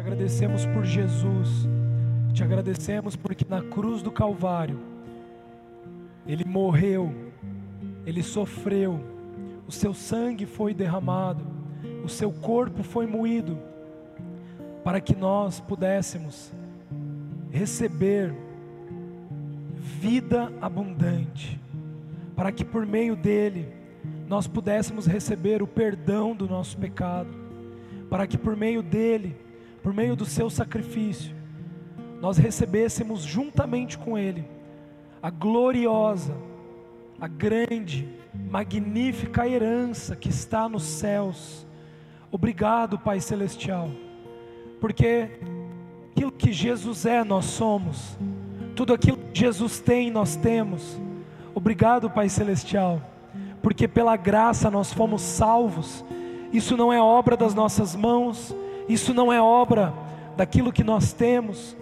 agradecemos 0.00 0.64
por 0.64 0.82
Jesus, 0.82 1.68
te 2.32 2.42
agradecemos 2.42 3.16
porque 3.16 3.44
na 3.46 3.60
cruz 3.60 4.00
do 4.00 4.10
Calvário, 4.10 4.80
Ele 6.26 6.42
morreu, 6.42 7.12
Ele 8.06 8.22
sofreu, 8.22 8.98
o 9.68 9.70
seu 9.70 9.92
sangue 9.92 10.46
foi 10.46 10.72
derramado, 10.72 11.44
o 12.02 12.08
seu 12.08 12.32
corpo 12.32 12.82
foi 12.82 13.06
moído, 13.06 13.58
para 14.82 15.02
que 15.02 15.14
nós 15.14 15.60
pudéssemos 15.60 16.50
receber 17.50 18.34
vida 20.00 20.50
abundante, 20.62 21.60
para 22.34 22.50
que 22.50 22.64
por 22.64 22.86
meio 22.86 23.14
dele 23.14 23.68
nós 24.26 24.46
pudéssemos 24.46 25.04
receber 25.04 25.62
o 25.62 25.66
perdão 25.66 26.34
do 26.34 26.48
nosso 26.48 26.78
pecado, 26.78 27.28
para 28.08 28.26
que 28.26 28.38
por 28.38 28.56
meio 28.56 28.82
dele, 28.82 29.36
por 29.82 29.92
meio 29.94 30.14
do 30.14 30.24
seu 30.24 30.50
sacrifício, 30.50 31.34
nós 32.20 32.36
recebêssemos 32.36 33.22
juntamente 33.22 33.96
com 33.96 34.18
ele 34.18 34.44
a 35.22 35.30
gloriosa, 35.30 36.34
a 37.20 37.26
grande, 37.28 38.08
magnífica 38.50 39.46
herança 39.46 40.16
que 40.16 40.28
está 40.28 40.68
nos 40.68 40.82
céus. 40.82 41.66
Obrigado, 42.30 42.98
Pai 42.98 43.20
Celestial, 43.20 43.90
porque 44.80 45.28
aquilo 46.12 46.32
que 46.32 46.52
Jesus 46.52 47.04
é, 47.06 47.24
nós 47.24 47.46
somos, 47.46 48.16
tudo 48.74 48.94
aquilo 48.94 49.18
que 49.32 49.40
Jesus 49.40 49.80
tem, 49.80 50.10
nós 50.10 50.36
temos. 50.36 50.98
Obrigado, 51.54 52.08
Pai 52.08 52.28
Celestial, 52.28 53.02
porque 53.62 53.88
pela 53.88 54.16
graça 54.16 54.70
nós 54.70 54.92
fomos 54.92 55.22
salvos. 55.22 56.04
Isso 56.52 56.76
não 56.76 56.92
é 56.92 57.00
obra 57.00 57.36
das 57.36 57.54
nossas 57.54 57.94
mãos, 57.94 58.54
isso 58.92 59.14
não 59.14 59.32
é 59.32 59.40
obra 59.40 59.94
daquilo 60.36 60.72
que 60.72 60.82
nós 60.82 61.12
temos, 61.12 61.76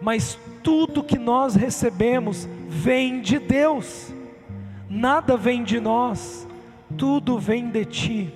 mas 0.00 0.38
tudo 0.62 1.02
que 1.02 1.18
nós 1.18 1.54
recebemos 1.54 2.48
vem 2.68 3.20
de 3.22 3.38
Deus, 3.38 4.12
nada 4.88 5.36
vem 5.36 5.64
de 5.64 5.80
nós, 5.80 6.46
tudo 6.98 7.38
vem 7.38 7.70
de 7.70 7.84
Ti. 7.84 8.34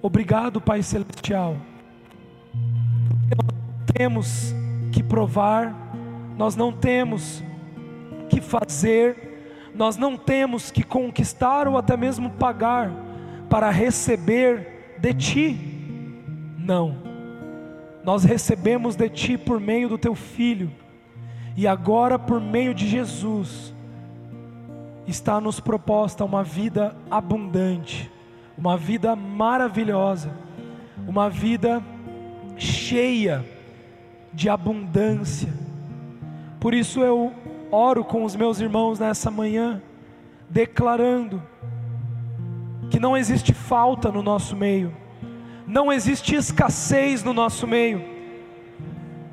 Obrigado, 0.00 0.60
Pai 0.60 0.82
Celestial. 0.82 1.56
Temos 3.92 4.54
que 4.92 5.02
provar, 5.02 5.74
nós 6.36 6.54
não 6.54 6.72
temos 6.72 7.42
que 8.28 8.40
fazer, 8.40 9.70
nós 9.74 9.96
não 9.96 10.16
temos 10.16 10.70
que 10.70 10.82
conquistar 10.82 11.66
ou 11.66 11.76
até 11.76 11.96
mesmo 11.96 12.30
pagar 12.30 12.90
para 13.48 13.70
receber 13.70 14.96
de 14.98 15.12
Ti. 15.14 15.72
Não, 16.58 17.01
nós 18.04 18.24
recebemos 18.24 18.96
de 18.96 19.08
Ti 19.08 19.38
por 19.38 19.60
meio 19.60 19.88
do 19.88 19.98
Teu 19.98 20.14
Filho, 20.14 20.70
e 21.56 21.66
agora 21.66 22.18
por 22.18 22.40
meio 22.40 22.74
de 22.74 22.88
Jesus, 22.88 23.74
está 25.06 25.40
nos 25.40 25.60
proposta 25.60 26.24
uma 26.24 26.42
vida 26.42 26.96
abundante, 27.10 28.10
uma 28.56 28.76
vida 28.76 29.14
maravilhosa, 29.14 30.32
uma 31.06 31.28
vida 31.28 31.82
cheia 32.56 33.44
de 34.32 34.48
abundância. 34.48 35.52
Por 36.60 36.72
isso 36.72 37.00
eu 37.00 37.32
oro 37.70 38.04
com 38.04 38.24
os 38.24 38.36
meus 38.36 38.60
irmãos 38.60 38.98
nessa 38.98 39.30
manhã, 39.30 39.82
declarando 40.48 41.42
que 42.90 43.00
não 43.00 43.16
existe 43.16 43.52
falta 43.52 44.12
no 44.12 44.22
nosso 44.22 44.54
meio, 44.54 44.94
não 45.72 45.90
existe 45.90 46.34
escassez 46.34 47.24
no 47.24 47.32
nosso 47.32 47.66
meio, 47.66 48.04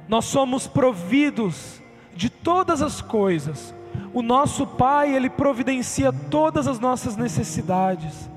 nós 0.07 0.23
somos 0.23 0.67
providos 0.67 1.81
de 2.15 2.29
todas 2.29 2.81
as 2.81 3.01
coisas, 3.01 3.75
o 4.13 4.21
nosso 4.21 4.65
Pai, 4.65 5.13
Ele 5.13 5.29
providencia 5.29 6.13
todas 6.13 6.65
as 6.65 6.79
nossas 6.79 7.17
necessidades. 7.17 8.29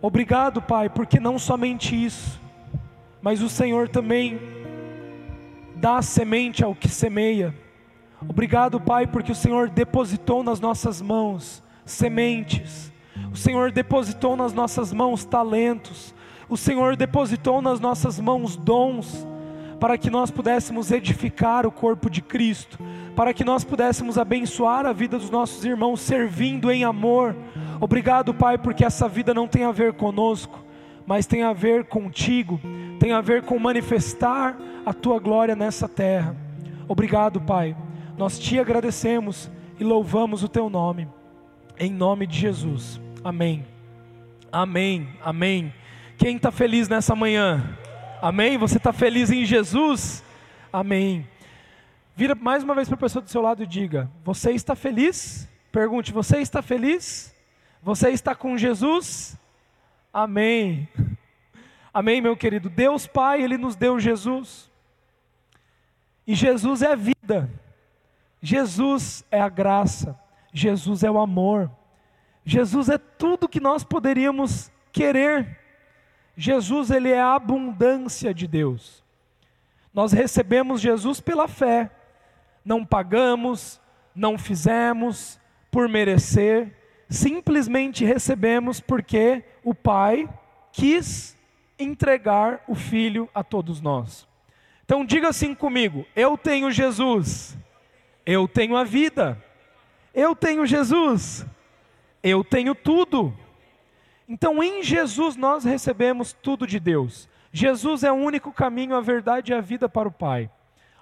Obrigado, 0.00 0.62
Pai, 0.62 0.88
porque 0.88 1.18
não 1.18 1.40
somente 1.40 1.92
isso, 2.04 2.40
mas 3.20 3.42
o 3.42 3.48
Senhor 3.48 3.88
também 3.88 4.40
dá 5.74 6.00
semente 6.00 6.62
ao 6.62 6.72
que 6.72 6.88
semeia. 6.88 7.52
Obrigado, 8.22 8.80
Pai, 8.80 9.08
porque 9.08 9.32
o 9.32 9.34
Senhor 9.34 9.68
depositou 9.68 10.44
nas 10.44 10.60
nossas 10.60 11.02
mãos 11.02 11.64
sementes. 11.84 12.92
O 13.32 13.36
Senhor 13.36 13.72
depositou 13.72 14.36
nas 14.36 14.52
nossas 14.52 14.92
mãos 14.92 15.24
talentos. 15.24 16.14
O 16.50 16.56
Senhor 16.56 16.96
depositou 16.96 17.62
nas 17.62 17.78
nossas 17.78 18.18
mãos 18.18 18.56
dons 18.56 19.26
para 19.78 19.96
que 19.96 20.10
nós 20.10 20.30
pudéssemos 20.30 20.90
edificar 20.90 21.64
o 21.64 21.70
corpo 21.72 22.10
de 22.10 22.20
Cristo, 22.20 22.78
para 23.16 23.32
que 23.32 23.42
nós 23.42 23.64
pudéssemos 23.64 24.18
abençoar 24.18 24.84
a 24.84 24.92
vida 24.92 25.16
dos 25.16 25.30
nossos 25.30 25.64
irmãos 25.64 26.00
servindo 26.00 26.70
em 26.70 26.84
amor. 26.84 27.34
Obrigado, 27.80 28.34
Pai, 28.34 28.58
porque 28.58 28.84
essa 28.84 29.08
vida 29.08 29.32
não 29.32 29.48
tem 29.48 29.64
a 29.64 29.72
ver 29.72 29.94
conosco, 29.94 30.62
mas 31.06 31.24
tem 31.24 31.44
a 31.44 31.52
ver 31.52 31.84
contigo, 31.84 32.60
tem 32.98 33.12
a 33.12 33.22
ver 33.22 33.42
com 33.42 33.58
manifestar 33.58 34.58
a 34.84 34.92
tua 34.92 35.18
glória 35.18 35.56
nessa 35.56 35.88
terra. 35.88 36.36
Obrigado, 36.86 37.40
Pai. 37.40 37.74
Nós 38.18 38.38
te 38.38 38.58
agradecemos 38.58 39.50
e 39.78 39.84
louvamos 39.84 40.42
o 40.42 40.48
teu 40.48 40.68
nome. 40.68 41.08
Em 41.78 41.90
nome 41.90 42.26
de 42.26 42.38
Jesus. 42.38 43.00
Amém. 43.24 43.64
Amém. 44.52 45.08
Amém. 45.24 45.72
Quem 46.20 46.36
está 46.36 46.50
feliz 46.50 46.86
nessa 46.86 47.16
manhã? 47.16 47.78
Amém? 48.20 48.58
Você 48.58 48.76
está 48.76 48.92
feliz 48.92 49.30
em 49.30 49.42
Jesus? 49.46 50.22
Amém. 50.70 51.26
Vira 52.14 52.34
mais 52.34 52.62
uma 52.62 52.74
vez 52.74 52.86
para 52.86 52.94
a 52.94 53.00
pessoa 53.00 53.22
do 53.22 53.30
seu 53.30 53.40
lado 53.40 53.62
e 53.62 53.66
diga: 53.66 54.10
Você 54.22 54.50
está 54.50 54.76
feliz? 54.76 55.48
Pergunte: 55.72 56.12
Você 56.12 56.36
está 56.36 56.60
feliz? 56.60 57.34
Você 57.82 58.10
está 58.10 58.34
com 58.34 58.58
Jesus? 58.58 59.34
Amém. 60.12 60.86
Amém, 61.92 62.20
meu 62.20 62.36
querido. 62.36 62.68
Deus 62.68 63.06
Pai, 63.06 63.40
Ele 63.40 63.56
nos 63.56 63.74
deu 63.74 63.98
Jesus. 63.98 64.70
E 66.26 66.34
Jesus 66.34 66.82
é 66.82 66.92
a 66.92 66.96
vida. 66.96 67.50
Jesus 68.42 69.24
é 69.30 69.40
a 69.40 69.48
graça. 69.48 70.20
Jesus 70.52 71.02
é 71.02 71.10
o 71.10 71.18
amor. 71.18 71.70
Jesus 72.44 72.90
é 72.90 72.98
tudo 72.98 73.48
que 73.48 73.58
nós 73.58 73.82
poderíamos 73.82 74.70
querer. 74.92 75.59
Jesus, 76.40 76.90
Ele 76.90 77.10
é 77.10 77.20
a 77.20 77.34
abundância 77.34 78.32
de 78.32 78.46
Deus. 78.46 79.04
Nós 79.92 80.12
recebemos 80.12 80.80
Jesus 80.80 81.20
pela 81.20 81.46
fé. 81.46 81.90
Não 82.64 82.84
pagamos, 82.84 83.80
não 84.14 84.38
fizemos 84.38 85.38
por 85.70 85.88
merecer, 85.88 86.76
simplesmente 87.08 88.04
recebemos 88.04 88.80
porque 88.80 89.44
o 89.62 89.74
Pai 89.74 90.28
quis 90.72 91.36
entregar 91.78 92.62
o 92.66 92.74
Filho 92.74 93.28
a 93.34 93.42
todos 93.42 93.80
nós. 93.80 94.28
Então 94.84 95.04
diga 95.04 95.28
assim 95.28 95.54
comigo: 95.54 96.06
eu 96.14 96.36
tenho 96.36 96.70
Jesus, 96.70 97.56
eu 98.26 98.48
tenho 98.48 98.76
a 98.76 98.84
vida, 98.84 99.42
eu 100.14 100.34
tenho 100.34 100.66
Jesus, 100.66 101.46
eu 102.22 102.42
tenho 102.44 102.74
tudo. 102.74 103.36
Então 104.30 104.62
em 104.62 104.80
Jesus 104.80 105.34
nós 105.34 105.64
recebemos 105.64 106.32
tudo 106.32 106.64
de 106.64 106.78
Deus. 106.78 107.28
Jesus 107.52 108.04
é 108.04 108.12
o 108.12 108.14
único 108.14 108.52
caminho, 108.52 108.94
a 108.94 109.00
verdade 109.00 109.50
e 109.50 109.54
a 109.56 109.60
vida 109.60 109.88
para 109.88 110.06
o 110.06 110.12
Pai. 110.12 110.48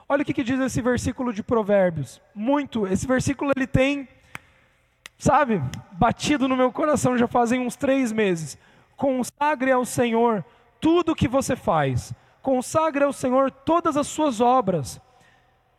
Olha 0.09 0.23
o 0.23 0.25
que, 0.25 0.33
que 0.33 0.43
diz 0.43 0.59
esse 0.59 0.81
versículo 0.81 1.31
de 1.31 1.43
Provérbios. 1.43 2.23
Muito, 2.35 2.87
esse 2.87 3.07
versículo 3.07 3.53
ele 3.55 3.67
tem, 3.67 4.09
sabe, 5.19 5.61
batido 5.93 6.49
no 6.49 6.57
meu 6.57 6.73
coração 6.73 7.19
já 7.19 7.29
fazem 7.29 7.61
uns 7.61 7.77
três 7.77 8.13
meses. 8.13 8.57
Consagre 8.97 9.73
ao 9.73 9.85
Senhor 9.85 10.43
tudo 10.81 11.13
o 11.13 11.15
que 11.15 11.29
você 11.29 11.55
faz, 11.55 12.15
consagre 12.41 13.05
ao 13.05 13.13
Senhor 13.13 13.51
todas 13.51 13.99
as 13.99 14.07
suas 14.07 14.41
obras, 14.41 14.99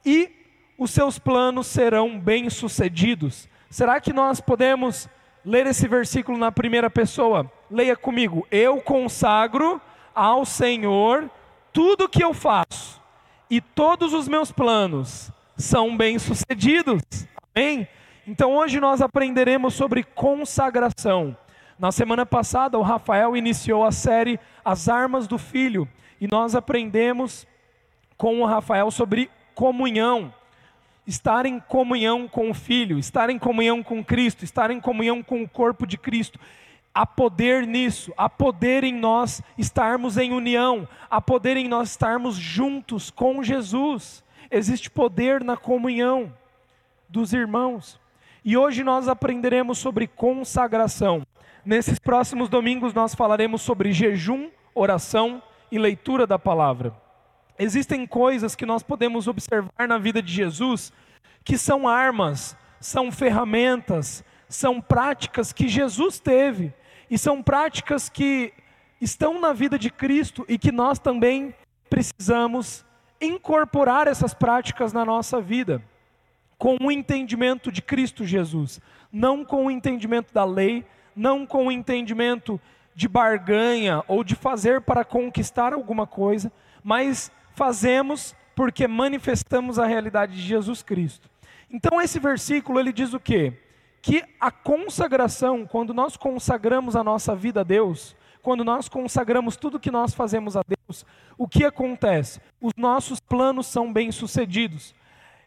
e 0.06 0.30
os 0.78 0.92
seus 0.92 1.18
planos 1.18 1.66
serão 1.66 2.20
bem-sucedidos. 2.20 3.50
Será 3.72 4.00
que 4.00 4.14
nós 4.14 4.40
podemos 4.40 5.10
ler 5.46 5.68
esse 5.68 5.88
versículo 5.88 6.38
na 6.38 6.52
primeira 6.52 6.90
pessoa? 6.90 7.52
Leia 7.70 7.96
comigo. 7.96 8.48
Eu 8.52 8.82
consagro 8.82 9.82
ao 10.14 10.46
Senhor 10.46 11.30
tudo 11.72 12.06
o 12.06 12.10
que 12.10 12.24
eu 12.24 12.34
faço, 12.34 13.00
e 13.50 13.62
todos 13.62 14.14
os 14.14 14.28
meus 14.28 14.52
planos 14.52 15.32
são 15.58 15.96
bem-sucedidos. 15.96 17.02
Amém? 17.56 17.88
Então 18.28 18.56
hoje 18.56 18.80
nós 18.80 19.02
aprenderemos 19.02 19.74
sobre 19.74 20.04
consagração. 20.04 21.36
Na 21.78 21.92
semana 21.92 22.26
passada, 22.26 22.78
o 22.78 22.82
Rafael 22.82 23.36
iniciou 23.38 23.86
a 23.86 23.92
série 23.92 24.40
As 24.64 24.90
Armas 24.90 25.28
do 25.28 25.38
Filho 25.38 25.88
e 26.20 26.28
nós 26.28 26.54
aprendemos 26.54 27.48
com 28.18 28.42
o 28.42 28.46
Rafael 28.46 28.92
sobre 28.92 29.32
comunhão. 29.56 30.34
Estar 31.10 31.48
em 31.48 31.60
comunhão 31.60 32.28
com 32.28 32.52
o 32.52 32.54
Filho, 32.54 33.00
estar 33.00 33.32
em 33.32 33.40
comunhão 33.40 33.82
com 33.82 34.06
Cristo, 34.06 34.46
estar 34.46 34.70
em 34.70 34.80
comunhão 34.80 35.24
com 35.24 35.42
o 35.42 35.50
corpo 35.50 35.88
de 35.88 35.98
Cristo. 35.98 36.40
Há 36.94 37.04
poder 37.04 37.66
nisso, 37.66 38.14
há 38.16 38.30
poder 38.30 38.84
em 38.84 38.94
nós 38.94 39.42
estarmos 39.58 40.20
em 40.20 40.32
união, 40.32 40.88
há 41.10 41.20
poder 41.20 41.58
em 41.58 41.68
nós 41.68 41.90
estarmos 41.90 42.36
juntos 42.36 43.10
com 43.10 43.42
Jesus. 43.42 44.24
Existe 44.52 44.88
poder 44.88 45.44
na 45.44 45.58
comunhão 45.58 46.32
dos 47.10 47.34
irmãos. 47.34 48.00
E 48.46 48.56
hoje 48.56 48.84
nós 48.84 49.08
aprenderemos 49.08 49.80
sobre 49.80 50.06
consagração. 50.06 51.26
Nesses 51.66 51.98
próximos 51.98 52.50
domingos 52.50 52.94
nós 52.94 53.16
falaremos 53.16 53.64
sobre 53.64 53.92
jejum, 53.92 54.52
oração 54.76 55.42
e 55.72 55.80
leitura 55.80 56.28
da 56.28 56.38
palavra. 56.38 57.09
Existem 57.62 58.08
coisas 58.08 58.56
que 58.56 58.66
nós 58.66 58.82
podemos 58.82 59.28
observar 59.28 59.86
na 59.86 59.98
vida 59.98 60.22
de 60.22 60.32
Jesus 60.32 60.94
que 61.44 61.58
são 61.58 61.90
armas, 61.90 62.56
são 62.80 63.12
ferramentas, 63.12 64.24
são 64.48 64.80
práticas 64.80 65.52
que 65.52 65.68
Jesus 65.68 66.22
teve 66.22 66.74
e 67.12 67.18
são 67.18 67.44
práticas 67.44 68.08
que 68.08 68.54
estão 69.02 69.42
na 69.42 69.52
vida 69.52 69.78
de 69.78 69.90
Cristo 69.90 70.46
e 70.48 70.58
que 70.58 70.72
nós 70.72 71.00
também 71.00 71.54
precisamos 71.90 72.86
incorporar 73.20 74.08
essas 74.08 74.34
práticas 74.34 74.94
na 74.94 75.04
nossa 75.04 75.42
vida, 75.42 75.84
com 76.58 76.78
o 76.80 76.90
entendimento 76.90 77.74
de 77.74 77.82
Cristo 77.82 78.26
Jesus, 78.26 78.80
não 79.12 79.44
com 79.44 79.66
o 79.66 79.72
entendimento 79.72 80.34
da 80.34 80.46
lei, 80.46 80.86
não 81.14 81.46
com 81.46 81.68
o 81.68 81.72
entendimento 81.72 82.60
de 82.96 83.08
barganha 83.08 84.02
ou 84.08 84.24
de 84.24 84.36
fazer 84.36 84.80
para 84.82 85.04
conquistar 85.04 85.74
alguma 85.74 86.08
coisa, 86.08 86.52
mas 86.84 87.32
fazemos 87.60 88.34
porque 88.56 88.88
manifestamos 88.88 89.78
a 89.78 89.86
realidade 89.86 90.34
de 90.34 90.42
Jesus 90.42 90.82
Cristo. 90.82 91.30
Então 91.70 92.02
esse 92.02 92.18
versículo 92.18 92.80
ele 92.80 92.94
diz 92.94 93.14
o 93.14 93.20
quê? 93.20 93.52
Que 94.02 94.24
a 94.40 94.50
consagração, 94.50 95.66
quando 95.66 95.94
nós 95.94 96.16
consagramos 96.16 96.96
a 96.96 97.04
nossa 97.04 97.36
vida 97.36 97.60
a 97.60 97.64
Deus, 97.64 98.16
quando 98.42 98.64
nós 98.64 98.88
consagramos 98.88 99.58
tudo 99.58 99.78
que 99.78 99.92
nós 99.92 100.14
fazemos 100.14 100.56
a 100.56 100.62
Deus, 100.66 101.06
o 101.38 101.50
que 101.50 101.66
acontece? 101.66 102.40
Os 102.62 102.72
nossos 102.78 103.20
planos 103.20 103.68
são 103.68 103.92
bem-sucedidos. 103.92 104.96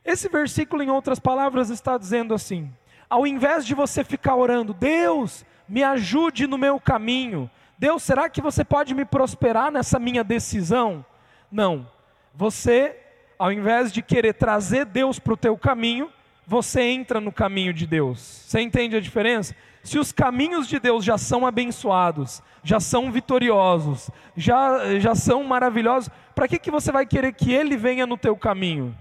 Esse 0.05 0.29
versículo, 0.29 0.83
em 0.83 0.91
outras 0.91 1.19
palavras, 1.19 1.71
está 1.71 1.97
dizendo 1.97 2.35
assim: 2.35 2.71
ao 3.09 3.27
invés 3.27 3.65
de 3.65 3.75
você 3.75 4.05
ficar 4.05 4.37
orando, 4.37 4.75
Deus, 4.75 5.47
me 5.67 5.83
ajude 5.83 6.47
no 6.47 6.59
meu 6.59 6.79
caminho, 6.79 7.51
Deus, 7.79 8.03
será 8.03 8.29
que 8.29 8.43
você 8.43 8.63
pode 8.63 8.95
me 8.95 9.07
prosperar 9.07 9.73
nessa 9.73 9.99
minha 9.99 10.23
decisão? 10.23 11.05
Não. 11.51 11.87
Você, 12.35 12.97
ao 13.39 13.53
invés 13.53 13.93
de 13.93 14.03
querer 14.03 14.35
trazer 14.35 14.85
Deus 14.85 15.19
para 15.19 15.35
o 15.35 15.37
teu 15.37 15.57
caminho, 15.57 16.11
você 16.47 16.83
entra 16.83 17.21
no 17.21 17.33
caminho 17.33 17.73
de 17.73 17.87
Deus. 17.87 18.21
Você 18.21 18.61
entende 18.61 18.97
a 18.97 19.01
diferença? 19.01 19.55
Se 19.83 19.99
os 19.99 20.13
caminhos 20.13 20.69
de 20.69 20.79
Deus 20.79 21.05
já 21.05 21.19
são 21.19 21.47
abençoados, 21.47 22.43
já 22.63 22.79
são 22.79 23.11
vitoriosos, 23.11 24.11
já, 24.37 24.99
já 24.99 25.15
são 25.15 25.43
maravilhosos, 25.43 26.11
para 26.35 26.47
que, 26.47 26.59
que 26.59 26.71
você 26.71 26.93
vai 26.93 27.05
querer 27.05 27.33
que 27.33 27.53
Ele 27.53 27.77
venha 27.77 28.07
no 28.07 28.17
teu 28.17 28.37
caminho? 28.37 28.97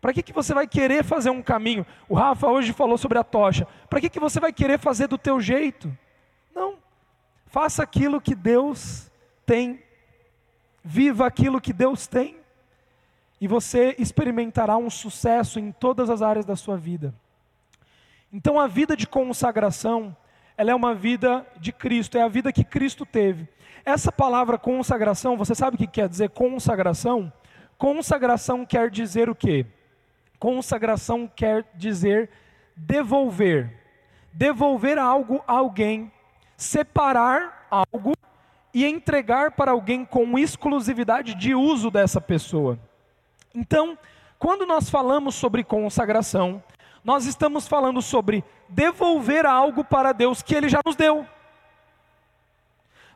Para 0.00 0.12
que, 0.12 0.22
que 0.22 0.32
você 0.32 0.54
vai 0.54 0.66
querer 0.66 1.04
fazer 1.04 1.30
um 1.30 1.42
caminho? 1.42 1.84
O 2.08 2.14
Rafa 2.14 2.46
hoje 2.46 2.72
falou 2.72 2.96
sobre 2.96 3.18
a 3.18 3.24
tocha. 3.24 3.66
Para 3.90 4.00
que, 4.00 4.08
que 4.08 4.20
você 4.20 4.38
vai 4.38 4.52
querer 4.52 4.78
fazer 4.78 5.08
do 5.08 5.18
teu 5.18 5.40
jeito? 5.40 5.94
Não. 6.54 6.76
Faça 7.46 7.82
aquilo 7.82 8.20
que 8.20 8.34
Deus 8.34 9.10
tem. 9.44 9.82
Viva 10.84 11.26
aquilo 11.26 11.60
que 11.60 11.72
Deus 11.72 12.06
tem. 12.06 12.37
E 13.40 13.46
você 13.46 13.94
experimentará 13.98 14.76
um 14.76 14.90
sucesso 14.90 15.58
em 15.58 15.70
todas 15.70 16.10
as 16.10 16.22
áreas 16.22 16.44
da 16.44 16.56
sua 16.56 16.76
vida. 16.76 17.14
Então 18.32 18.58
a 18.58 18.66
vida 18.66 18.96
de 18.96 19.06
consagração, 19.06 20.16
ela 20.56 20.70
é 20.70 20.74
uma 20.74 20.94
vida 20.94 21.46
de 21.58 21.72
Cristo, 21.72 22.18
é 22.18 22.22
a 22.22 22.28
vida 22.28 22.52
que 22.52 22.64
Cristo 22.64 23.06
teve. 23.06 23.48
Essa 23.84 24.12
palavra 24.12 24.58
consagração, 24.58 25.36
você 25.36 25.54
sabe 25.54 25.76
o 25.76 25.78
que 25.78 25.86
quer 25.86 26.08
dizer 26.08 26.30
consagração? 26.30 27.32
Consagração 27.78 28.66
quer 28.66 28.90
dizer 28.90 29.30
o 29.30 29.34
quê? 29.34 29.64
Consagração 30.38 31.26
quer 31.26 31.64
dizer 31.74 32.28
devolver. 32.76 33.78
Devolver 34.32 34.98
algo 34.98 35.42
a 35.46 35.54
alguém, 35.54 36.12
separar 36.56 37.66
algo 37.70 38.14
e 38.74 38.84
entregar 38.84 39.52
para 39.52 39.72
alguém 39.72 40.04
com 40.04 40.38
exclusividade 40.38 41.34
de 41.34 41.54
uso 41.54 41.90
dessa 41.90 42.20
pessoa. 42.20 42.78
Então, 43.58 43.98
quando 44.38 44.64
nós 44.64 44.88
falamos 44.88 45.34
sobre 45.34 45.64
consagração, 45.64 46.62
nós 47.02 47.26
estamos 47.26 47.66
falando 47.66 48.00
sobre 48.00 48.44
devolver 48.68 49.44
algo 49.44 49.82
para 49.82 50.12
Deus 50.12 50.42
que 50.42 50.54
Ele 50.54 50.68
já 50.68 50.78
nos 50.86 50.94
deu. 50.94 51.26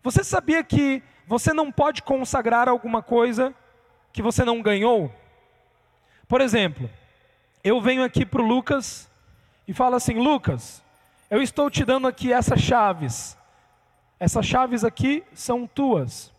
Você 0.02 0.24
sabia 0.24 0.64
que 0.64 1.00
você 1.28 1.52
não 1.52 1.70
pode 1.70 2.02
consagrar 2.02 2.68
alguma 2.68 3.00
coisa 3.04 3.54
que 4.12 4.20
você 4.20 4.44
não 4.44 4.60
ganhou? 4.60 5.14
Por 6.26 6.40
exemplo, 6.40 6.90
eu 7.62 7.80
venho 7.80 8.02
aqui 8.02 8.26
para 8.26 8.42
o 8.42 8.46
Lucas 8.46 9.08
e 9.68 9.72
falo 9.72 9.94
assim: 9.94 10.14
Lucas, 10.14 10.82
eu 11.30 11.40
estou 11.40 11.70
te 11.70 11.84
dando 11.84 12.08
aqui 12.08 12.32
essas 12.32 12.60
chaves. 12.60 13.38
Essas 14.18 14.44
chaves 14.44 14.82
aqui 14.82 15.22
são 15.32 15.68
tuas. 15.68 16.31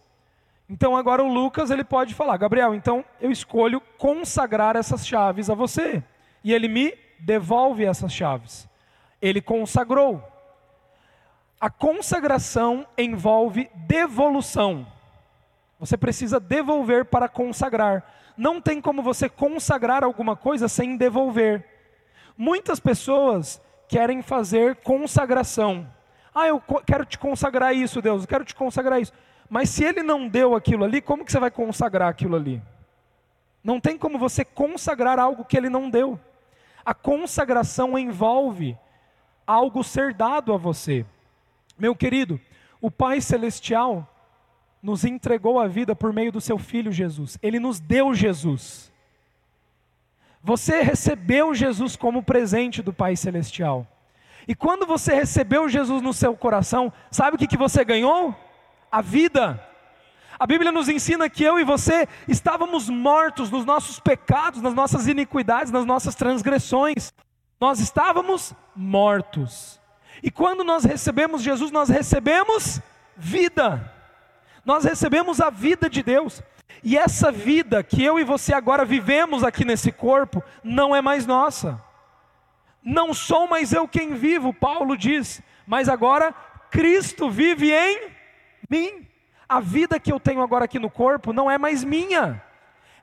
Então 0.70 0.96
agora 0.96 1.24
o 1.24 1.32
Lucas 1.32 1.70
ele 1.70 1.84
pode 1.84 2.14
falar, 2.14 2.38
Gabriel, 2.38 2.74
então 2.74 3.04
eu 3.20 3.32
escolho 3.32 3.82
consagrar 3.98 4.76
essas 4.76 5.06
chaves 5.06 5.50
a 5.50 5.54
você. 5.54 6.04
E 6.44 6.54
ele 6.54 6.68
me 6.68 6.94
devolve 7.20 7.86
essas 7.86 8.12
chaves. 8.12 8.68
Ele 9.22 9.42
consagrou. 9.42 10.22
A 11.60 11.70
consagração 11.70 12.86
envolve 12.98 13.70
devolução. 13.76 14.86
Você 15.80 15.98
precisa 15.98 16.40
devolver 16.40 17.06
para 17.06 17.30
consagrar. 17.30 18.04
Não 18.38 18.60
tem 18.60 18.82
como 18.82 19.02
você 19.02 19.30
consagrar 19.30 20.04
alguma 20.04 20.36
coisa 20.36 20.68
sem 20.68 20.98
devolver. 20.98 21.66
Muitas 22.38 22.80
pessoas 22.80 23.62
querem 23.88 24.22
fazer 24.22 24.78
consagração. 24.78 25.88
Ah, 26.34 26.48
eu 26.48 26.62
quero 26.86 27.06
te 27.06 27.18
consagrar 27.18 27.76
isso, 27.76 28.02
Deus, 28.02 28.24
eu 28.24 28.28
quero 28.28 28.44
te 28.44 28.56
consagrar 28.56 29.00
isso. 29.00 29.14
Mas 29.50 29.70
se 29.70 29.84
ele 29.84 30.02
não 30.02 30.28
deu 30.28 30.56
aquilo 30.56 30.84
ali, 30.84 31.02
como 31.02 31.26
que 31.26 31.32
você 31.32 31.40
vai 31.40 31.52
consagrar 31.52 32.10
aquilo 32.10 32.36
ali? 32.36 32.62
Não 33.64 33.80
tem 33.80 33.98
como 33.98 34.18
você 34.18 34.44
consagrar 34.44 35.20
algo 35.20 35.46
que 35.46 35.58
ele 35.58 35.70
não 35.70 35.90
deu. 35.90 36.20
A 36.86 36.94
consagração 36.94 37.98
envolve 37.98 38.78
algo 39.48 39.84
ser 39.84 40.14
dado 40.14 40.54
a 40.54 40.58
você. 40.58 41.06
Meu 41.78 41.96
querido, 41.96 42.40
o 42.82 42.92
Pai 42.92 43.22
Celestial 43.22 44.10
nos 44.82 45.06
entregou 45.06 45.60
a 45.60 45.68
vida 45.68 45.96
por 45.96 46.12
meio 46.12 46.32
do 46.32 46.42
seu 46.42 46.58
Filho 46.58 46.92
Jesus. 46.92 47.38
Ele 47.42 47.60
nos 47.60 47.80
deu 47.80 48.14
Jesus. 48.14 48.92
Você 50.44 50.82
recebeu 50.82 51.56
Jesus 51.56 51.96
como 51.96 52.22
presente 52.22 52.82
do 52.82 52.92
Pai 52.92 53.16
Celestial. 53.16 53.88
E 54.46 54.54
quando 54.54 54.86
você 54.86 55.14
recebeu 55.14 55.70
Jesus 55.70 56.02
no 56.02 56.14
seu 56.14 56.36
coração, 56.36 56.92
sabe 57.10 57.36
o 57.36 57.40
que, 57.40 57.48
que 57.48 57.56
você 57.56 57.86
ganhou? 57.86 58.36
A 58.94 59.02
vida. 59.02 59.60
A 60.38 60.46
Bíblia 60.46 60.72
nos 60.72 60.88
ensina 60.88 61.28
que 61.28 61.44
eu 61.44 61.60
e 61.60 61.64
você 61.64 62.08
estávamos 62.28 62.88
mortos 62.88 63.50
nos 63.50 63.66
nossos 63.66 64.00
pecados, 64.00 64.62
nas 64.62 64.76
nossas 64.76 65.08
iniquidades, 65.08 65.72
nas 65.72 65.84
nossas 65.84 66.14
transgressões. 66.14 67.12
Nós 67.60 67.80
estávamos 67.80 68.54
mortos. 68.76 69.82
E 70.22 70.30
quando 70.30 70.64
nós 70.64 70.84
recebemos 70.84 71.42
Jesus, 71.42 71.72
nós 71.72 71.90
recebemos 71.90 72.80
vida. 73.18 73.92
Nós 74.64 74.84
recebemos 74.84 75.42
a 75.42 75.50
vida 75.50 75.90
de 75.90 76.04
Deus. 76.04 76.44
E 76.84 76.96
essa 76.96 77.32
vida 77.32 77.82
que 77.82 78.04
eu 78.04 78.20
e 78.20 78.24
você 78.24 78.54
agora 78.54 78.86
vivemos 78.86 79.44
aqui 79.44 79.66
nesse 79.66 79.92
corpo, 79.92 80.44
não 80.64 80.96
é 80.96 81.02
mais 81.02 81.26
nossa. 81.26 81.82
Não 82.84 83.12
sou 83.12 83.48
mais 83.48 83.74
eu 83.74 83.88
quem 83.88 84.14
vivo, 84.14 84.54
Paulo 84.54 84.96
diz, 84.96 85.42
mas 85.66 85.90
agora 85.90 86.32
Cristo 86.70 87.28
vive 87.28 87.72
em 87.72 88.13
mim 88.70 89.08
a 89.48 89.60
vida 89.60 90.00
que 90.00 90.12
eu 90.12 90.20
tenho 90.20 90.42
agora 90.42 90.66
aqui 90.66 90.80
no 90.80 90.90
corpo 90.90 91.32
não 91.32 91.50
é 91.50 91.58
mais 91.58 91.84
minha. 91.84 92.42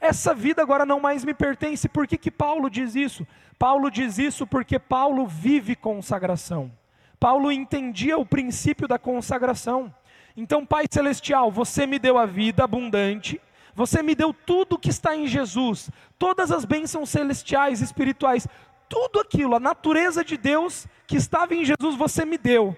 Essa 0.01 0.35
vida 0.35 0.63
agora 0.63 0.85
não 0.87 0.99
mais 0.99 1.25
me 1.25 1.35
pertence. 1.35 1.89
Por 1.89 2.07
que, 2.07 2.17
que 2.17 2.31
Paulo 2.31 2.71
diz 2.71 2.97
isso? 2.97 3.27
Paulo 3.59 3.91
diz 3.91 4.19
isso 4.19 4.47
porque 4.47 4.79
Paulo 4.79 5.27
vive 5.27 5.77
consagração. 5.77 6.73
Paulo 7.21 7.53
entendia 7.53 8.17
o 8.17 8.25
princípio 8.25 8.89
da 8.89 8.99
consagração. 8.99 9.95
Então, 10.37 10.65
Pai 10.65 10.87
Celestial, 10.91 11.53
você 11.53 11.87
me 11.87 11.99
deu 11.99 12.17
a 12.17 12.25
vida 12.25 12.65
abundante, 12.65 13.41
você 13.75 14.03
me 14.03 14.15
deu 14.15 14.33
tudo 14.33 14.79
que 14.79 14.89
está 14.89 15.15
em 15.15 15.27
Jesus, 15.27 15.91
todas 16.19 16.51
as 16.51 16.65
bênçãos 16.65 17.11
celestiais, 17.11 17.83
espirituais, 17.83 18.49
tudo 18.89 19.21
aquilo, 19.21 19.55
a 19.55 19.61
natureza 19.61 20.25
de 20.25 20.37
Deus 20.37 20.87
que 21.07 21.17
estava 21.17 21.55
em 21.55 21.65
Jesus, 21.65 21.95
você 21.95 22.25
me 22.25 22.39
deu. 22.39 22.77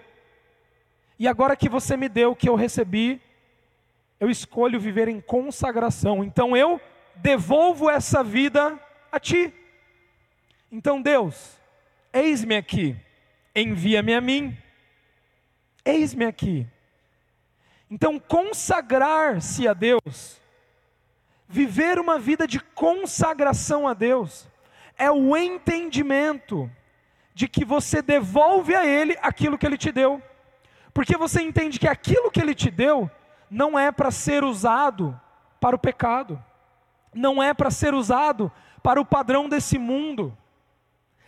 E 1.23 1.29
agora 1.29 1.55
que 1.55 1.69
você 1.69 1.97
me 1.97 2.09
deu, 2.09 2.35
que 2.35 2.49
eu 2.49 2.57
recebi, 2.57 3.23
eu 4.19 4.29
escolho 4.29 4.81
viver 4.81 5.07
em 5.07 5.21
consagração. 5.21 6.25
Então 6.25 6.57
eu 6.57 6.81
devolvo 7.15 7.89
essa 7.89 8.25
vida 8.25 8.77
a 9.13 9.21
ti. 9.21 9.55
Então, 10.73 11.01
Deus, 11.01 11.57
eis-me 12.13 12.57
aqui, 12.57 12.97
envia-me 13.55 14.13
a 14.15 14.21
mim. 14.21 14.59
Eis-me 15.85 16.25
aqui. 16.25 16.67
Então, 17.89 18.19
consagrar-se 18.19 19.69
a 19.69 19.75
Deus, 19.75 20.41
viver 21.49 22.01
uma 22.01 22.19
vida 22.19 22.49
de 22.49 22.59
consagração 22.59 23.87
a 23.87 23.95
Deus, 23.95 24.49
é 24.99 25.09
o 25.09 25.37
entendimento 25.37 26.69
de 27.33 27.47
que 27.47 27.65
você 27.65 28.03
devolve 28.03 28.75
a 28.75 28.85
Ele 28.85 29.17
aquilo 29.23 29.57
que 29.57 29.65
Ele 29.65 29.79
te 29.79 29.93
deu, 29.93 30.21
porque 30.95 31.17
você 31.17 31.43
entende 31.43 31.79
que 31.79 31.89
aquilo 31.89 32.31
que 32.31 32.41
Ele 32.41 32.55
te 32.55 32.71
deu 32.71 33.11
não 33.51 33.79
é 33.79 33.91
para 33.91 34.11
ser 34.11 34.45
usado 34.45 35.19
para 35.61 35.77
o 35.77 35.79
pecado, 35.79 36.43
não 37.15 37.43
é 37.43 37.55
para 37.55 37.71
ser 37.71 37.95
usado 37.95 38.51
para 38.83 39.01
o 39.01 39.05
padrão 39.05 39.49
desse 39.49 39.79
mundo. 39.79 40.37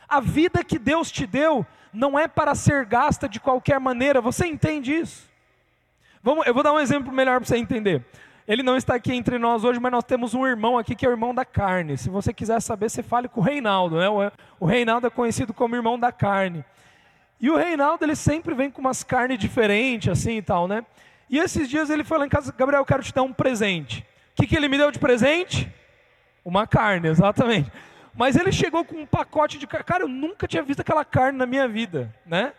A 0.09 0.21
vida 0.21 0.65
que 0.65 0.79
Deus 0.79 1.11
te 1.11 1.27
deu 1.27 1.67
não 1.93 2.19
é 2.19 2.27
para 2.27 2.55
ser 2.55 2.85
gasta 2.85 3.29
de 3.29 3.39
qualquer 3.39 3.79
maneira, 3.79 4.21
você 4.21 4.47
entende 4.47 4.93
isso? 4.93 5.29
Vamos, 6.23 6.47
eu 6.47 6.55
vou 6.55 6.63
dar 6.63 6.73
um 6.73 6.81
exemplo 6.81 7.13
melhor 7.13 7.39
para 7.39 7.47
você 7.47 7.57
entender. 7.57 8.05
Ele 8.47 8.63
não 8.63 8.77
está 8.77 8.95
aqui 8.95 9.13
entre 9.15 9.39
nós 9.39 9.65
hoje, 9.65 9.81
mas 9.81 9.93
nós 9.93 10.05
temos 10.05 10.35
um 10.35 10.47
irmão 10.47 10.77
aqui 10.77 10.95
que 10.95 11.07
é 11.07 11.09
o 11.09 11.13
irmão 11.13 11.35
da 11.35 11.45
carne. 11.45 11.97
Se 11.97 12.11
você 12.11 12.33
quiser 12.33 12.61
saber, 12.61 12.91
você 12.91 13.03
fale 13.03 13.27
com 13.27 13.41
o 13.41 13.43
Reinaldo. 13.43 13.97
Né? 13.97 14.07
O 14.61 14.67
Reinaldo 14.67 15.07
é 15.07 15.11
conhecido 15.11 15.55
como 15.55 15.75
irmão 15.75 15.99
da 15.99 16.13
carne. 16.13 16.65
E 17.41 17.51
o 17.51 17.57
Reinaldo, 17.57 18.05
ele 18.05 18.17
sempre 18.17 18.55
vem 18.55 18.71
com 18.71 18.81
umas 18.81 19.03
carnes 19.03 19.39
diferentes, 19.39 20.09
assim 20.09 20.39
e 20.39 20.43
tal, 20.43 20.67
né? 20.67 20.85
E 21.29 21.39
esses 21.39 21.69
dias 21.69 21.91
ele 21.91 22.05
foi 22.05 22.19
lá 22.19 22.27
em 22.27 22.29
casa, 22.29 22.55
Gabriel, 22.57 22.83
eu 22.83 22.87
quero 22.87 23.03
te 23.03 23.13
dar 23.13 23.23
um 23.23 23.33
presente. 23.33 24.07
O 24.33 24.37
que, 24.37 24.47
que 24.47 24.57
ele 24.57 24.69
me 24.69 24.79
deu 24.79 24.91
de 24.91 24.99
presente? 24.99 25.73
Uma 26.45 26.67
carne, 26.67 27.09
exatamente. 27.09 27.71
Mas 28.15 28.37
ele 28.37 28.53
chegou 28.53 28.85
com 28.85 28.97
um 28.97 29.07
pacote 29.07 29.59
de 29.59 29.67
carne. 29.67 29.85
Cara, 29.85 30.05
eu 30.05 30.09
nunca 30.09 30.47
tinha 30.47 30.63
visto 30.63 30.81
aquela 30.81 31.05
carne 31.05 31.39
na 31.39 31.47
minha 31.47 31.67
vida, 31.67 32.15
né? 32.25 32.53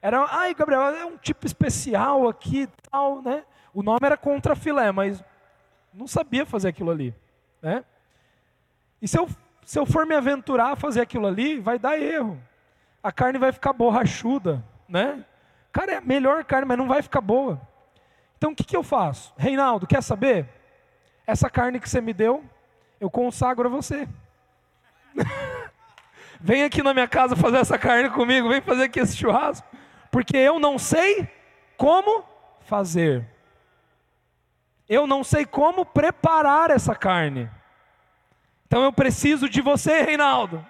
Era, 0.00 0.26
ai, 0.30 0.54
Gabriel, 0.54 0.82
é 0.82 1.04
um 1.04 1.16
tipo 1.16 1.46
especial 1.46 2.28
aqui 2.28 2.62
e 2.62 2.68
tal, 2.90 3.22
né? 3.22 3.44
O 3.74 3.82
nome 3.82 4.00
era 4.04 4.16
contra 4.16 4.56
filé, 4.56 4.90
mas 4.92 5.22
não 5.92 6.06
sabia 6.06 6.46
fazer 6.46 6.68
aquilo 6.68 6.90
ali, 6.90 7.14
né? 7.60 7.84
E 9.00 9.06
se 9.06 9.18
eu, 9.18 9.28
se 9.64 9.78
eu 9.78 9.86
for 9.86 10.06
me 10.06 10.14
aventurar 10.14 10.72
a 10.72 10.76
fazer 10.76 11.00
aquilo 11.00 11.26
ali, 11.26 11.60
vai 11.60 11.78
dar 11.78 12.00
erro. 12.00 12.40
A 13.02 13.12
carne 13.12 13.38
vai 13.38 13.52
ficar 13.52 13.72
borrachuda, 13.72 14.64
né? 14.88 15.24
Cara, 15.72 15.92
é 15.92 15.96
a 15.96 16.00
melhor 16.00 16.44
carne, 16.44 16.66
mas 16.66 16.78
não 16.78 16.88
vai 16.88 17.02
ficar 17.02 17.20
boa. 17.20 17.60
Então 18.36 18.52
o 18.52 18.54
que, 18.54 18.64
que 18.64 18.76
eu 18.76 18.82
faço? 18.82 19.32
Reinaldo, 19.36 19.86
quer 19.86 20.02
saber? 20.02 20.48
Essa 21.26 21.50
carne 21.50 21.80
que 21.80 21.88
você 21.88 22.00
me 22.00 22.12
deu, 22.12 22.44
eu 23.00 23.10
consagro 23.10 23.68
a 23.68 23.70
você. 23.70 24.08
vem 26.40 26.62
aqui 26.62 26.82
na 26.82 26.94
minha 26.94 27.08
casa 27.08 27.36
fazer 27.36 27.58
essa 27.58 27.78
carne 27.78 28.10
comigo, 28.10 28.48
vem 28.48 28.60
fazer 28.60 28.84
aqui 28.84 29.00
esse 29.00 29.16
churrasco 29.16 29.66
porque 30.10 30.36
eu 30.36 30.58
não 30.58 30.78
sei 30.78 31.28
como 31.76 32.24
fazer. 32.60 33.26
Eu 34.88 35.06
não 35.06 35.22
sei 35.22 35.44
como 35.44 35.84
preparar 35.84 36.70
essa 36.70 36.94
carne. 36.94 37.50
Então 38.66 38.82
eu 38.82 38.92
preciso 38.92 39.48
de 39.48 39.60
você, 39.60 40.02
Reinaldo. 40.02 40.64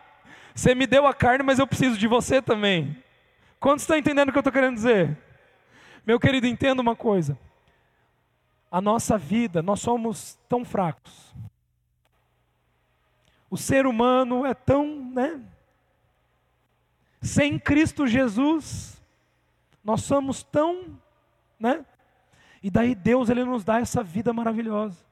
Você 0.58 0.74
me 0.74 0.88
deu 0.88 1.06
a 1.06 1.14
carne, 1.14 1.44
mas 1.44 1.60
eu 1.60 1.68
preciso 1.68 1.96
de 1.96 2.08
você 2.08 2.42
também. 2.42 3.00
Quantos 3.60 3.84
estão 3.84 3.96
entendendo 3.96 4.30
o 4.30 4.32
que 4.32 4.38
eu 4.38 4.40
estou 4.40 4.52
querendo 4.52 4.74
dizer? 4.74 5.16
Meu 6.04 6.18
querido, 6.18 6.48
entenda 6.48 6.82
uma 6.82 6.96
coisa. 6.96 7.38
A 8.68 8.80
nossa 8.80 9.16
vida, 9.16 9.62
nós 9.62 9.78
somos 9.78 10.36
tão 10.48 10.64
fracos. 10.64 11.32
O 13.48 13.56
ser 13.56 13.86
humano 13.86 14.44
é 14.44 14.52
tão, 14.52 15.12
né? 15.12 15.40
Sem 17.22 17.56
Cristo 17.56 18.04
Jesus, 18.04 19.00
nós 19.84 20.02
somos 20.02 20.42
tão, 20.42 20.98
né? 21.56 21.86
E 22.60 22.68
daí 22.68 22.96
Deus 22.96 23.30
ele 23.30 23.44
nos 23.44 23.62
dá 23.62 23.78
essa 23.78 24.02
vida 24.02 24.32
maravilhosa. 24.32 25.07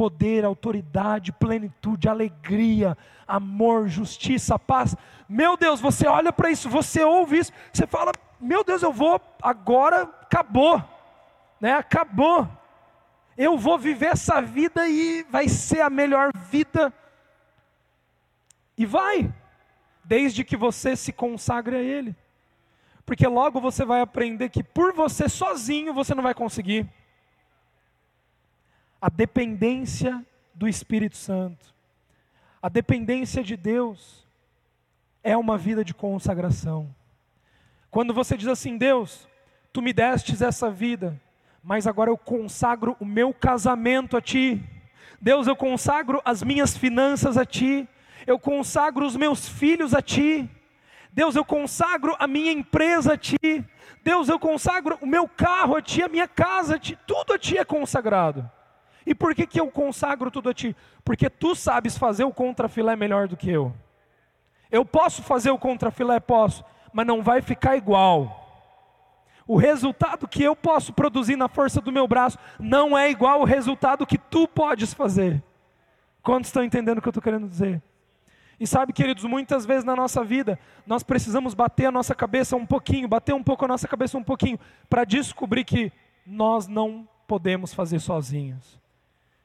Poder, 0.00 0.46
autoridade, 0.46 1.30
plenitude, 1.30 2.08
alegria, 2.08 2.96
amor, 3.28 3.86
justiça, 3.86 4.58
paz. 4.58 4.96
Meu 5.28 5.58
Deus, 5.58 5.78
você 5.78 6.06
olha 6.06 6.32
para 6.32 6.50
isso, 6.50 6.70
você 6.70 7.04
ouve 7.04 7.40
isso, 7.40 7.52
você 7.70 7.86
fala: 7.86 8.10
"Meu 8.40 8.64
Deus, 8.64 8.82
eu 8.82 8.94
vou 8.94 9.20
agora 9.42 10.04
acabou". 10.22 10.82
Né? 11.60 11.74
Acabou. 11.74 12.48
Eu 13.36 13.58
vou 13.58 13.78
viver 13.78 14.12
essa 14.12 14.40
vida 14.40 14.88
e 14.88 15.22
vai 15.24 15.50
ser 15.50 15.82
a 15.82 15.90
melhor 15.90 16.30
vida. 16.34 16.90
E 18.78 18.86
vai, 18.86 19.30
desde 20.02 20.44
que 20.44 20.56
você 20.56 20.96
se 20.96 21.12
consagre 21.12 21.76
a 21.76 21.82
ele 21.82 22.16
porque 23.10 23.26
logo 23.26 23.60
você 23.60 23.84
vai 23.84 24.00
aprender 24.00 24.48
que 24.50 24.62
por 24.62 24.92
você 24.92 25.28
sozinho 25.28 25.92
você 25.92 26.14
não 26.14 26.22
vai 26.22 26.32
conseguir. 26.32 26.88
A 29.00 29.08
dependência 29.08 30.24
do 30.54 30.68
Espírito 30.68 31.16
Santo, 31.16 31.74
a 32.60 32.68
dependência 32.68 33.42
de 33.42 33.56
Deus, 33.56 34.26
é 35.22 35.36
uma 35.36 35.56
vida 35.56 35.84
de 35.84 35.94
consagração. 35.94 36.94
Quando 37.90 38.12
você 38.12 38.36
diz 38.36 38.48
assim, 38.48 38.76
Deus, 38.76 39.28
tu 39.72 39.80
me 39.80 39.92
destes 39.92 40.42
essa 40.42 40.70
vida, 40.70 41.20
mas 41.62 41.86
agora 41.86 42.10
eu 42.10 42.18
consagro 42.18 42.96
o 43.00 43.04
meu 43.04 43.32
casamento 43.32 44.16
a 44.16 44.20
ti. 44.20 44.62
Deus, 45.20 45.46
eu 45.46 45.56
consagro 45.56 46.20
as 46.24 46.42
minhas 46.42 46.76
finanças 46.76 47.36
a 47.36 47.44
ti. 47.44 47.88
Eu 48.26 48.38
consagro 48.38 49.06
os 49.06 49.16
meus 49.16 49.48
filhos 49.48 49.94
a 49.94 50.02
ti. 50.02 50.48
Deus, 51.12 51.34
eu 51.34 51.44
consagro 51.44 52.14
a 52.18 52.26
minha 52.26 52.52
empresa 52.52 53.14
a 53.14 53.16
Ti. 53.16 53.36
Deus, 54.02 54.28
eu 54.28 54.38
consagro 54.38 54.96
o 55.00 55.06
meu 55.06 55.28
carro 55.28 55.76
a 55.76 55.82
Ti, 55.82 56.02
a 56.02 56.08
minha 56.08 56.28
casa 56.28 56.76
a 56.76 56.78
Ti. 56.78 56.98
Tudo 57.06 57.32
a 57.32 57.38
Ti 57.38 57.58
é 57.58 57.64
consagrado. 57.64 58.48
E 59.06 59.14
por 59.14 59.34
que, 59.34 59.46
que 59.46 59.60
eu 59.60 59.70
consagro 59.70 60.30
tudo 60.30 60.50
a 60.50 60.54
Ti? 60.54 60.76
Porque 61.04 61.30
Tu 61.30 61.54
sabes 61.54 61.96
fazer 61.96 62.24
o 62.24 62.32
contrafilé 62.32 62.96
melhor 62.96 63.28
do 63.28 63.36
que 63.36 63.50
eu. 63.50 63.72
Eu 64.70 64.84
posso 64.84 65.22
fazer 65.22 65.50
o 65.50 65.58
contrafilé? 65.58 66.20
Posso, 66.20 66.64
mas 66.92 67.06
não 67.06 67.22
vai 67.22 67.42
ficar 67.42 67.76
igual. 67.76 68.36
O 69.46 69.56
resultado 69.56 70.28
que 70.28 70.44
eu 70.44 70.54
posso 70.54 70.92
produzir 70.92 71.34
na 71.34 71.48
força 71.48 71.80
do 71.80 71.90
meu 71.90 72.06
braço 72.06 72.38
não 72.58 72.96
é 72.96 73.10
igual 73.10 73.40
ao 73.40 73.44
resultado 73.44 74.06
que 74.06 74.16
tu 74.16 74.46
podes 74.46 74.94
fazer. 74.94 75.42
Quantos 76.22 76.48
estão 76.48 76.62
entendendo 76.62 76.98
o 76.98 77.02
que 77.02 77.08
eu 77.08 77.10
estou 77.10 77.22
querendo 77.22 77.48
dizer? 77.48 77.82
E 78.60 78.66
sabe, 78.66 78.92
queridos, 78.92 79.24
muitas 79.24 79.64
vezes 79.64 79.84
na 79.84 79.96
nossa 79.96 80.22
vida, 80.22 80.58
nós 80.86 81.02
precisamos 81.02 81.54
bater 81.54 81.86
a 81.86 81.90
nossa 81.90 82.14
cabeça 82.14 82.54
um 82.54 82.66
pouquinho, 82.66 83.08
bater 83.08 83.34
um 83.34 83.42
pouco 83.42 83.64
a 83.64 83.68
nossa 83.68 83.88
cabeça 83.88 84.18
um 84.18 84.22
pouquinho, 84.22 84.60
para 84.88 85.02
descobrir 85.02 85.64
que 85.64 85.90
nós 86.26 86.68
não 86.68 87.08
podemos 87.26 87.72
fazer 87.72 87.98
sozinhos. 88.00 88.78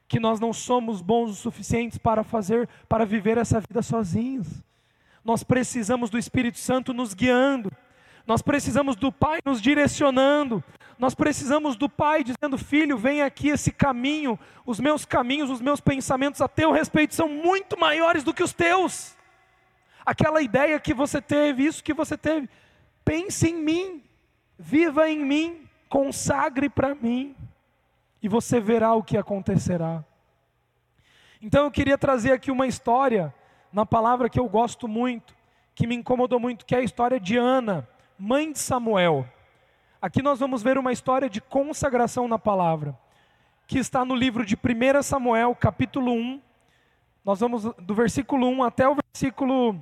Que 0.08 0.20
nós 0.20 0.38
não 0.38 0.52
somos 0.52 1.00
bons 1.00 1.30
o 1.30 1.34
suficientes 1.34 1.98
para 1.98 2.22
fazer, 2.22 2.68
para 2.88 3.04
viver 3.04 3.38
essa 3.38 3.60
vida 3.60 3.82
sozinhos. 3.82 4.46
Nós 5.24 5.42
precisamos 5.42 6.10
do 6.10 6.18
Espírito 6.18 6.58
Santo 6.58 6.94
nos 6.94 7.12
guiando. 7.12 7.72
Nós 8.26 8.42
precisamos 8.42 8.96
do 8.96 9.10
Pai 9.10 9.40
nos 9.44 9.60
direcionando. 9.60 10.62
Nós 10.98 11.14
precisamos 11.14 11.76
do 11.76 11.88
Pai 11.88 12.24
dizendo: 12.24 12.56
Filho, 12.56 12.96
vem 12.96 13.22
aqui 13.22 13.48
esse 13.48 13.70
caminho. 13.70 14.38
Os 14.64 14.80
meus 14.80 15.04
caminhos, 15.04 15.50
os 15.50 15.60
meus 15.60 15.80
pensamentos 15.80 16.40
a 16.40 16.48
teu 16.48 16.72
respeito 16.72 17.14
são 17.14 17.28
muito 17.28 17.78
maiores 17.78 18.24
do 18.24 18.32
que 18.32 18.42
os 18.42 18.52
teus. 18.52 19.16
Aquela 20.04 20.40
ideia 20.40 20.78
que 20.78 20.94
você 20.94 21.20
teve, 21.20 21.64
isso 21.64 21.82
que 21.82 21.92
você 21.92 22.16
teve. 22.16 22.48
Pense 23.04 23.48
em 23.48 23.54
mim, 23.54 24.02
viva 24.58 25.08
em 25.08 25.24
mim, 25.24 25.68
consagre 25.88 26.68
para 26.68 26.94
mim, 26.94 27.34
e 28.26 28.28
você 28.28 28.58
verá 28.58 28.92
o 28.92 29.04
que 29.04 29.16
acontecerá. 29.16 30.04
Então 31.40 31.62
eu 31.62 31.70
queria 31.70 31.96
trazer 31.96 32.32
aqui 32.32 32.50
uma 32.50 32.66
história, 32.66 33.32
na 33.72 33.86
palavra 33.86 34.28
que 34.28 34.40
eu 34.40 34.48
gosto 34.48 34.88
muito, 34.88 35.32
que 35.76 35.86
me 35.86 35.94
incomodou 35.94 36.40
muito, 36.40 36.66
que 36.66 36.74
é 36.74 36.78
a 36.78 36.82
história 36.82 37.20
de 37.20 37.36
Ana, 37.36 37.88
mãe 38.18 38.50
de 38.50 38.58
Samuel. 38.58 39.24
Aqui 40.02 40.22
nós 40.22 40.40
vamos 40.40 40.60
ver 40.60 40.76
uma 40.76 40.90
história 40.90 41.30
de 41.30 41.40
consagração 41.40 42.26
na 42.26 42.36
palavra, 42.36 42.98
que 43.64 43.78
está 43.78 44.04
no 44.04 44.16
livro 44.16 44.44
de 44.44 44.56
1 44.56 45.04
Samuel, 45.04 45.54
capítulo 45.54 46.10
1. 46.10 46.42
Nós 47.24 47.38
vamos 47.38 47.62
do 47.62 47.94
versículo 47.94 48.48
1 48.48 48.64
até 48.64 48.88
o 48.88 48.96
versículo 48.96 49.80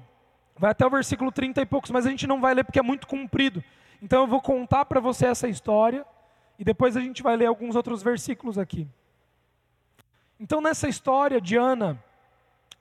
vai 0.54 0.72
até 0.72 0.86
o 0.86 0.90
versículo 0.90 1.32
30 1.32 1.62
e 1.62 1.66
poucos, 1.66 1.90
mas 1.90 2.04
a 2.04 2.10
gente 2.10 2.26
não 2.26 2.42
vai 2.42 2.52
ler 2.52 2.64
porque 2.64 2.78
é 2.78 2.82
muito 2.82 3.06
comprido. 3.06 3.64
Então 4.02 4.20
eu 4.20 4.26
vou 4.26 4.42
contar 4.42 4.84
para 4.84 5.00
você 5.00 5.24
essa 5.24 5.48
história 5.48 6.04
e 6.58 6.64
depois 6.64 6.96
a 6.96 7.00
gente 7.00 7.22
vai 7.22 7.36
ler 7.36 7.46
alguns 7.46 7.76
outros 7.76 8.02
versículos 8.02 8.58
aqui. 8.58 8.88
Então 10.38 10.60
nessa 10.60 10.88
história 10.88 11.40
de 11.40 11.56
Ana, 11.56 12.02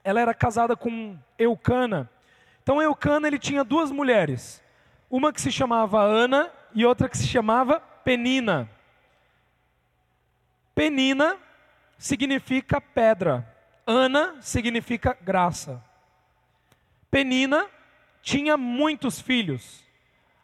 ela 0.03 0.19
era 0.19 0.33
casada 0.33 0.75
com 0.75 1.17
Eucana. 1.37 2.09
Então 2.61 2.81
Eucana 2.81 3.27
ele 3.27 3.39
tinha 3.39 3.63
duas 3.63 3.91
mulheres, 3.91 4.63
uma 5.09 5.31
que 5.31 5.41
se 5.41 5.51
chamava 5.51 6.01
Ana 6.01 6.51
e 6.73 6.85
outra 6.85 7.07
que 7.07 7.17
se 7.17 7.27
chamava 7.27 7.79
Penina. 7.79 8.69
Penina 10.75 11.37
significa 11.97 12.81
pedra, 12.81 13.47
Ana 13.85 14.35
significa 14.41 15.17
graça. 15.21 15.83
Penina 17.11 17.67
tinha 18.21 18.57
muitos 18.57 19.21
filhos. 19.21 19.83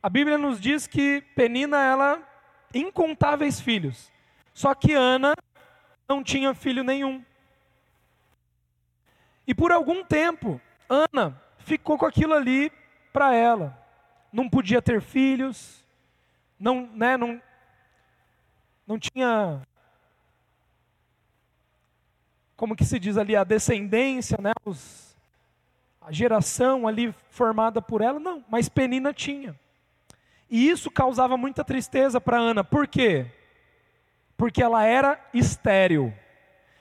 A 0.04 0.10
Bíblia 0.10 0.38
nos 0.38 0.62
diz 0.62 0.86
que 0.86 1.22
Penina 1.36 1.82
ela 1.82 2.29
incontáveis 2.74 3.60
filhos. 3.60 4.12
Só 4.54 4.74
que 4.76 4.94
Ana 4.94 5.34
não 6.08 6.24
tinha 6.24 6.54
filho 6.54 6.84
nenhum. 6.84 7.24
E 9.48 9.54
por 9.54 9.72
algum 9.72 10.04
tempo, 10.04 10.62
Ana 10.88 11.40
ficou 11.60 11.98
com 11.98 12.06
aquilo 12.06 12.34
ali 12.34 12.72
para 13.12 13.34
ela. 13.34 13.78
Não 14.32 14.50
podia 14.50 14.82
ter 14.82 15.02
filhos, 15.02 15.84
não, 16.60 16.88
né, 16.94 17.18
não, 17.18 17.42
não 18.86 19.00
tinha, 19.00 19.62
como 22.56 22.76
que 22.76 22.86
se 22.86 23.00
diz 23.00 23.18
ali, 23.18 23.36
a 23.36 23.44
descendência, 23.44 24.38
né, 24.40 24.52
os, 24.66 25.18
a 26.02 26.12
geração 26.12 26.88
ali 26.88 27.12
formada 27.30 27.82
por 27.82 28.02
ela, 28.02 28.20
não, 28.20 28.44
mas 28.50 28.70
Penina 28.70 29.14
tinha. 29.14 29.60
E 30.50 30.70
isso 30.70 30.90
causava 30.90 31.38
muita 31.38 31.64
tristeza 31.64 32.20
para 32.20 32.38
Ana, 32.38 32.64
por 32.64 32.88
quê? 32.88 33.28
Porque 34.36 34.64
ela 34.64 34.84
era 34.84 35.20
estéril. 35.34 36.14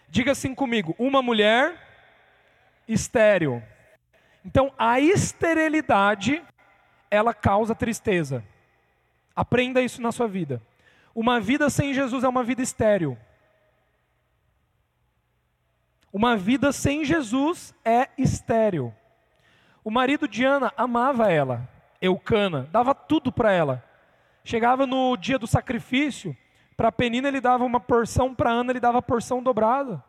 Diga 0.09 0.33
assim 0.33 0.55
comigo: 0.55 0.95
uma 0.99 1.21
mulher 1.21 1.77
estéril. 2.87 3.63
Então, 4.45 4.73
a 4.79 4.99
esterilidade, 4.99 6.43
ela 7.11 7.35
causa 7.35 7.75
tristeza. 7.75 8.43
Aprenda 9.37 9.83
isso 9.83 10.01
na 10.01 10.11
sua 10.11 10.27
vida. 10.27 10.63
Uma 11.15 11.41
vida 11.41 11.69
sem 11.69 11.93
Jesus 11.93 12.25
é 12.25 12.29
uma 12.29 12.43
vida 12.43 12.63
estéril. 12.63 13.19
Uma 16.13 16.37
vida 16.37 16.73
sem 16.73 17.05
Jesus 17.05 17.75
é 17.85 18.09
estéril. 18.17 18.95
O 19.85 19.91
marido 19.91 20.27
de 20.27 20.45
Ana 20.45 20.73
amava 20.77 21.31
ela, 21.31 21.69
Eucana, 22.01 22.69
dava 22.71 22.95
tudo 22.95 23.33
para 23.33 23.53
ela. 23.53 23.85
Chegava 24.45 24.87
no 24.87 25.17
dia 25.17 25.39
do 25.39 25.47
sacrifício, 25.47 26.37
para 26.77 26.93
Penina 26.93 27.29
ele 27.29 27.41
dava 27.41 27.65
uma 27.65 27.81
porção, 27.81 28.35
para 28.35 28.51
Ana 28.51 28.73
ele 28.73 28.81
dava 28.81 29.03
porção 29.03 29.43
dobrada. 29.43 30.03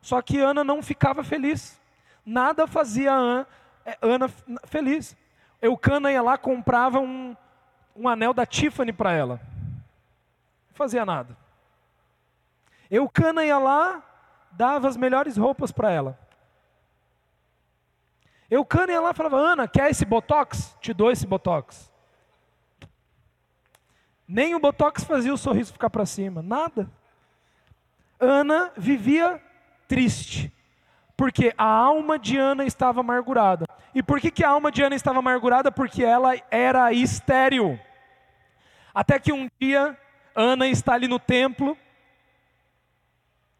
Só 0.00 0.20
que 0.20 0.40
Ana 0.40 0.64
não 0.64 0.82
ficava 0.82 1.22
feliz. 1.22 1.80
Nada 2.24 2.66
fazia 2.66 3.46
é, 3.84 3.98
Ana 4.00 4.28
feliz. 4.64 5.16
Eucana 5.60 6.10
ia 6.10 6.22
lá, 6.22 6.36
comprava 6.36 6.98
um, 6.98 7.36
um 7.94 8.08
anel 8.08 8.32
da 8.32 8.46
Tiffany 8.46 8.92
para 8.92 9.12
ela. 9.12 9.40
Não 10.68 10.74
fazia 10.74 11.04
nada. 11.04 11.36
Eucana 12.90 13.44
ia 13.44 13.58
lá, 13.58 14.02
dava 14.50 14.88
as 14.88 14.96
melhores 14.96 15.36
roupas 15.36 15.70
para 15.72 15.90
ela. 15.90 16.18
Eucana 18.54 18.92
ia 18.92 19.00
lá 19.00 19.10
e 19.10 19.14
falava: 19.14 19.36
Ana, 19.36 19.66
quer 19.66 19.90
esse 19.90 20.04
botox? 20.04 20.76
Te 20.80 20.92
dou 20.94 21.10
esse 21.10 21.26
botox. 21.26 21.92
Nem 24.26 24.54
o 24.54 24.60
botox 24.60 25.04
fazia 25.04 25.34
o 25.34 25.36
sorriso 25.36 25.72
ficar 25.72 25.90
para 25.90 26.06
cima, 26.06 26.40
nada. 26.40 26.88
Ana 28.18 28.72
vivia 28.76 29.42
triste, 29.88 30.52
porque 31.16 31.52
a 31.58 31.66
alma 31.66 32.18
de 32.18 32.38
Ana 32.38 32.64
estava 32.64 33.00
amargurada. 33.00 33.66
E 33.94 34.02
por 34.02 34.20
que, 34.20 34.30
que 34.30 34.44
a 34.44 34.50
alma 34.50 34.70
de 34.70 34.82
Ana 34.82 34.94
estava 34.94 35.18
amargurada? 35.18 35.70
Porque 35.70 36.04
ela 36.04 36.34
era 36.50 36.92
estéril. 36.92 37.78
Até 38.94 39.18
que 39.18 39.32
um 39.32 39.50
dia, 39.60 39.98
Ana 40.34 40.68
está 40.68 40.94
ali 40.94 41.08
no 41.08 41.18
templo, 41.18 41.76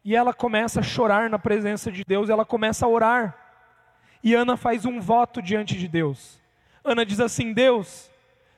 e 0.05 0.15
ela 0.15 0.33
começa 0.33 0.79
a 0.79 0.83
chorar 0.83 1.29
na 1.29 1.37
presença 1.37 1.91
de 1.91 2.03
Deus, 2.05 2.29
ela 2.29 2.45
começa 2.45 2.85
a 2.85 2.89
orar. 2.89 3.44
E 4.25 4.33
Ana 4.33 4.57
faz 4.57 4.85
um 4.85 4.99
voto 4.99 5.39
diante 5.39 5.77
de 5.77 5.87
Deus. 5.87 6.41
Ana 6.83 7.05
diz 7.05 7.19
assim: 7.19 7.53
Deus, 7.53 8.09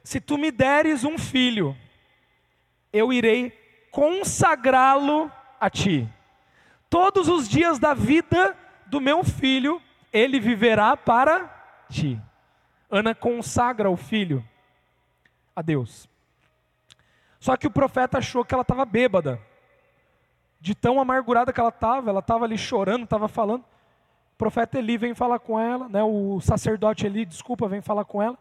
se 0.01 0.21
tu 0.21 0.37
me 0.37 0.49
deres 0.49 1.03
um 1.03 1.17
filho, 1.17 1.75
eu 2.93 3.11
irei 3.11 3.51
consagrá-lo 3.91 5.29
a 5.59 5.69
ti. 5.69 6.07
Todos 6.89 7.27
os 7.27 7.49
dias 7.49 7.79
da 7.79 7.93
vida 7.93 8.57
do 8.85 9.01
meu 9.01 9.25
filho, 9.25 9.81
ele 10.13 10.39
viverá 10.39 10.95
para 10.95 11.85
ti. 11.89 12.17
Ana 12.89 13.13
consagra 13.13 13.89
o 13.89 13.97
filho 13.97 14.41
a 15.53 15.61
Deus. 15.61 16.07
Só 17.41 17.57
que 17.57 17.67
o 17.67 17.71
profeta 17.71 18.19
achou 18.19 18.45
que 18.45 18.53
ela 18.53 18.61
estava 18.61 18.85
bêbada. 18.85 19.37
De 20.61 20.73
tão 20.73 20.97
amargurada 20.97 21.51
que 21.51 21.59
ela 21.59 21.69
estava, 21.69 22.09
ela 22.09 22.21
estava 22.21 22.45
ali 22.45 22.57
chorando, 22.57 23.03
estava 23.03 23.27
falando. 23.27 23.65
O 24.37 24.43
profeta 24.47 24.77
Eli 24.77 24.99
vem 24.99 25.15
falar 25.15 25.39
com 25.39 25.59
ela, 25.59 25.89
né, 25.89 26.03
o 26.03 26.39
sacerdote 26.39 27.07
Eli, 27.07 27.25
desculpa, 27.25 27.67
vem 27.67 27.81
falar 27.81 28.05
com 28.05 28.21
ela. 28.21 28.37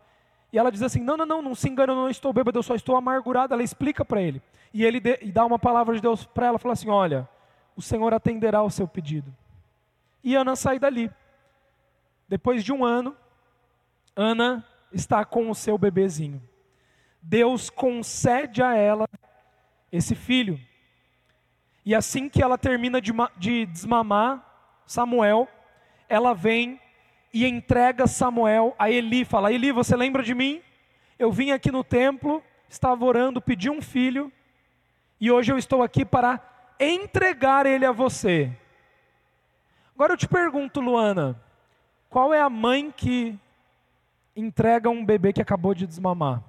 E 0.53 0.59
ela 0.59 0.71
diz 0.71 0.83
assim: 0.83 1.01
Não, 1.01 1.17
não, 1.17 1.25
não, 1.25 1.41
não 1.41 1.55
se 1.55 1.71
engana, 1.71 1.95
eu 1.95 1.97
não 1.97 2.11
estou 2.11 2.35
bêbada, 2.35 2.59
eu 2.59 2.63
só 2.63 2.75
estou 2.75 2.97
amargurada. 2.97 3.55
Ela 3.55 3.63
explica 3.63 4.05
para 4.05 4.21
ele. 4.21 4.43
E 4.75 4.85
ele 4.85 5.01
e 5.23 5.33
dá 5.33 5.47
uma 5.47 5.59
palavra 5.59 5.95
de 5.95 6.03
Deus 6.03 6.27
para 6.27 6.49
ela, 6.49 6.59
fala 6.59 6.75
assim: 6.75 6.91
Olha, 6.91 7.27
o 7.75 7.81
Senhor 7.81 8.13
atenderá 8.13 8.63
o 8.63 8.69
seu 8.69 8.87
pedido. 8.87 9.35
E 10.23 10.35
Ana 10.35 10.55
sai 10.55 10.79
dali. 10.79 11.11
Depois 12.29 12.63
de 12.63 12.75
um 12.75 12.85
ano, 12.85 13.17
Ana 14.15 14.63
está 14.93 15.25
com 15.25 15.49
o 15.49 15.55
seu 15.55 15.79
bebezinho. 15.79 16.43
Deus 17.23 17.71
concede 17.71 18.63
a 18.63 18.75
ela 18.75 19.09
esse 19.91 20.15
filho. 20.15 20.61
E 21.87 21.95
assim 21.95 22.29
que 22.29 22.43
ela 22.43 22.59
termina 22.59 23.01
de, 23.01 23.15
de 23.39 23.65
desmamar 23.65 24.45
Samuel, 24.85 25.49
ela 26.09 26.35
vem 26.35 26.81
e 27.33 27.47
entrega 27.47 28.07
Samuel 28.07 28.75
a 28.79 28.91
Eli. 28.91 29.25
Fala: 29.25 29.53
Eli, 29.53 29.73
você 29.73 29.97
lembra 29.97 30.23
de 30.23 30.35
mim? 30.35 30.61
Eu 31.19 31.33
vim 31.33 31.51
aqui 31.51 31.71
no 31.71 31.83
templo, 31.83 32.43
estava 32.69 33.05
orando, 33.05 33.41
pedi 33.41 33.71
um 33.71 33.81
filho, 33.81 34.31
e 35.21 35.31
hoje 35.31 35.53
eu 35.53 35.59
estou 35.59 35.83
aqui 35.83 36.05
para 36.05 36.41
entregar 36.79 37.65
ele 37.67 37.87
a 37.87 37.93
você. 37.93 38.51
Agora 39.95 40.13
eu 40.13 40.17
te 40.17 40.29
pergunto, 40.29 40.81
Luana, 40.81 41.41
qual 42.11 42.35
é 42.35 42.41
a 42.41 42.51
mãe 42.51 42.93
que 42.95 43.39
entrega 44.35 44.91
um 44.91 45.05
bebê 45.05 45.33
que 45.33 45.41
acabou 45.41 45.75
de 45.75 45.87
desmamar? 45.87 46.43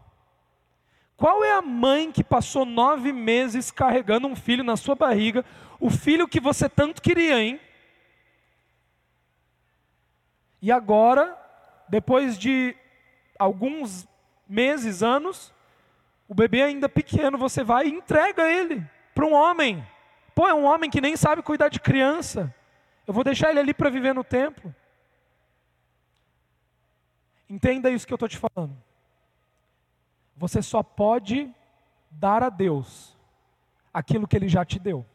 Qual 1.16 1.44
é 1.44 1.54
a 1.54 1.62
mãe 1.62 2.12
que 2.12 2.24
passou 2.24 2.66
nove 2.66 3.12
meses 3.12 3.72
carregando 3.72 4.28
um 4.28 4.36
filho 4.36 4.64
na 4.64 4.76
sua 4.76 4.96
barriga, 4.96 5.44
o 5.80 5.90
filho 5.90 6.28
que 6.28 6.40
você 6.40 6.70
tanto 6.70 7.02
queria, 7.02 7.42
hein? 7.42 7.60
E 10.62 10.72
agora, 10.72 11.38
depois 11.88 12.38
de 12.38 12.76
alguns 13.38 14.08
meses, 14.48 15.04
anos, 15.04 15.54
o 16.28 16.34
bebê 16.34 16.64
ainda 16.64 16.90
pequeno, 16.90 17.38
você 17.38 17.64
vai 17.64 17.88
e 17.88 17.92
entrega 17.92 18.50
ele 18.52 18.86
para 19.14 19.26
um 19.26 19.34
homem. 19.34 19.86
Pô, 20.34 20.48
é 20.48 20.54
um 20.54 20.66
homem 20.66 20.90
que 20.90 21.02
nem 21.02 21.16
sabe 21.16 21.42
cuidar 21.42 21.70
de 21.70 21.80
criança. 21.80 22.54
Eu 23.06 23.14
vou 23.14 23.24
deixar 23.24 23.50
ele 23.50 23.60
ali 23.60 23.74
para 23.74 23.90
viver 23.90 24.14
no 24.14 24.24
templo. 24.24 24.74
Entenda 27.50 27.90
isso 27.90 28.06
que 28.06 28.14
eu 28.14 28.18
estou 28.18 28.28
te 28.28 28.38
falando. 28.38 28.76
Você 30.36 30.62
só 30.62 30.84
pode 30.84 31.52
dar 32.12 32.44
a 32.44 32.50
Deus 32.50 33.18
aquilo 33.94 34.28
que 34.28 34.36
Ele 34.36 34.48
já 34.48 34.64
te 34.64 34.78
deu. 34.78 35.06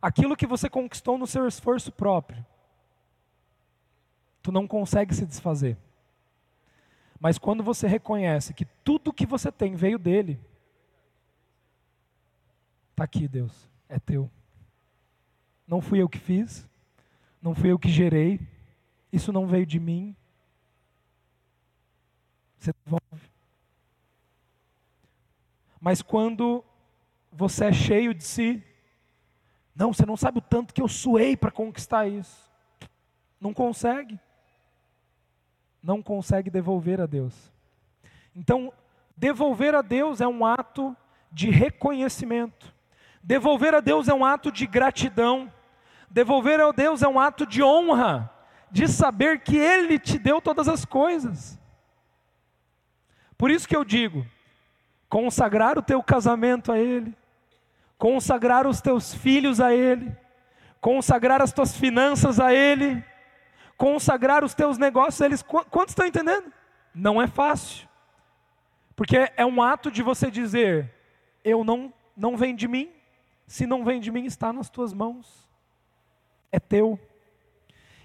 Aquilo 0.00 0.36
que 0.36 0.46
você 0.46 0.70
conquistou 0.70 1.18
no 1.18 1.26
seu 1.26 1.46
esforço 1.46 1.90
próprio. 1.92 2.44
Tu 4.48 4.52
não 4.52 4.66
consegue 4.66 5.14
se 5.14 5.26
desfazer. 5.26 5.76
Mas 7.20 7.36
quando 7.36 7.62
você 7.62 7.86
reconhece 7.86 8.54
que 8.54 8.64
tudo 8.64 9.12
que 9.12 9.26
você 9.26 9.52
tem 9.52 9.74
veio 9.74 9.98
dele, 9.98 10.40
está 12.92 13.04
aqui, 13.04 13.28
Deus, 13.28 13.68
é 13.90 13.98
teu. 13.98 14.30
Não 15.66 15.82
fui 15.82 16.00
eu 16.00 16.08
que 16.08 16.18
fiz, 16.18 16.66
não 17.42 17.54
fui 17.54 17.70
eu 17.70 17.78
que 17.78 17.90
gerei, 17.90 18.40
isso 19.12 19.34
não 19.34 19.46
veio 19.46 19.66
de 19.66 19.78
mim. 19.78 20.16
Você 22.58 22.72
devolve. 22.86 23.30
Mas 25.78 26.00
quando 26.00 26.64
você 27.30 27.66
é 27.66 27.72
cheio 27.74 28.14
de 28.14 28.24
si, 28.24 28.64
não, 29.76 29.92
você 29.92 30.06
não 30.06 30.16
sabe 30.16 30.38
o 30.38 30.40
tanto 30.40 30.72
que 30.72 30.80
eu 30.80 30.88
suei 30.88 31.36
para 31.36 31.50
conquistar 31.50 32.08
isso. 32.08 32.50
Não 33.38 33.52
consegue. 33.52 34.18
Não 35.88 36.02
consegue 36.02 36.50
devolver 36.50 37.00
a 37.00 37.06
Deus. 37.06 37.50
Então, 38.36 38.70
devolver 39.16 39.74
a 39.74 39.80
Deus 39.80 40.20
é 40.20 40.28
um 40.28 40.44
ato 40.44 40.94
de 41.32 41.48
reconhecimento. 41.48 42.74
Devolver 43.22 43.74
a 43.74 43.80
Deus 43.80 44.06
é 44.06 44.12
um 44.12 44.22
ato 44.22 44.52
de 44.52 44.66
gratidão. 44.66 45.50
Devolver 46.10 46.60
a 46.60 46.70
Deus 46.72 47.02
é 47.02 47.08
um 47.08 47.18
ato 47.18 47.46
de 47.46 47.62
honra, 47.62 48.30
de 48.70 48.86
saber 48.86 49.40
que 49.40 49.56
Ele 49.56 49.98
te 49.98 50.18
deu 50.18 50.42
todas 50.42 50.68
as 50.68 50.84
coisas. 50.84 51.58
Por 53.38 53.50
isso 53.50 53.66
que 53.66 53.74
eu 53.74 53.82
digo: 53.82 54.26
consagrar 55.08 55.78
o 55.78 55.82
teu 55.82 56.02
casamento 56.02 56.70
a 56.70 56.78
Ele, 56.78 57.16
consagrar 57.96 58.66
os 58.66 58.82
teus 58.82 59.14
filhos 59.14 59.58
a 59.58 59.72
Ele, 59.72 60.14
consagrar 60.82 61.40
as 61.40 61.50
tuas 61.50 61.74
finanças 61.74 62.38
a 62.38 62.52
Ele, 62.52 63.02
consagrar 63.78 64.44
os 64.44 64.52
teus 64.52 64.76
negócios 64.76 65.22
a 65.22 65.26
Ele. 65.26 65.36
Quantos 65.70 65.92
estão 65.92 66.06
entendendo? 66.06 66.52
Não 66.92 67.22
é 67.22 67.28
fácil, 67.28 67.88
Porque 68.96 69.30
é 69.36 69.46
um 69.46 69.62
ato 69.62 69.90
de 69.90 70.02
você 70.02 70.30
dizer: 70.30 70.92
eu 71.44 71.62
não 71.64 71.94
não 72.16 72.36
vem 72.36 72.56
de 72.56 72.66
mim, 72.66 72.90
se 73.46 73.64
não 73.64 73.84
vem 73.84 74.00
de 74.00 74.10
mim 74.10 74.24
está 74.24 74.52
nas 74.52 74.68
tuas 74.68 74.92
mãos. 74.92 75.48
É 76.50 76.58
teu. 76.58 76.98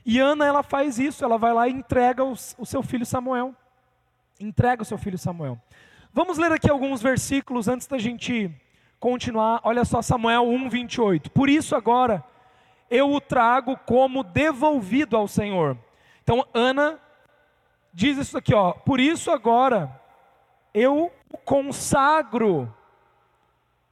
E 0.06 0.20
Ana 0.20 0.46
ela 0.46 0.62
faz 0.62 1.00
isso, 1.00 1.24
ela 1.24 1.38
vai 1.38 1.54
lá 1.54 1.68
e 1.68 1.72
entrega 1.72 2.24
o, 2.24 2.36
seu 2.36 2.84
filho 2.84 3.06
Samuel. 3.06 3.56
Entrega 4.40 4.84
o 4.84 4.86
seu 4.86 4.98
filho 4.98 5.18
Samuel. 5.18 5.60
Vamos 6.12 6.38
ler 6.38 6.52
aqui 6.52 6.70
alguns 6.70 7.02
versículos 7.02 7.68
antes 7.68 7.88
da 7.88 7.98
gente 7.98 8.52
continuar. 9.00 9.62
Olha 9.64 9.84
só 9.84 10.02
Samuel 10.02 10.44
1:28. 10.44 11.30
Por 11.30 11.50
isso 11.50 11.76
agora 11.76 12.24
eu 12.94 13.12
o 13.12 13.20
trago 13.20 13.76
como 13.76 14.24
devolvido 14.24 15.18
ao 15.18 15.28
Senhor. 15.28 15.76
Então 16.22 16.46
Ana 16.54 17.00
diz 17.92 18.18
isso 18.18 18.38
aqui, 18.38 18.54
ó. 18.54 18.74
Por 18.74 19.00
isso 19.00 19.32
agora 19.32 20.00
eu 20.74 21.12
o 21.32 21.38
consagro. 21.38 22.72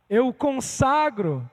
Eu 0.07 0.27
o 0.27 0.33
consagro. 0.33 1.49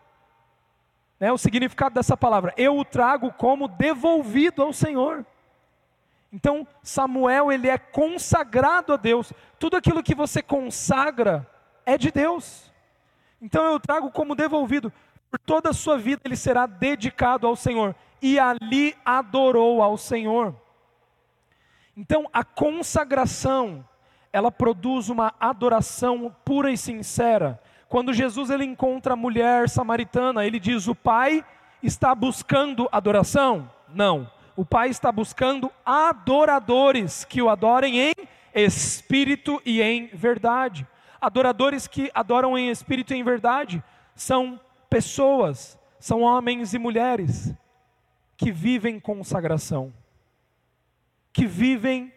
Né, 1.19 1.33
o 1.33 1.39
significado 1.39 1.95
dessa 1.95 2.17
palavra, 2.17 2.55
eu 2.57 2.79
o 2.79 2.85
trago 2.85 3.33
como 3.33 3.67
devolvido 3.67 4.63
ao 4.63 4.73
Senhor. 4.73 5.27
Então, 6.33 6.65
Samuel, 6.81 7.51
ele 7.51 7.69
é 7.69 7.77
consagrado 7.77 8.93
a 8.93 8.97
Deus. 8.97 9.33
Tudo 9.59 9.77
aquilo 9.77 10.03
que 10.03 10.15
você 10.15 10.43
consagra 10.43 11.49
é 11.85 11.99
de 11.99 12.13
Deus. 12.13 12.71
Então 13.41 13.65
eu 13.65 13.79
trago 13.81 14.11
como 14.11 14.35
devolvido. 14.35 14.93
Por 15.31 15.39
toda 15.39 15.71
a 15.71 15.75
sua 15.75 15.99
vida 15.99 16.23
ele 16.25 16.37
será 16.37 16.67
dedicado 16.67 17.47
ao 17.47 17.55
Senhor. 17.55 17.95
E 18.21 18.39
ali 18.39 18.97
adorou 19.05 19.83
ao 19.83 19.97
Senhor. 19.97 20.55
Então 21.97 22.29
a 22.33 22.45
consagração, 22.45 23.85
ela 24.33 24.51
produz 24.51 25.09
uma 25.09 25.35
adoração 25.39 26.35
pura 26.45 26.71
e 26.71 26.77
sincera. 26.77 27.61
Quando 27.89 28.13
Jesus 28.13 28.51
ele 28.51 28.65
encontra 28.65 29.15
a 29.15 29.17
mulher 29.17 29.69
samaritana, 29.69 30.47
ele 30.47 30.61
diz: 30.61 30.87
"O 30.89 30.95
Pai 30.95 31.45
está 31.83 32.15
buscando 32.15 32.89
adoração?" 32.91 33.71
Não. 33.89 34.31
O 34.57 34.65
Pai 34.65 34.89
está 34.89 35.13
buscando 35.13 35.71
adoradores 35.85 37.25
que 37.25 37.41
o 37.41 37.49
adorem 37.49 38.01
em 38.01 38.13
espírito 38.55 39.63
e 39.65 39.81
em 39.81 40.07
verdade. 40.09 40.87
Adoradores 41.21 41.87
que 41.87 42.11
adoram 42.15 42.59
em 42.59 42.69
espírito 42.69 43.15
e 43.15 43.17
em 43.17 43.23
verdade 43.23 43.83
são 44.15 44.61
pessoas, 44.89 45.79
são 45.99 46.23
homens 46.23 46.75
e 46.75 46.79
mulheres 46.79 47.55
que 48.37 48.53
vivem 48.53 49.01
consagração, 49.01 49.93
que 51.33 51.47
vivem 51.47 52.13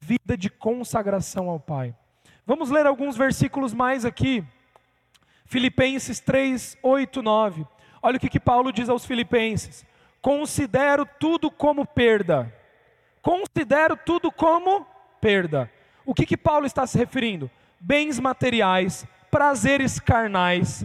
vida 0.00 0.36
de 0.36 0.50
consagração 0.50 1.48
ao 1.48 1.60
Pai. 1.60 1.94
Vamos 2.44 2.70
ler 2.70 2.86
alguns 2.86 3.16
versículos 3.16 3.72
mais 3.72 4.04
aqui. 4.04 4.44
Filipenses 5.44 6.18
3, 6.18 6.76
8, 6.82 7.22
9. 7.22 7.66
Olha 8.02 8.16
o 8.16 8.20
que, 8.20 8.28
que 8.28 8.40
Paulo 8.40 8.72
diz 8.72 8.88
aos 8.88 9.06
Filipenses: 9.06 9.86
Considero 10.20 11.06
tudo 11.20 11.50
como 11.50 11.86
perda. 11.86 12.52
Considero 13.22 13.96
tudo 13.96 14.32
como 14.32 14.84
perda. 15.20 15.70
O 16.04 16.12
que, 16.12 16.26
que 16.26 16.36
Paulo 16.36 16.66
está 16.66 16.84
se 16.86 16.98
referindo? 16.98 17.48
Bens 17.78 18.18
materiais, 18.18 19.06
prazeres 19.30 20.00
carnais, 20.00 20.84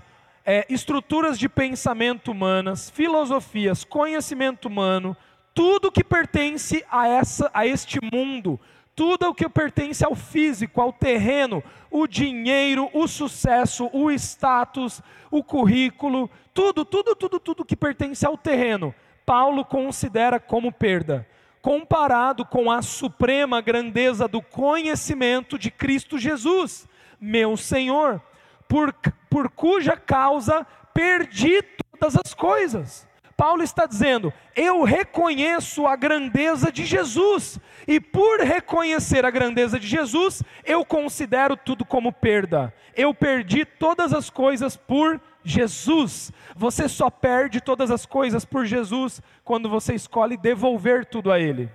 é, 0.50 0.66
estruturas 0.70 1.38
de 1.38 1.50
pensamento 1.50 2.32
humanas, 2.32 2.90
filosofias, 2.90 3.84
conhecimento 3.84 4.70
humano, 4.70 5.16
tudo 5.54 5.92
que 5.92 6.06
pertence 6.06 6.86
a, 6.90 7.06
essa, 7.06 7.52
a 7.54 7.68
este 7.68 8.00
mundo, 8.14 8.58
tudo 8.96 9.28
o 9.28 9.36
que 9.36 9.50
pertence 9.50 10.06
ao 10.06 10.16
físico, 10.16 10.80
ao 10.80 10.94
terreno, 10.94 11.62
o 11.92 12.08
dinheiro, 12.08 12.90
o 12.94 13.10
sucesso, 13.10 13.90
o 13.92 14.10
status, 14.12 15.02
o 15.30 15.44
currículo, 15.44 16.30
tudo, 16.54 16.86
tudo, 16.86 17.14
tudo, 17.14 17.40
tudo 17.42 17.66
que 17.66 17.76
pertence 17.76 18.26
ao 18.26 18.38
terreno 18.38 18.96
Paulo 19.26 19.66
considera 19.66 20.40
como 20.40 20.72
perda, 20.72 21.28
comparado 21.62 22.46
com 22.46 22.72
a 22.72 22.82
suprema 22.82 23.60
grandeza 23.60 24.26
do 24.26 24.42
conhecimento 24.42 25.60
de 25.60 25.70
Cristo 25.70 26.18
Jesus, 26.18 26.88
meu 27.20 27.58
Senhor, 27.58 28.22
por, 28.68 28.94
por 29.30 29.50
cuja 29.50 29.96
causa 29.96 30.66
perdi 30.94 31.62
todas 31.62 32.18
as 32.18 32.34
coisas. 32.34 33.08
Paulo 33.36 33.62
está 33.62 33.86
dizendo: 33.86 34.34
eu 34.56 34.84
reconheço 34.84 35.86
a 35.86 35.96
grandeza 35.96 36.72
de 36.72 36.84
Jesus, 36.84 37.60
e 37.88 38.00
por 38.00 38.40
reconhecer 38.40 39.24
a 39.24 39.30
grandeza 39.30 39.80
de 39.80 39.88
Jesus, 39.88 40.42
eu 40.66 40.84
considero 40.84 41.56
tudo 41.56 41.86
como 41.86 42.12
perda. 42.12 42.74
Eu 42.96 43.14
perdi 43.14 43.64
todas 43.64 44.12
as 44.12 44.32
coisas 44.32 44.76
por 44.76 45.22
Jesus. 45.44 46.32
Você 46.56 46.90
só 46.90 47.12
perde 47.12 47.62
todas 47.62 47.92
as 47.92 48.08
coisas 48.08 48.44
por 48.44 48.66
Jesus 48.66 49.22
quando 49.44 49.70
você 49.70 49.94
escolhe 49.94 50.36
devolver 50.36 51.06
tudo 51.06 51.32
a 51.32 51.40
Ele. 51.40 51.70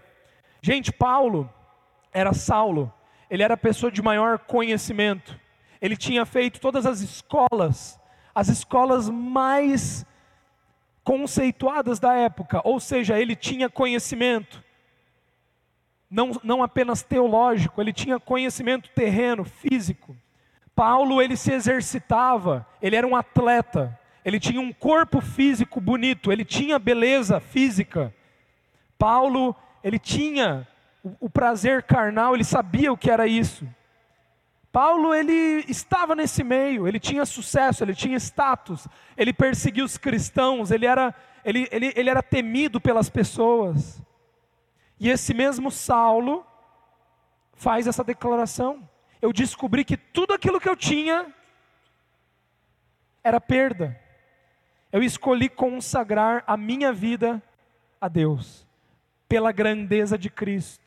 Gente, 0.60 0.92
Paulo 0.92 1.48
era 2.12 2.32
Saulo, 2.32 2.92
ele 3.30 3.42
era 3.42 3.54
a 3.54 3.56
pessoa 3.56 3.90
de 3.90 4.02
maior 4.02 4.38
conhecimento, 4.38 5.38
ele 5.82 5.96
tinha 5.96 6.24
feito 6.24 6.60
todas 6.60 6.86
as 6.86 7.00
escolas, 7.00 8.00
as 8.32 8.46
escolas 8.46 9.10
mais 9.10 10.06
conceituadas 11.02 11.98
da 11.98 12.14
época, 12.14 12.60
ou 12.62 12.78
seja, 12.78 13.18
ele 13.18 13.34
tinha 13.34 13.68
conhecimento, 13.68 14.62
não, 16.08 16.30
não 16.44 16.62
apenas 16.62 17.02
teológico, 17.02 17.80
ele 17.80 17.92
tinha 17.92 18.20
conhecimento 18.20 18.88
terreno, 18.90 19.44
físico. 19.44 20.16
Paulo 20.72 21.20
ele 21.20 21.36
se 21.36 21.52
exercitava, 21.52 22.64
ele 22.80 22.94
era 22.94 23.06
um 23.06 23.16
atleta, 23.16 23.98
ele 24.24 24.38
tinha 24.38 24.60
um 24.60 24.72
corpo 24.72 25.20
físico 25.20 25.80
bonito, 25.80 26.30
ele 26.30 26.44
tinha 26.44 26.78
beleza 26.78 27.40
física. 27.40 28.14
Paulo 28.96 29.56
ele 29.82 29.98
tinha 29.98 30.68
o, 31.02 31.26
o 31.26 31.28
prazer 31.28 31.82
carnal, 31.82 32.36
ele 32.36 32.44
sabia 32.44 32.92
o 32.92 32.96
que 32.96 33.10
era 33.10 33.26
isso. 33.26 33.66
Paulo 34.72 35.14
ele 35.14 35.64
estava 35.68 36.14
nesse 36.14 36.42
meio, 36.42 36.88
ele 36.88 36.98
tinha 36.98 37.26
sucesso, 37.26 37.84
ele 37.84 37.94
tinha 37.94 38.16
status, 38.16 38.88
ele 39.16 39.32
perseguia 39.32 39.84
os 39.84 39.98
cristãos, 39.98 40.70
ele 40.70 40.86
era, 40.86 41.14
ele, 41.44 41.68
ele, 41.70 41.92
ele 41.94 42.08
era 42.08 42.22
temido 42.22 42.80
pelas 42.80 43.10
pessoas. 43.10 44.02
E 44.98 45.10
esse 45.10 45.34
mesmo 45.34 45.70
Saulo 45.70 46.46
faz 47.52 47.86
essa 47.86 48.02
declaração 48.02 48.88
eu 49.22 49.32
descobri 49.32 49.84
que 49.84 49.96
tudo 49.96 50.34
aquilo 50.34 50.60
que 50.60 50.68
eu 50.68 50.74
tinha 50.74 51.32
era 53.22 53.40
perda. 53.40 53.96
Eu 54.90 55.00
escolhi 55.00 55.48
consagrar 55.48 56.42
a 56.44 56.56
minha 56.56 56.92
vida 56.92 57.40
a 58.00 58.08
Deus, 58.08 58.66
pela 59.28 59.52
grandeza 59.52 60.18
de 60.18 60.28
Cristo. 60.28 60.81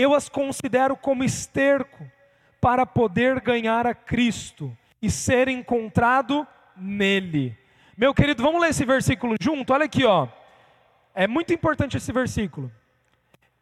Eu 0.00 0.14
as 0.14 0.28
considero 0.28 0.96
como 0.96 1.24
esterco 1.24 2.10
para 2.60 2.86
poder 2.86 3.40
ganhar 3.40 3.86
a 3.86 3.94
Cristo 3.94 4.76
e 5.02 5.10
ser 5.10 5.48
encontrado 5.48 6.46
nele. 6.76 7.56
Meu 7.96 8.14
querido, 8.14 8.42
vamos 8.42 8.60
ler 8.60 8.70
esse 8.70 8.84
versículo 8.84 9.34
junto? 9.40 9.72
Olha 9.72 9.84
aqui, 9.84 10.04
ó. 10.04 10.28
É 11.14 11.26
muito 11.26 11.52
importante 11.52 11.96
esse 11.96 12.12
versículo 12.12 12.70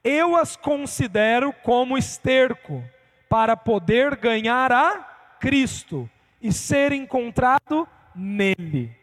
eu 0.08 0.36
as 0.36 0.56
considero 0.56 1.52
como 1.52 1.98
esterco 1.98 2.82
para 3.28 3.56
poder 3.56 4.16
ganhar 4.16 4.72
a 4.72 5.36
Cristo 5.40 6.08
e 6.40 6.52
ser 6.52 6.92
encontrado 6.92 7.86
nele. 8.14 8.96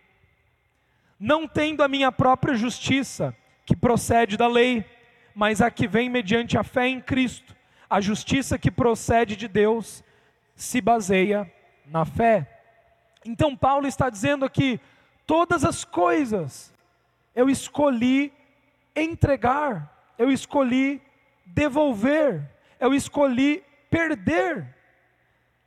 Não 1.19 1.48
tendo 1.48 1.84
a 1.84 1.88
minha 1.88 2.12
própria 2.12 2.56
justiça, 2.56 3.36
que 3.65 3.76
procede 3.76 4.36
da 4.38 4.48
lei, 4.48 4.84
mas 5.36 5.62
a 5.62 5.69
que 5.69 5.88
vem 5.88 6.10
mediante 6.10 6.58
a 6.58 6.63
fé 6.63 6.88
em 6.88 7.02
Cristo. 7.02 7.56
A 7.89 8.02
justiça 8.02 8.58
que 8.58 8.71
procede 8.71 9.36
de 9.36 9.48
Deus 9.48 10.04
se 10.56 10.82
baseia 10.82 11.52
na 11.86 12.06
fé. 12.06 12.50
Então, 13.24 13.56
Paulo 13.56 13.86
está 13.86 14.10
dizendo 14.10 14.45
aqui: 14.45 14.80
todas 15.28 15.63
as 15.63 15.84
coisas 15.84 16.74
eu 17.36 17.50
escolhi 17.50 18.34
entregar 18.95 19.95
eu 20.17 20.32
escolhi 20.32 21.02
devolver, 21.45 22.41
eu 22.80 22.93
escolhi 22.93 23.63
perder. 23.89 24.74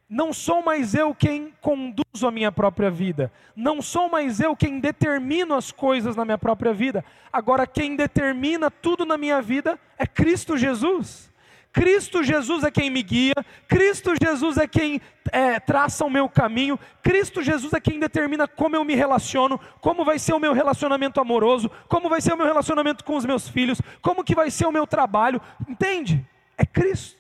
Não 0.09 0.33
sou 0.33 0.63
mais 0.63 0.95
eu 0.95 1.15
quem 1.15 1.53
conduzo 1.61 2.27
a 2.27 2.31
minha 2.31 2.51
própria 2.51 2.91
vida, 2.91 3.31
não 3.55 3.83
sou 3.83 4.09
mais 4.09 4.41
eu 4.41 4.57
quem 4.57 4.81
determino 4.81 5.55
as 5.55 5.71
coisas 5.71 6.17
na 6.17 6.25
minha 6.25 6.39
própria 6.39 6.73
vida, 6.73 7.05
agora 7.31 7.67
quem 7.67 7.95
determina 7.95 8.71
tudo 8.71 9.05
na 9.05 9.19
minha 9.19 9.43
vida 9.43 9.79
é 9.99 10.07
Cristo 10.07 10.57
Jesus. 10.57 11.29
Cristo 11.71 12.25
Jesus 12.25 12.65
é 12.65 12.71
quem 12.71 12.89
me 12.89 13.03
guia, 13.03 13.35
Cristo 13.69 14.15
Jesus 14.19 14.57
é 14.57 14.67
quem 14.67 14.99
é, 15.31 15.61
traça 15.61 16.07
o 16.07 16.11
meu 16.11 16.27
caminho, 16.27 16.79
Cristo 17.03 17.43
Jesus 17.43 17.75
é 17.75 17.81
quem 17.81 18.01
determina 18.01 18.49
como 18.49 18.77
eu 18.77 18.85
me 18.85 18.95
relaciono, 18.95 19.61
como 19.83 20.07
vai 20.07 20.19
ser 20.19 20.33
o 20.33 20.41
meu 20.41 20.55
relacionamento 20.55 21.21
amoroso, 21.21 21.71
como 21.87 22.09
vai 22.09 22.23
ser 22.23 22.33
o 22.33 22.37
meu 22.37 22.47
relacionamento 22.47 23.05
com 23.05 23.15
os 23.15 23.27
meus 23.27 23.47
filhos, 23.47 23.79
como 24.01 24.25
que 24.25 24.35
vai 24.35 24.51
ser 24.51 24.67
o 24.67 24.73
meu 24.73 24.87
trabalho, 24.87 25.39
entende? 25.69 26.27
É 26.57 26.65
Cristo. 26.65 27.18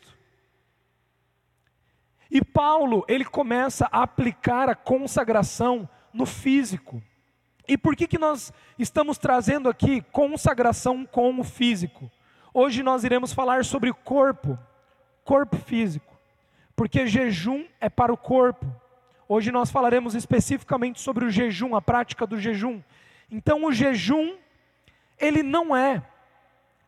E 2.30 2.44
Paulo, 2.44 3.04
ele 3.08 3.24
começa 3.24 3.88
a 3.90 4.02
aplicar 4.02 4.68
a 4.68 4.74
consagração 4.74 5.88
no 6.12 6.26
físico. 6.26 7.02
E 7.66 7.76
por 7.76 7.96
que, 7.96 8.06
que 8.06 8.18
nós 8.18 8.52
estamos 8.78 9.18
trazendo 9.18 9.68
aqui 9.68 10.02
consagração 10.12 11.06
com 11.06 11.38
o 11.38 11.44
físico? 11.44 12.10
Hoje 12.52 12.82
nós 12.82 13.04
iremos 13.04 13.32
falar 13.32 13.64
sobre 13.64 13.90
o 13.90 13.94
corpo, 13.94 14.58
corpo 15.24 15.56
físico, 15.56 16.18
porque 16.74 17.06
jejum 17.06 17.64
é 17.80 17.88
para 17.88 18.12
o 18.12 18.16
corpo. 18.16 18.66
Hoje 19.28 19.52
nós 19.52 19.70
falaremos 19.70 20.14
especificamente 20.14 21.00
sobre 21.00 21.24
o 21.24 21.30
jejum, 21.30 21.76
a 21.76 21.82
prática 21.82 22.26
do 22.26 22.40
jejum. 22.40 22.82
Então 23.30 23.64
o 23.64 23.72
jejum, 23.72 24.36
ele 25.18 25.42
não 25.42 25.76
é 25.76 26.02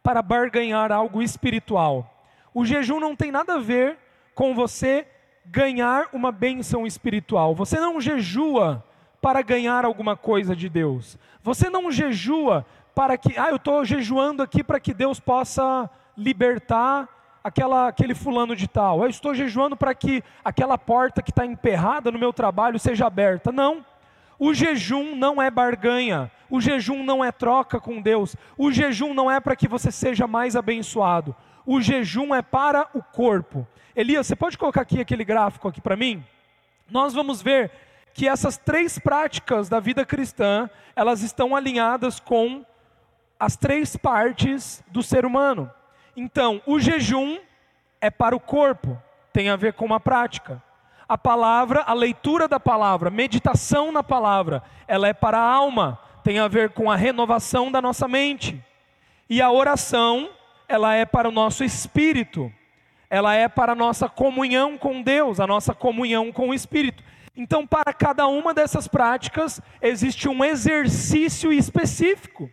para 0.02 0.22
barganhar 0.22 0.90
algo 0.90 1.22
espiritual. 1.22 2.24
O 2.54 2.64
jejum 2.64 2.98
não 2.98 3.14
tem 3.14 3.30
nada 3.30 3.54
a 3.54 3.60
ver 3.60 3.98
com 4.34 4.54
você 4.54 5.06
ganhar 5.46 6.08
uma 6.12 6.30
bênção 6.30 6.86
espiritual. 6.86 7.54
Você 7.54 7.78
não 7.78 8.00
jejua 8.00 8.84
para 9.20 9.42
ganhar 9.42 9.84
alguma 9.84 10.16
coisa 10.16 10.54
de 10.56 10.68
Deus. 10.68 11.18
Você 11.42 11.68
não 11.68 11.90
jejua 11.90 12.64
para 12.94 13.16
que, 13.16 13.38
ah, 13.38 13.50
eu 13.50 13.56
estou 13.56 13.84
jejuando 13.84 14.42
aqui 14.42 14.62
para 14.62 14.80
que 14.80 14.94
Deus 14.94 15.20
possa 15.20 15.88
libertar 16.16 17.08
aquela, 17.42 17.88
aquele 17.88 18.14
fulano 18.14 18.54
de 18.54 18.68
tal. 18.68 19.02
Eu 19.02 19.08
estou 19.08 19.34
jejuando 19.34 19.76
para 19.76 19.94
que 19.94 20.22
aquela 20.44 20.78
porta 20.78 21.22
que 21.22 21.30
está 21.30 21.44
emperrada 21.44 22.10
no 22.10 22.18
meu 22.18 22.32
trabalho 22.32 22.78
seja 22.78 23.06
aberta. 23.06 23.50
Não. 23.52 23.84
O 24.38 24.54
jejum 24.54 25.14
não 25.16 25.40
é 25.40 25.50
barganha. 25.50 26.30
O 26.48 26.60
jejum 26.60 27.02
não 27.02 27.24
é 27.24 27.30
troca 27.30 27.78
com 27.78 28.00
Deus. 28.00 28.34
O 28.56 28.72
jejum 28.72 29.12
não 29.12 29.30
é 29.30 29.38
para 29.38 29.54
que 29.54 29.68
você 29.68 29.90
seja 29.90 30.26
mais 30.26 30.56
abençoado. 30.56 31.34
O 31.66 31.80
jejum 31.80 32.34
é 32.34 32.42
para 32.42 32.88
o 32.94 33.02
corpo. 33.02 33.66
Elias, 33.94 34.26
você 34.26 34.36
pode 34.36 34.56
colocar 34.56 34.82
aqui 34.82 35.00
aquele 35.00 35.24
gráfico 35.24 35.68
aqui 35.68 35.80
para 35.80 35.96
mim? 35.96 36.24
Nós 36.90 37.12
vamos 37.12 37.42
ver 37.42 37.70
que 38.12 38.28
essas 38.28 38.56
três 38.56 38.98
práticas 38.98 39.68
da 39.68 39.78
vida 39.78 40.04
cristã, 40.04 40.68
elas 40.96 41.22
estão 41.22 41.54
alinhadas 41.54 42.18
com 42.18 42.64
as 43.38 43.56
três 43.56 43.96
partes 43.96 44.82
do 44.88 45.02
ser 45.02 45.24
humano. 45.24 45.70
Então, 46.16 46.60
o 46.66 46.78
jejum 46.78 47.38
é 48.00 48.10
para 48.10 48.34
o 48.34 48.40
corpo, 48.40 49.00
tem 49.32 49.48
a 49.48 49.56
ver 49.56 49.72
com 49.74 49.84
uma 49.84 50.00
prática. 50.00 50.62
A 51.08 51.16
palavra, 51.16 51.82
a 51.86 51.92
leitura 51.92 52.46
da 52.46 52.60
palavra, 52.60 53.10
meditação 53.10 53.90
na 53.90 54.02
palavra, 54.02 54.62
ela 54.86 55.08
é 55.08 55.12
para 55.12 55.38
a 55.38 55.52
alma, 55.52 55.98
tem 56.22 56.38
a 56.38 56.48
ver 56.48 56.70
com 56.70 56.90
a 56.90 56.96
renovação 56.96 57.70
da 57.70 57.80
nossa 57.80 58.06
mente. 58.06 58.62
E 59.28 59.40
a 59.40 59.50
oração, 59.50 60.30
ela 60.70 60.94
é 60.94 61.04
para 61.04 61.28
o 61.28 61.32
nosso 61.32 61.64
espírito, 61.64 62.52
ela 63.10 63.34
é 63.34 63.48
para 63.48 63.72
a 63.72 63.74
nossa 63.74 64.08
comunhão 64.08 64.78
com 64.78 65.02
Deus, 65.02 65.40
a 65.40 65.46
nossa 65.46 65.74
comunhão 65.74 66.30
com 66.30 66.50
o 66.50 66.54
Espírito. 66.54 67.02
Então, 67.36 67.66
para 67.66 67.92
cada 67.92 68.28
uma 68.28 68.54
dessas 68.54 68.86
práticas, 68.86 69.60
existe 69.82 70.28
um 70.28 70.44
exercício 70.44 71.52
específico. 71.52 72.48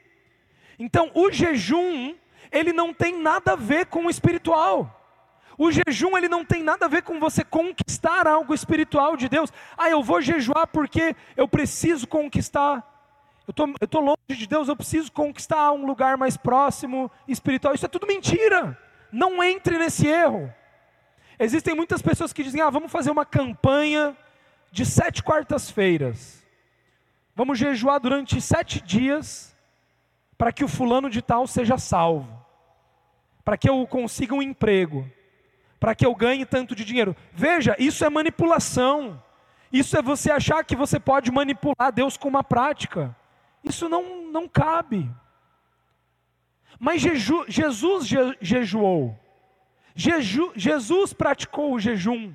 Então, 0.80 1.12
o 1.14 1.32
jejum, 1.32 2.16
ele 2.52 2.74
não 2.74 2.92
tem 2.92 3.22
nada 3.22 3.52
a 3.52 3.56
ver 3.56 3.86
com 3.86 4.08
o 4.08 4.10
espiritual. 4.10 5.00
O 5.56 5.72
jejum, 5.72 6.18
ele 6.18 6.28
não 6.28 6.44
tem 6.44 6.64
nada 6.64 6.88
a 6.88 6.90
ver 6.90 7.04
com 7.04 7.20
você 7.20 7.44
conquistar 7.44 8.28
algo 8.28 8.52
espiritual 8.52 9.16
de 9.16 9.30
Deus. 9.30 9.54
Ah, 9.78 9.92
eu 9.92 10.02
vou 10.02 10.22
jejuar 10.22 10.66
porque 10.66 11.16
eu 11.36 11.48
preciso 11.48 12.08
conquistar. 12.08 12.97
Eu 13.48 13.54
estou 13.82 14.02
longe 14.02 14.18
de 14.38 14.46
Deus, 14.46 14.68
eu 14.68 14.76
preciso 14.76 15.10
conquistar 15.10 15.72
um 15.72 15.86
lugar 15.86 16.18
mais 16.18 16.36
próximo, 16.36 17.10
espiritual. 17.28 17.74
Isso 17.74 17.86
é 17.86 17.90
tudo 17.90 18.06
mentira. 18.06 18.78
Não 19.10 19.42
entre 19.42 19.78
nesse 19.78 20.06
erro. 20.06 20.54
Existem 21.40 21.74
muitas 21.74 22.02
pessoas 22.02 22.34
que 22.34 22.44
dizem: 22.44 22.62
ah, 22.62 22.70
vamos 22.70 22.92
fazer 22.92 23.10
uma 23.10 23.26
campanha 23.26 24.18
de 24.70 24.86
sete 24.86 25.24
quartas-feiras. 25.24 26.44
Vamos 27.34 27.58
jejuar 27.58 28.02
durante 28.02 28.42
sete 28.42 28.82
dias 28.82 29.56
para 30.38 30.52
que 30.52 30.66
o 30.66 30.68
fulano 30.68 31.10
de 31.10 31.22
tal 31.22 31.48
seja 31.48 31.78
salvo, 31.78 32.28
para 33.46 33.58
que 33.58 33.70
eu 33.70 33.88
consiga 33.88 34.36
um 34.36 34.42
emprego, 34.42 35.10
para 35.80 35.96
que 35.96 36.06
eu 36.06 36.14
ganhe 36.14 36.46
tanto 36.46 36.76
de 36.76 36.84
dinheiro. 36.84 37.16
Veja, 37.32 37.78
isso 37.80 38.04
é 38.04 38.10
manipulação. 38.10 39.24
Isso 39.72 39.98
é 39.98 40.02
você 40.02 40.32
achar 40.32 40.64
que 40.64 40.76
você 40.76 41.00
pode 41.00 41.32
manipular 41.32 41.92
Deus 41.94 42.18
com 42.18 42.28
uma 42.28 42.44
prática. 42.44 43.16
Isso 43.68 43.90
não, 43.90 44.32
não 44.32 44.48
cabe. 44.48 45.10
Mas 46.80 47.02
jeju, 47.02 47.46
Jesus 47.48 48.08
je, 48.08 48.38
jejuou. 48.40 49.18
Jeju, 49.96 50.52
Jesus 50.56 51.14
praticou 51.14 51.74
o 51.74 51.80
jejum. 51.80 52.34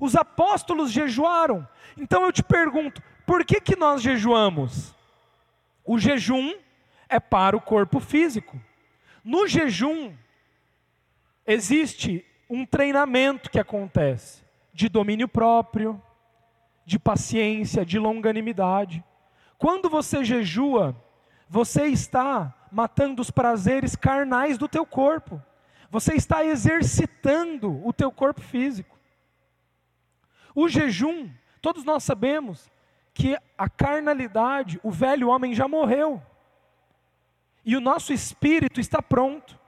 Os 0.00 0.16
apóstolos 0.16 0.90
jejuaram. 0.90 1.66
Então 1.96 2.24
eu 2.24 2.32
te 2.32 2.42
pergunto, 2.42 3.02
por 3.26 3.44
que, 3.44 3.60
que 3.60 3.76
nós 3.76 4.02
jejuamos? 4.02 4.94
O 5.84 5.98
jejum 5.98 6.54
é 7.08 7.20
para 7.20 7.56
o 7.56 7.60
corpo 7.60 8.00
físico. 8.00 8.58
No 9.22 9.46
jejum, 9.46 10.14
existe 11.46 12.24
um 12.48 12.64
treinamento 12.64 13.50
que 13.50 13.58
acontece 13.58 14.42
de 14.72 14.88
domínio 14.88 15.28
próprio, 15.28 16.02
de 16.84 16.98
paciência, 16.98 17.84
de 17.84 17.98
longanimidade. 17.98 19.04
Quando 19.58 19.88
você 19.88 20.24
jejua, 20.24 20.96
você 21.48 21.86
está 21.86 22.52
matando 22.70 23.22
os 23.22 23.30
prazeres 23.30 23.94
carnais 23.94 24.58
do 24.58 24.68
teu 24.68 24.84
corpo. 24.84 25.40
Você 25.90 26.14
está 26.14 26.44
exercitando 26.44 27.86
o 27.86 27.92
teu 27.92 28.10
corpo 28.10 28.40
físico. 28.40 28.98
O 30.54 30.68
jejum, 30.68 31.30
todos 31.62 31.84
nós 31.84 32.02
sabemos 32.02 32.70
que 33.12 33.38
a 33.56 33.68
carnalidade, 33.68 34.80
o 34.82 34.90
velho 34.90 35.28
homem 35.28 35.54
já 35.54 35.68
morreu. 35.68 36.20
E 37.64 37.76
o 37.76 37.80
nosso 37.80 38.12
espírito 38.12 38.80
está 38.80 39.00
pronto. 39.00 39.58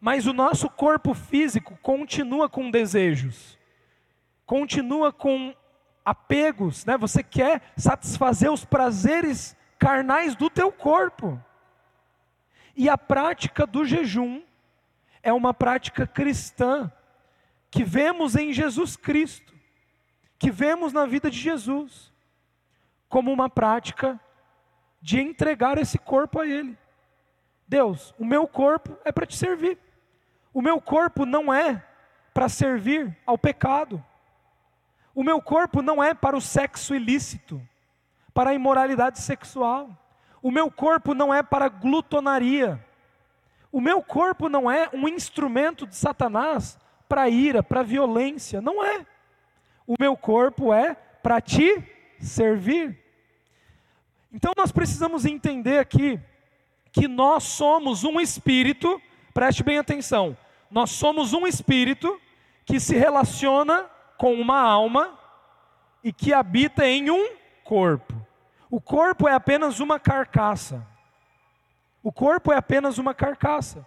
Mas 0.00 0.26
o 0.26 0.32
nosso 0.32 0.70
corpo 0.70 1.14
físico 1.14 1.76
continua 1.82 2.48
com 2.48 2.70
desejos. 2.70 3.58
Continua 4.46 5.12
com 5.12 5.54
apegos, 6.04 6.84
né? 6.84 6.96
Você 6.96 7.22
quer 7.22 7.62
satisfazer 7.76 8.50
os 8.50 8.64
prazeres 8.64 9.56
carnais 9.78 10.34
do 10.34 10.50
teu 10.50 10.70
corpo. 10.70 11.42
E 12.76 12.88
a 12.88 12.98
prática 12.98 13.66
do 13.66 13.84
jejum 13.84 14.42
é 15.22 15.32
uma 15.32 15.54
prática 15.54 16.06
cristã 16.06 16.90
que 17.70 17.84
vemos 17.84 18.36
em 18.36 18.52
Jesus 18.52 18.96
Cristo 18.96 19.54
que 20.44 20.50
vemos 20.50 20.92
na 20.92 21.06
vida 21.06 21.30
de 21.30 21.38
Jesus 21.38 22.12
como 23.08 23.32
uma 23.32 23.48
prática 23.48 24.20
de 25.00 25.18
entregar 25.18 25.78
esse 25.78 25.98
corpo 25.98 26.38
a 26.38 26.46
Ele. 26.46 26.76
Deus, 27.66 28.14
o 28.18 28.26
meu 28.26 28.46
corpo 28.46 28.94
é 29.06 29.10
para 29.10 29.24
te 29.24 29.36
servir. 29.36 29.78
O 30.52 30.60
meu 30.60 30.80
corpo 30.82 31.24
não 31.24 31.52
é 31.52 31.82
para 32.34 32.48
servir 32.48 33.16
ao 33.24 33.38
pecado. 33.38 34.04
O 35.14 35.22
meu 35.22 35.40
corpo 35.40 35.80
não 35.80 36.02
é 36.02 36.12
para 36.12 36.36
o 36.36 36.40
sexo 36.40 36.94
ilícito, 36.94 37.62
para 38.32 38.50
a 38.50 38.54
imoralidade 38.54 39.20
sexual. 39.20 39.90
O 40.42 40.50
meu 40.50 40.70
corpo 40.70 41.14
não 41.14 41.32
é 41.32 41.42
para 41.42 41.68
glutonaria. 41.68 42.84
O 43.70 43.80
meu 43.80 44.02
corpo 44.02 44.48
não 44.48 44.70
é 44.70 44.90
um 44.92 45.08
instrumento 45.08 45.86
de 45.86 45.94
Satanás 45.94 46.78
para 47.08 47.28
ira, 47.28 47.62
para 47.62 47.82
violência. 47.82 48.60
Não 48.60 48.84
é. 48.84 49.06
O 49.86 49.94
meu 49.98 50.16
corpo 50.16 50.72
é 50.72 50.94
para 50.94 51.40
te 51.40 51.82
servir. 52.18 52.98
Então 54.32 54.52
nós 54.56 54.72
precisamos 54.72 55.24
entender 55.24 55.78
aqui 55.78 56.18
que 56.90 57.06
nós 57.06 57.44
somos 57.44 58.02
um 58.02 58.20
espírito, 58.20 59.00
preste 59.32 59.62
bem 59.62 59.78
atenção, 59.78 60.36
nós 60.70 60.90
somos 60.90 61.32
um 61.32 61.46
espírito 61.46 62.20
que 62.64 62.80
se 62.80 62.96
relaciona 62.96 63.88
com 64.16 64.34
uma 64.34 64.60
alma 64.60 65.18
e 66.02 66.12
que 66.12 66.32
habita 66.32 66.86
em 66.86 67.10
um 67.10 67.36
corpo. 67.64 68.14
O 68.70 68.80
corpo 68.80 69.28
é 69.28 69.32
apenas 69.32 69.80
uma 69.80 69.98
carcaça. 69.98 70.86
O 72.02 72.12
corpo 72.12 72.52
é 72.52 72.56
apenas 72.56 72.98
uma 72.98 73.14
carcaça. 73.14 73.86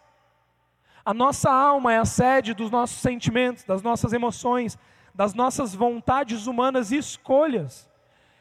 A 1.06 1.14
nossa 1.14 1.52
alma 1.52 1.94
é 1.94 1.98
a 1.98 2.06
sede 2.06 2.54
dos 2.54 2.72
nossos 2.72 2.98
sentimentos, 2.98 3.64
das 3.64 3.82
nossas 3.82 4.12
emoções, 4.12 4.78
das 5.14 5.34
nossas 5.34 5.74
vontades 5.74 6.48
humanas 6.48 6.92
e 6.92 6.98
escolhas. 6.98 7.90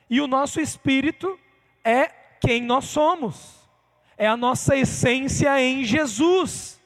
E 0.08 0.20
o 0.20 0.26
nosso 0.26 0.60
espírito 0.60 1.38
é 1.84 2.06
quem 2.40 2.62
nós 2.62 2.84
somos, 2.86 3.68
é 4.16 4.26
a 4.26 4.36
nossa 4.36 4.76
essência 4.76 5.60
em 5.60 5.84
Jesus, 5.84 6.80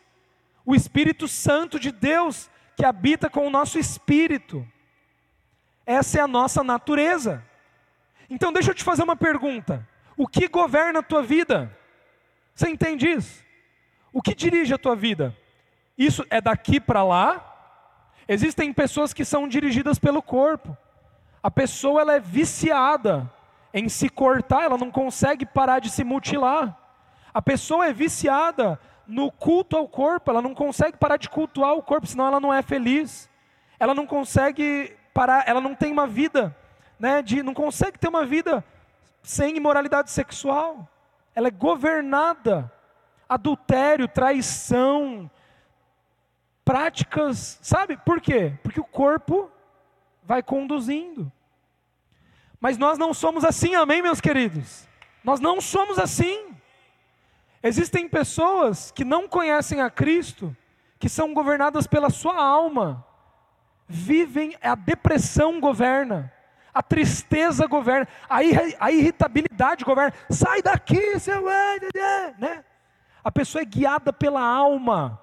o 0.65 0.75
Espírito 0.75 1.27
Santo 1.27 1.79
de 1.79 1.91
Deus 1.91 2.51
que 2.77 2.85
habita 2.85 3.29
com 3.29 3.47
o 3.47 3.51
nosso 3.51 3.79
espírito. 3.79 4.67
Essa 5.90 6.18
é 6.18 6.20
a 6.20 6.29
nossa 6.29 6.62
natureza. 6.62 7.42
Então, 8.29 8.53
deixa 8.53 8.70
eu 8.70 8.74
te 8.74 8.85
fazer 8.85 9.03
uma 9.03 9.16
pergunta: 9.16 9.87
o 10.16 10.26
que 10.26 10.48
governa 10.48 11.00
a 11.00 11.03
tua 11.03 11.22
vida? 11.22 11.76
Você 12.55 12.68
entende 12.68 13.09
isso? 13.09 13.42
O 14.12 14.20
que 14.20 14.35
dirige 14.35 14.74
a 14.74 14.79
tua 14.79 14.94
vida? 14.94 15.37
Isso 15.96 16.24
é 16.31 16.40
daqui 16.40 16.81
para 16.81 17.03
lá 17.03 17.50
Existem 18.33 18.72
pessoas 18.72 19.12
que 19.12 19.24
são 19.24 19.48
dirigidas 19.48 19.98
pelo 19.98 20.22
corpo. 20.22 20.76
A 21.42 21.50
pessoa 21.50 22.00
ela 22.00 22.14
é 22.14 22.20
viciada 22.20 23.29
em 23.74 23.88
se 23.88 24.09
cortar, 24.09 24.62
ela 24.62 24.79
não 24.79 24.88
consegue 24.88 25.44
parar 25.44 25.81
de 25.81 25.90
se 25.90 26.05
mutilar. 26.05 26.79
A 27.35 27.42
pessoa 27.42 27.88
é 27.88 27.92
viciada 27.92 28.79
no 29.05 29.33
culto 29.33 29.76
ao 29.76 29.88
corpo, 29.88 30.31
ela 30.31 30.40
não 30.40 30.55
consegue 30.55 30.96
parar 30.96 31.16
de 31.16 31.29
cultuar 31.29 31.74
o 31.74 31.83
corpo, 31.83 32.07
senão 32.07 32.29
ela 32.29 32.38
não 32.38 32.55
é 32.55 32.62
feliz. 32.62 33.29
Ela 33.81 33.96
não 33.96 34.07
consegue 34.07 34.96
parar, 35.12 35.44
ela 35.46 35.61
não 35.61 35.75
tem 35.75 35.92
uma 35.92 36.07
vida, 36.07 36.57
né, 36.99 37.23
de 37.23 37.42
não 37.42 37.55
consegue 37.55 37.99
ter 37.99 38.09
uma 38.09 38.25
vida 38.25 38.64
sem 39.23 39.57
imoralidade 39.57 40.11
sexual. 40.11 40.88
Ela 41.35 41.49
é 41.49 41.51
governada 41.51 42.70
adultério, 43.29 44.09
traição, 44.09 45.31
práticas, 46.64 47.59
sabe? 47.62 47.96
Por 47.96 48.20
quê? 48.20 48.55
Porque 48.62 48.81
o 48.81 48.85
corpo 48.85 49.51
vai 50.25 50.42
conduzindo. 50.42 51.31
Mas 52.61 52.77
nós 52.77 52.99
não 52.99 53.14
somos 53.14 53.44
assim, 53.44 53.75
amém, 53.75 54.03
meus 54.03 54.20
queridos? 54.20 54.88
Nós 55.25 55.40
não 55.40 55.61
somos 55.61 55.99
assim. 55.99 56.55
Existem 57.62 58.09
pessoas 58.09 58.90
que 58.90 59.05
não 59.05 59.29
conhecem 59.29 59.81
a 59.81 59.90
Cristo, 59.90 60.55
que 60.99 61.09
são 61.09 61.33
governadas 61.33 61.87
pela 61.87 62.11
sua 62.11 62.37
alma, 62.42 63.07
vivem, 63.90 64.57
a 64.62 64.74
depressão 64.74 65.61
governa, 65.61 66.33
a 66.72 66.83
tristeza 66.83 67.66
governa, 67.66 68.07
a, 68.29 68.90
irritabilidade 68.92 69.85
governa. 69.85 70.14
Sai 70.31 70.62
daqui, 70.62 71.18
seu. 71.18 71.44
Né? 72.38 72.64
A 73.22 73.31
pessoa 73.33 73.62
é 73.62 73.64
guiada 73.64 74.12
pela 74.12 74.40
alma. 74.40 75.20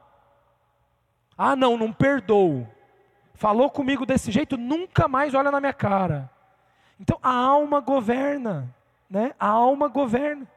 Ah, 1.37 1.55
não, 1.55 1.77
não 1.77 1.93
perdoo. 1.93 2.67
Falou 3.33 3.69
comigo 3.69 4.05
desse 4.05 4.31
jeito, 4.31 4.57
nunca 4.57 5.07
mais 5.07 5.33
olha 5.33 5.51
na 5.51 5.61
minha 5.61 5.73
cara. 5.73 6.29
Então 6.99 7.19
a 7.21 7.31
alma 7.31 7.79
governa, 7.79 8.75
né? 9.09 9.33
A 9.39 9.47
alma 9.47 9.87
governa. 9.87 10.47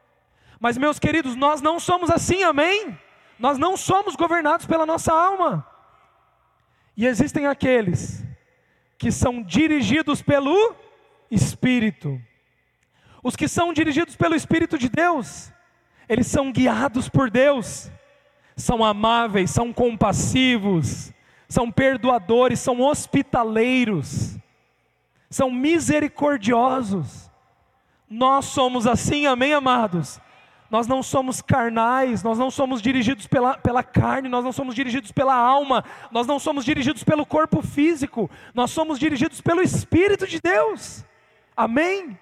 Mas 0.59 0.77
meus 0.77 0.99
queridos, 0.99 1.35
nós 1.35 1.61
não 1.61 1.79
somos 1.79 2.09
assim, 2.09 2.43
amém? 2.43 2.97
Nós 3.39 3.57
não 3.57 3.77
somos 3.77 4.15
governados 4.15 4.65
pela 4.65 4.85
nossa 4.85 5.13
alma. 5.13 5.65
E 6.95 7.05
existem 7.05 7.47
aqueles 7.47 8.23
que 8.97 9.11
são 9.11 9.41
dirigidos 9.41 10.21
pelo 10.21 10.75
Espírito. 11.29 12.21
Os 13.23 13.35
que 13.35 13.47
são 13.47 13.73
dirigidos 13.73 14.15
pelo 14.15 14.35
Espírito 14.35 14.77
de 14.77 14.89
Deus, 14.89 15.51
eles 16.07 16.27
são 16.27 16.51
guiados 16.51 17.07
por 17.07 17.29
Deus, 17.29 17.91
são 18.55 18.83
amáveis, 18.83 19.51
são 19.51 19.71
compassivos, 19.71 21.11
são 21.47 21.71
perdoadores, 21.71 22.59
são 22.59 22.81
hospitaleiros 22.81 24.39
são 25.31 25.49
misericordiosos. 25.49 27.31
Nós 28.07 28.45
somos 28.45 28.85
assim, 28.85 29.25
amém, 29.25 29.53
amados? 29.53 30.19
Nós 30.71 30.87
não 30.87 31.03
somos 31.03 31.41
carnais, 31.41 32.23
nós 32.23 32.39
não 32.39 32.49
somos 32.49 32.81
dirigidos 32.81 33.27
pela, 33.27 33.57
pela 33.57 33.83
carne, 33.83 34.29
nós 34.29 34.41
não 34.41 34.53
somos 34.53 34.73
dirigidos 34.73 35.11
pela 35.11 35.35
alma, 35.35 35.83
nós 36.09 36.25
não 36.25 36.39
somos 36.39 36.63
dirigidos 36.63 37.03
pelo 37.03 37.25
corpo 37.25 37.61
físico, 37.61 38.31
nós 38.53 38.71
somos 38.71 38.97
dirigidos 38.97 39.41
pelo 39.41 39.61
Espírito 39.61 40.25
de 40.25 40.39
Deus, 40.39 41.03
amém? 41.57 42.17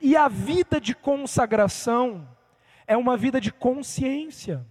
E 0.00 0.16
a 0.16 0.28
vida 0.28 0.80
de 0.80 0.94
consagração 0.94 2.28
é 2.86 2.96
uma 2.96 3.16
vida 3.16 3.40
de 3.40 3.50
consciência, 3.50 4.64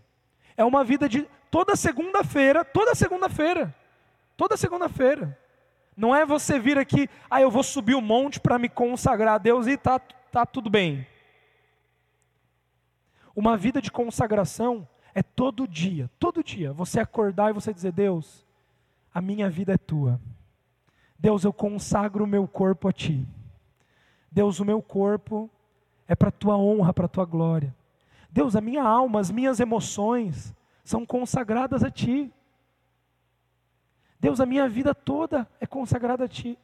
é 0.56 0.64
uma 0.64 0.82
vida 0.82 1.10
de 1.10 1.28
toda 1.52 1.76
segunda-feira, 1.76 2.64
toda 2.64 2.96
segunda-feira, 2.96 3.76
toda 4.38 4.56
segunda-feira, 4.56 5.38
não 5.98 6.16
é 6.16 6.26
você 6.26 6.58
vir 6.58 6.78
aqui, 6.78 7.10
ah, 7.30 7.42
eu 7.42 7.52
vou 7.52 7.64
subir 7.64 7.96
o 7.96 8.02
monte 8.02 8.40
para 8.40 8.58
me 8.58 8.70
consagrar 8.70 9.36
a 9.36 9.38
Deus 9.40 9.68
e 9.68 9.76
tá, 9.76 10.00
tá 10.00 10.46
tudo 10.46 10.70
bem. 10.70 11.06
Uma 13.36 13.58
vida 13.58 13.82
de 13.82 13.92
consagração 13.92 14.88
é 15.14 15.24
todo 15.24 15.68
dia, 15.68 16.10
todo 16.20 16.44
dia, 16.44 16.74
você 16.74 17.00
acordar 17.00 17.50
e 17.50 17.54
você 17.54 17.74
dizer: 17.74 17.92
Deus, 17.92 18.46
a 19.14 19.22
minha 19.22 19.50
vida 19.50 19.74
é 19.74 19.78
tua. 19.78 20.20
Deus, 21.18 21.44
eu 21.44 21.54
consagro 21.54 22.26
o 22.26 22.28
meu 22.28 22.48
corpo 22.48 22.88
a 22.88 22.92
ti. 22.92 23.26
Deus, 24.32 24.60
o 24.60 24.66
meu 24.66 24.82
corpo 24.82 25.50
é 26.08 26.16
para 26.16 26.30
a 26.30 26.32
tua 26.32 26.58
honra, 26.58 26.94
para 26.94 27.06
a 27.06 27.10
tua 27.10 27.26
glória. 27.26 27.74
Deus, 28.30 28.56
a 28.56 28.62
minha 28.62 28.84
alma, 28.84 29.20
as 29.20 29.32
minhas 29.32 29.60
emoções 29.60 30.54
são 30.84 31.06
consagradas 31.06 31.84
a 31.84 31.90
ti. 31.90 32.32
Deus, 34.24 34.40
a 34.40 34.46
minha 34.46 34.70
vida 34.70 34.96
toda 34.96 35.46
é 35.60 35.68
consagrada 35.68 36.24
a 36.24 36.28
Ti. 36.30 36.58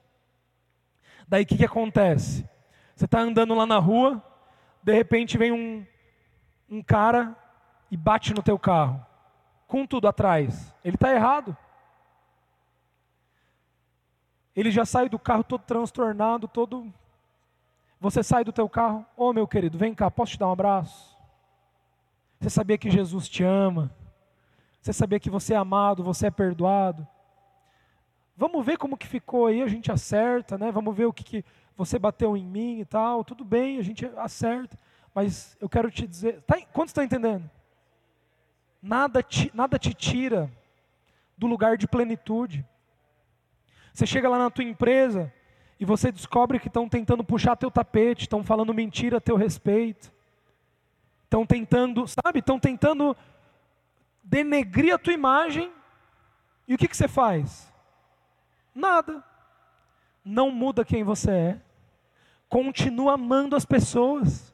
Daí 1.27 1.43
o 1.43 1.45
que, 1.45 1.57
que 1.57 1.65
acontece? 1.65 2.47
Você 2.95 3.03
está 3.03 3.19
andando 3.19 3.53
lá 3.53 3.65
na 3.65 3.77
rua, 3.77 4.23
de 4.81 4.93
repente 4.93 5.37
vem 5.37 5.51
um, 5.51 5.85
um 6.69 6.81
cara 6.81 7.35
e 7.89 7.97
bate 7.97 8.33
no 8.33 8.43
teu 8.43 8.59
carro, 8.59 9.05
com 9.67 9.85
tudo 9.85 10.07
atrás. 10.07 10.73
Ele 10.83 10.95
está 10.95 11.13
errado. 11.13 11.55
Ele 14.55 14.71
já 14.71 14.85
sai 14.85 15.09
do 15.09 15.17
carro 15.17 15.43
todo 15.43 15.61
transtornado, 15.61 16.47
todo. 16.47 16.91
Você 17.99 18.21
sai 18.21 18.43
do 18.43 18.51
teu 18.51 18.69
carro, 18.69 19.05
ô 19.15 19.27
oh, 19.29 19.33
meu 19.33 19.47
querido, 19.47 19.77
vem 19.77 19.93
cá, 19.93 20.09
posso 20.09 20.33
te 20.33 20.39
dar 20.39 20.47
um 20.47 20.53
abraço? 20.53 21.17
Você 22.39 22.49
sabia 22.49 22.77
que 22.77 22.89
Jesus 22.89 23.27
te 23.27 23.43
ama? 23.43 23.91
Você 24.81 24.93
sabia 24.93 25.19
que 25.19 25.29
você 25.29 25.53
é 25.53 25.57
amado, 25.57 26.03
você 26.03 26.27
é 26.27 26.31
perdoado? 26.31 27.05
Vamos 28.35 28.65
ver 28.65 28.77
como 28.77 28.97
que 28.97 29.05
ficou 29.05 29.47
aí, 29.47 29.61
a 29.61 29.67
gente 29.67 29.91
acerta, 29.91 30.57
né? 30.57 30.71
Vamos 30.71 30.95
ver 30.95 31.05
o 31.05 31.11
que, 31.11 31.25
que 31.25 31.45
você 31.75 31.99
bateu 31.99 32.37
em 32.37 32.45
mim 32.45 32.79
e 32.79 32.85
tal. 32.85 33.23
Tudo 33.23 33.43
bem, 33.43 33.77
a 33.77 33.81
gente 33.81 34.05
acerta. 34.15 34.77
Mas 35.13 35.57
eu 35.59 35.67
quero 35.67 35.89
te 35.91 36.07
dizer, 36.07 36.41
tá, 36.41 36.59
quantos 36.73 36.91
estão 36.91 37.03
entendendo? 37.03 37.49
Nada 38.81 39.21
te, 39.21 39.51
nada 39.53 39.77
te 39.77 39.93
tira 39.93 40.51
do 41.37 41.47
lugar 41.47 41.77
de 41.77 41.87
plenitude. 41.87 42.65
Você 43.93 44.05
chega 44.05 44.29
lá 44.29 44.37
na 44.37 44.49
tua 44.49 44.63
empresa 44.63 45.33
e 45.79 45.85
você 45.85 46.11
descobre 46.11 46.59
que 46.59 46.67
estão 46.67 46.87
tentando 46.87 47.23
puxar 47.23 47.55
teu 47.55 47.71
tapete, 47.71 48.23
estão 48.23 48.43
falando 48.43 48.73
mentira 48.73 49.17
a 49.17 49.21
teu 49.21 49.35
respeito, 49.35 50.11
estão 51.23 51.45
tentando, 51.45 52.05
sabe, 52.07 52.39
estão 52.39 52.59
tentando 52.59 53.15
denegrir 54.23 54.93
a 54.93 54.97
tua 54.97 55.13
imagem. 55.13 55.71
E 56.67 56.75
o 56.75 56.77
que, 56.77 56.87
que 56.87 56.95
você 56.95 57.07
faz? 57.07 57.71
Nada. 58.73 59.23
Não 60.23 60.51
muda 60.51 60.85
quem 60.85 61.03
você 61.03 61.31
é. 61.31 61.61
Continua 62.47 63.13
amando 63.13 63.55
as 63.55 63.65
pessoas. 63.65 64.53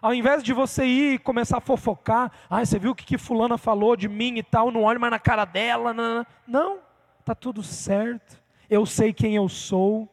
Ao 0.00 0.14
invés 0.14 0.42
de 0.42 0.52
você 0.52 0.84
ir 0.84 1.14
e 1.14 1.18
começar 1.18 1.58
a 1.58 1.60
fofocar, 1.60 2.30
ah, 2.48 2.64
você 2.64 2.78
viu 2.78 2.92
o 2.92 2.94
que, 2.94 3.04
que 3.04 3.18
fulana 3.18 3.58
falou 3.58 3.96
de 3.96 4.08
mim 4.08 4.36
e 4.36 4.42
tal, 4.42 4.70
não 4.70 4.84
olhe 4.84 4.98
mais 4.98 5.10
na 5.10 5.18
cara 5.18 5.44
dela. 5.44 5.92
Não, 5.92 6.26
não, 6.46 6.78
está 7.20 7.34
tudo 7.34 7.62
certo. 7.62 8.40
Eu 8.70 8.86
sei 8.86 9.12
quem 9.12 9.36
eu 9.36 9.48
sou. 9.48 10.08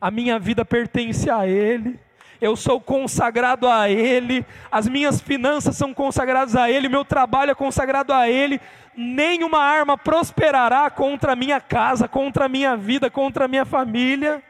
A 0.00 0.10
minha 0.10 0.38
vida 0.38 0.64
pertence 0.64 1.28
a 1.28 1.46
Ele 1.46 1.98
eu 2.40 2.56
sou 2.56 2.80
consagrado 2.80 3.68
a 3.68 3.90
Ele, 3.90 4.46
as 4.70 4.88
minhas 4.88 5.20
finanças 5.20 5.76
são 5.76 5.92
consagradas 5.92 6.54
a 6.54 6.70
Ele, 6.70 6.88
meu 6.88 7.04
trabalho 7.04 7.50
é 7.50 7.54
consagrado 7.54 8.12
a 8.12 8.28
Ele, 8.28 8.60
nenhuma 8.96 9.58
arma 9.58 9.98
prosperará 9.98 10.88
contra 10.90 11.32
a 11.32 11.36
minha 11.36 11.60
casa, 11.60 12.06
contra 12.06 12.44
a 12.44 12.48
minha 12.48 12.76
vida, 12.76 13.10
contra 13.10 13.46
a 13.46 13.48
minha 13.48 13.64
família. 13.64 14.42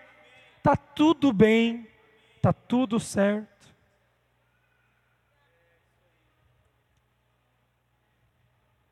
Está 0.59 0.77
tudo 0.77 1.33
bem, 1.33 1.87
está 2.37 2.53
tudo 2.53 3.01
certo. 3.01 3.58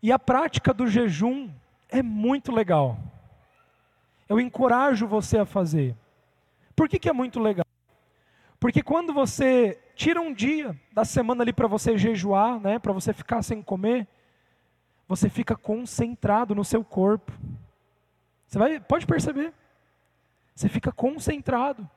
E 0.07 0.13
a 0.13 0.21
prática 0.21 0.73
do 0.73 0.87
jejum 0.87 1.51
é 1.89 2.01
muito 2.01 2.53
legal. 2.53 2.97
Eu 4.29 4.39
encorajo 4.39 5.05
você 5.05 5.37
a 5.37 5.45
fazer. 5.45 5.97
Por 6.77 6.89
que, 6.89 6.97
que 6.97 7.09
é 7.09 7.13
muito 7.13 7.41
legal? 7.41 7.67
Porque 8.61 8.85
quando 8.85 9.13
você 9.13 9.83
tira 9.97 10.21
um 10.21 10.33
dia 10.33 10.81
da 10.93 11.05
semana 11.05 11.43
ali 11.43 11.53
para 11.53 11.67
você 11.67 11.99
jejuar, 11.99 12.61
né, 12.61 12.79
para 12.79 12.93
você 12.93 13.13
ficar 13.13 13.43
sem 13.43 13.61
comer, 13.61 14.07
você 15.09 15.29
fica 15.29 15.57
concentrado 15.57 16.55
no 16.55 16.65
seu 16.65 16.85
corpo. 16.85 17.33
Você 18.47 18.61
vai, 18.61 18.79
pode 18.79 19.09
perceber. 19.09 19.53
Você 20.55 20.69
fica 20.69 20.93
concentrado. 20.93 21.91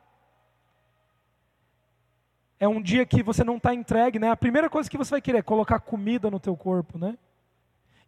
É 2.60 2.68
um 2.68 2.82
dia 2.82 3.05
que 3.05 3.22
você 3.22 3.43
não 3.43 3.57
está 3.57 3.72
entregue, 3.72 4.18
né? 4.18 4.32
A 4.32 4.36
primeira 4.36 4.68
coisa 4.68 4.89
que 4.89 4.97
você 4.97 5.12
vai 5.12 5.22
querer 5.22 5.38
é 5.38 5.43
colocar 5.43 5.80
comida 5.80 6.32
no 6.32 6.39
teu 6.39 6.57
corpo, 6.57 6.97
né? 6.97 7.16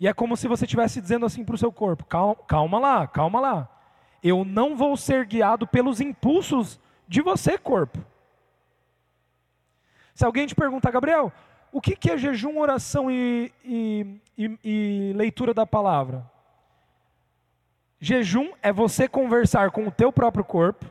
E 0.02 0.08
é 0.08 0.14
como 0.16 0.36
se 0.36 0.48
você 0.48 0.66
estivesse 0.66 1.00
dizendo 1.00 1.28
assim 1.28 1.46
para 1.46 1.54
o 1.54 1.58
seu 1.60 1.72
corpo: 1.72 2.04
calma, 2.04 2.36
calma 2.48 2.80
lá, 2.80 3.08
calma 3.08 3.40
lá. 3.40 3.70
Eu 4.24 4.44
não 4.44 4.76
vou 4.76 4.98
ser 4.98 5.28
guiado 5.28 5.68
pelos 5.68 6.02
impulsos 6.02 6.80
de 7.08 7.22
você, 7.22 7.56
corpo. 7.56 8.04
Se 10.16 10.26
alguém 10.26 10.48
te 10.48 10.56
perguntar, 10.56 10.90
Gabriel, 10.90 11.32
o 11.72 11.80
que, 11.80 11.96
que 11.96 12.10
é 12.10 12.18
jejum, 12.18 12.58
oração 12.58 13.12
e, 13.12 13.54
e, 13.64 14.20
e, 14.36 14.60
e 14.64 15.14
leitura 15.14 15.54
da 15.54 15.68
palavra? 15.68 16.28
Jejum 18.00 18.54
é 18.64 18.74
você 18.74 19.08
conversar 19.08 19.70
com 19.70 19.88
o 19.88 19.92
teu 19.92 20.12
próprio 20.12 20.44
corpo. 20.44 20.84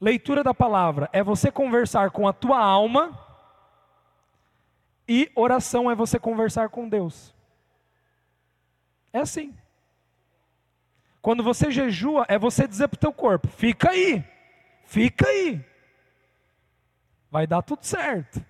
Leitura 0.00 0.42
da 0.42 0.54
palavra 0.54 1.10
é 1.12 1.22
você 1.22 1.52
conversar 1.52 2.10
com 2.10 2.26
a 2.26 2.32
tua 2.32 2.58
alma. 2.58 3.18
E 5.06 5.30
oração 5.34 5.90
é 5.90 5.94
você 5.94 6.18
conversar 6.18 6.70
com 6.70 6.88
Deus. 6.88 7.33
É 9.14 9.20
assim. 9.20 9.56
Quando 11.22 11.42
você 11.44 11.70
jejua, 11.70 12.26
é 12.28 12.36
você 12.36 12.66
dizer 12.66 12.88
para 12.88 12.96
o 12.96 13.00
teu 13.00 13.12
corpo: 13.12 13.46
fica 13.46 13.90
aí, 13.90 14.24
fica 14.84 15.28
aí. 15.28 15.64
Vai 17.30 17.46
dar 17.46 17.62
tudo 17.62 17.84
certo. 17.84 18.44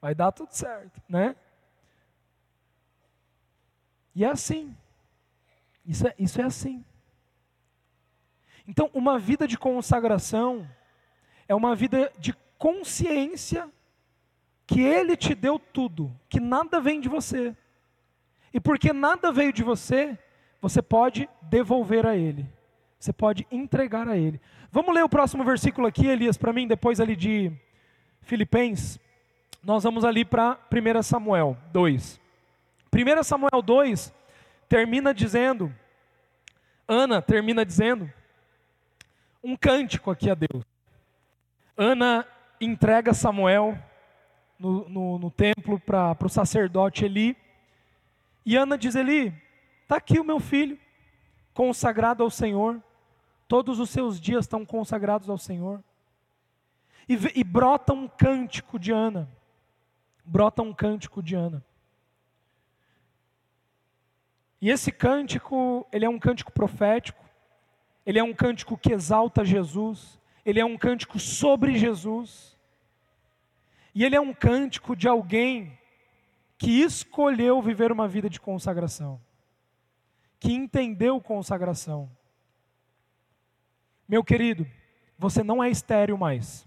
Vai 0.00 0.14
dar 0.14 0.30
tudo 0.30 0.52
certo, 0.52 1.02
né? 1.08 1.34
E 4.14 4.24
é 4.24 4.28
assim. 4.28 4.74
Isso 5.84 6.06
é, 6.06 6.14
isso 6.16 6.40
é 6.40 6.44
assim. 6.44 6.84
Então, 8.64 8.88
uma 8.94 9.18
vida 9.18 9.48
de 9.48 9.58
consagração 9.58 10.70
é 11.48 11.54
uma 11.54 11.74
vida 11.74 12.12
de 12.16 12.32
consciência 12.56 13.68
que 14.66 14.80
Ele 14.80 15.16
te 15.16 15.34
deu 15.34 15.58
tudo, 15.58 16.14
que 16.28 16.38
nada 16.38 16.80
vem 16.80 17.00
de 17.00 17.08
você. 17.08 17.56
E 18.52 18.60
porque 18.60 18.92
nada 18.92 19.32
veio 19.32 19.52
de 19.52 19.62
você, 19.62 20.18
você 20.60 20.82
pode 20.82 21.28
devolver 21.42 22.06
a 22.06 22.16
Ele. 22.16 22.46
Você 22.98 23.12
pode 23.12 23.46
entregar 23.50 24.08
a 24.08 24.16
Ele. 24.16 24.40
Vamos 24.70 24.94
ler 24.94 25.04
o 25.04 25.08
próximo 25.08 25.44
versículo 25.44 25.86
aqui, 25.86 26.06
Elias, 26.06 26.36
para 26.36 26.52
mim, 26.52 26.66
depois 26.66 27.00
ali 27.00 27.14
de 27.14 27.52
Filipenses. 28.22 28.98
Nós 29.62 29.84
vamos 29.84 30.04
ali 30.04 30.24
para 30.24 30.58
1 30.72 31.02
Samuel 31.02 31.56
2. 31.72 32.20
1 32.92 33.22
Samuel 33.22 33.62
2 33.62 34.12
termina 34.68 35.14
dizendo, 35.14 35.72
Ana 36.86 37.22
termina 37.22 37.64
dizendo, 37.64 38.10
um 39.42 39.56
cântico 39.56 40.10
aqui 40.10 40.30
a 40.30 40.34
Deus. 40.34 40.64
Ana 41.76 42.26
entrega 42.60 43.14
Samuel 43.14 43.78
no, 44.58 44.88
no, 44.88 45.18
no 45.18 45.30
templo 45.30 45.78
para 45.78 46.16
o 46.20 46.28
sacerdote 46.28 47.04
Eli. 47.04 47.36
E 48.44 48.56
Ana 48.56 48.76
diz: 48.78 48.94
Eli, 48.94 49.34
está 49.82 49.96
aqui 49.96 50.18
o 50.18 50.24
meu 50.24 50.40
filho, 50.40 50.78
consagrado 51.52 52.22
ao 52.22 52.30
Senhor. 52.30 52.82
Todos 53.46 53.78
os 53.78 53.90
seus 53.90 54.20
dias 54.20 54.44
estão 54.44 54.64
consagrados 54.64 55.30
ao 55.30 55.38
Senhor. 55.38 55.82
E, 57.08 57.14
e 57.34 57.42
brota 57.42 57.92
um 57.94 58.06
cântico 58.06 58.78
de 58.78 58.92
Ana. 58.92 59.28
Brota 60.24 60.62
um 60.62 60.74
cântico 60.74 61.22
de 61.22 61.34
Ana. 61.34 61.64
E 64.60 64.70
esse 64.70 64.90
cântico, 64.90 65.86
ele 65.92 66.04
é 66.04 66.08
um 66.08 66.18
cântico 66.18 66.52
profético, 66.52 67.24
ele 68.04 68.18
é 68.18 68.24
um 68.24 68.34
cântico 68.34 68.76
que 68.76 68.92
exalta 68.92 69.44
Jesus, 69.44 70.18
ele 70.44 70.58
é 70.58 70.64
um 70.64 70.76
cântico 70.76 71.18
sobre 71.18 71.78
Jesus, 71.78 72.58
e 73.94 74.04
ele 74.04 74.16
é 74.16 74.20
um 74.20 74.34
cântico 74.34 74.96
de 74.96 75.06
alguém 75.06 75.77
que 76.58 76.82
escolheu 76.82 77.62
viver 77.62 77.92
uma 77.92 78.08
vida 78.08 78.28
de 78.28 78.40
consagração, 78.40 79.20
que 80.40 80.52
entendeu 80.52 81.20
consagração. 81.20 82.10
Meu 84.08 84.24
querido, 84.24 84.66
você 85.16 85.44
não 85.44 85.62
é 85.62 85.70
estéril 85.70 86.18
mais. 86.18 86.66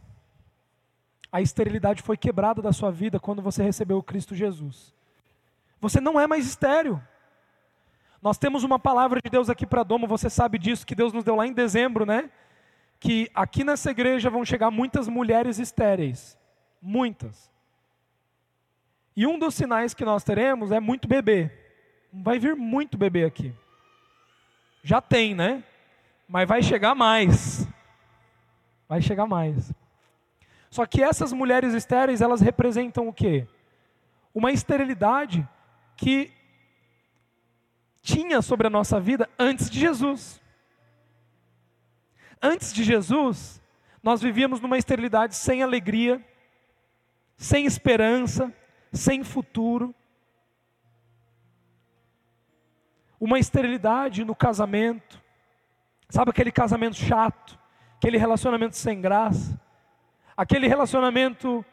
A 1.30 1.42
esterilidade 1.42 2.02
foi 2.02 2.16
quebrada 2.16 2.62
da 2.62 2.72
sua 2.72 2.92
vida 2.92 3.20
quando 3.20 3.42
você 3.42 3.62
recebeu 3.62 4.02
Cristo 4.02 4.34
Jesus. 4.34 4.94
Você 5.80 6.00
não 6.00 6.20
é 6.20 6.26
mais 6.26 6.46
estéril. 6.46 7.02
Nós 8.22 8.38
temos 8.38 8.64
uma 8.64 8.78
palavra 8.78 9.20
de 9.22 9.30
Deus 9.30 9.50
aqui 9.50 9.66
para 9.66 9.84
Domo, 9.84 10.08
você 10.08 10.30
sabe 10.30 10.58
disso, 10.58 10.86
que 10.86 10.96
Deus 10.96 11.12
nos 11.12 11.24
deu 11.24 11.36
lá 11.36 11.48
em 11.48 11.54
dezembro, 11.54 12.06
né? 12.06 12.30
Que 13.00 13.30
aqui 13.34 13.64
nessa 13.64 13.90
igreja 13.90 14.30
vão 14.30 14.46
chegar 14.46 14.70
muitas 14.70 15.08
mulheres 15.08 15.58
estéreis. 15.58 16.38
Muitas. 16.82 17.52
E 19.22 19.28
um 19.28 19.38
dos 19.38 19.54
sinais 19.54 19.94
que 19.94 20.04
nós 20.04 20.24
teremos 20.24 20.72
é 20.72 20.80
muito 20.80 21.08
bebê. 21.08 21.52
Vai 22.12 22.40
vir 22.40 22.56
muito 22.56 22.98
bebê 22.98 23.24
aqui. 23.24 23.54
Já 24.82 25.00
tem, 25.00 25.36
né? 25.36 25.64
Mas 26.28 26.50
vai 26.50 26.64
chegar 26.64 26.96
mais. 26.96 27.68
Vai 28.90 29.00
chegar 29.00 29.28
mais. 29.28 29.72
Só 30.72 30.88
que 30.88 31.04
essas 31.04 31.32
mulheres 31.32 31.76
estéreis, 31.76 32.20
elas 32.20 32.42
representam 32.42 33.08
o 33.08 33.14
quê? 33.14 33.46
Uma 34.34 34.52
esterilidade 34.52 35.48
que 35.96 36.32
tinha 38.02 38.42
sobre 38.42 38.66
a 38.66 38.72
nossa 38.72 39.00
vida 39.00 39.30
antes 39.38 39.70
de 39.70 39.80
Jesus. 39.80 40.42
Antes 42.42 42.74
de 42.74 42.84
Jesus, 42.84 43.62
nós 44.02 44.20
vivíamos 44.20 44.60
numa 44.60 44.80
esterilidade 44.80 45.36
sem 45.36 45.62
alegria, 45.62 46.20
sem 47.38 47.68
esperança, 47.68 48.52
sem 48.92 49.24
futuro. 49.24 49.94
Uma 53.20 53.40
esterilidade 53.40 54.26
no 54.26 54.36
casamento. 54.36 55.22
Sabe 56.10 56.32
aquele 56.32 56.52
casamento 56.52 56.96
chato, 56.96 57.58
aquele 57.96 58.18
relacionamento 58.18 58.76
sem 58.76 59.00
graça, 59.00 59.60
aquele 60.36 60.68
relacionamento 60.68 61.64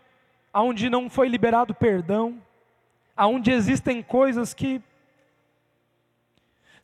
onde 0.54 0.88
não 0.88 1.10
foi 1.10 1.28
liberado 1.28 1.74
perdão, 1.74 2.40
aonde 3.16 3.50
existem 3.50 4.02
coisas 4.02 4.54
que 4.54 4.82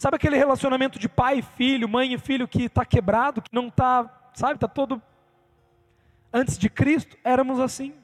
Sabe 0.05 0.17
aquele 0.17 0.37
relacionamento 0.37 0.99
de 0.99 1.09
pai 1.09 1.39
e 1.39 1.43
filho, 1.43 1.89
mãe 1.89 2.13
e 2.13 2.19
filho 2.19 2.49
que 2.49 2.65
está 2.65 2.85
quebrado, 2.85 3.41
que 3.41 3.49
não 3.55 3.69
está, 3.69 4.31
sabe, 4.35 4.55
está 4.55 4.69
todo. 4.69 5.01
Antes 6.33 6.59
de 6.59 6.69
Cristo, 6.69 7.17
éramos 7.25 7.61
assim. 7.61 7.95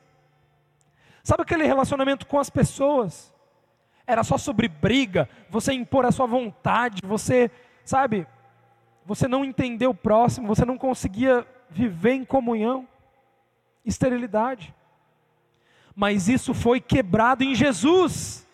Sabe 1.23 1.43
aquele 1.43 1.65
relacionamento 1.65 2.27
com 2.27 2.39
as 2.39 2.51
pessoas? 2.51 3.33
Era 4.07 4.25
só 4.25 4.37
sobre 4.37 4.69
briga, 4.69 5.29
você 5.49 5.73
impor 5.73 6.05
a 6.05 6.13
sua 6.13 6.27
vontade, 6.27 7.03
você, 7.05 7.51
sabe, 7.85 8.27
você 9.07 9.29
não 9.29 9.45
entender 9.45 9.87
o 9.87 9.95
próximo, 9.95 10.49
você 10.49 10.65
não 10.65 10.77
conseguia 10.77 11.47
viver 11.69 12.15
em 12.15 12.25
comunhão, 12.25 12.89
esterilidade. 13.85 14.75
Mas 15.95 16.29
isso 16.29 16.55
foi 16.55 16.81
quebrado 16.81 17.45
em 17.45 17.55
Jesus 17.55 18.47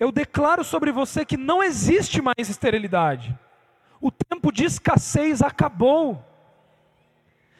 eu 0.00 0.10
declaro 0.10 0.64
sobre 0.64 0.90
você 0.90 1.26
que 1.26 1.36
não 1.36 1.62
existe 1.62 2.22
mais 2.22 2.48
esterilidade. 2.48 3.38
O 4.00 4.10
tempo 4.10 4.50
de 4.50 4.64
escassez 4.64 5.42
acabou. 5.42 6.24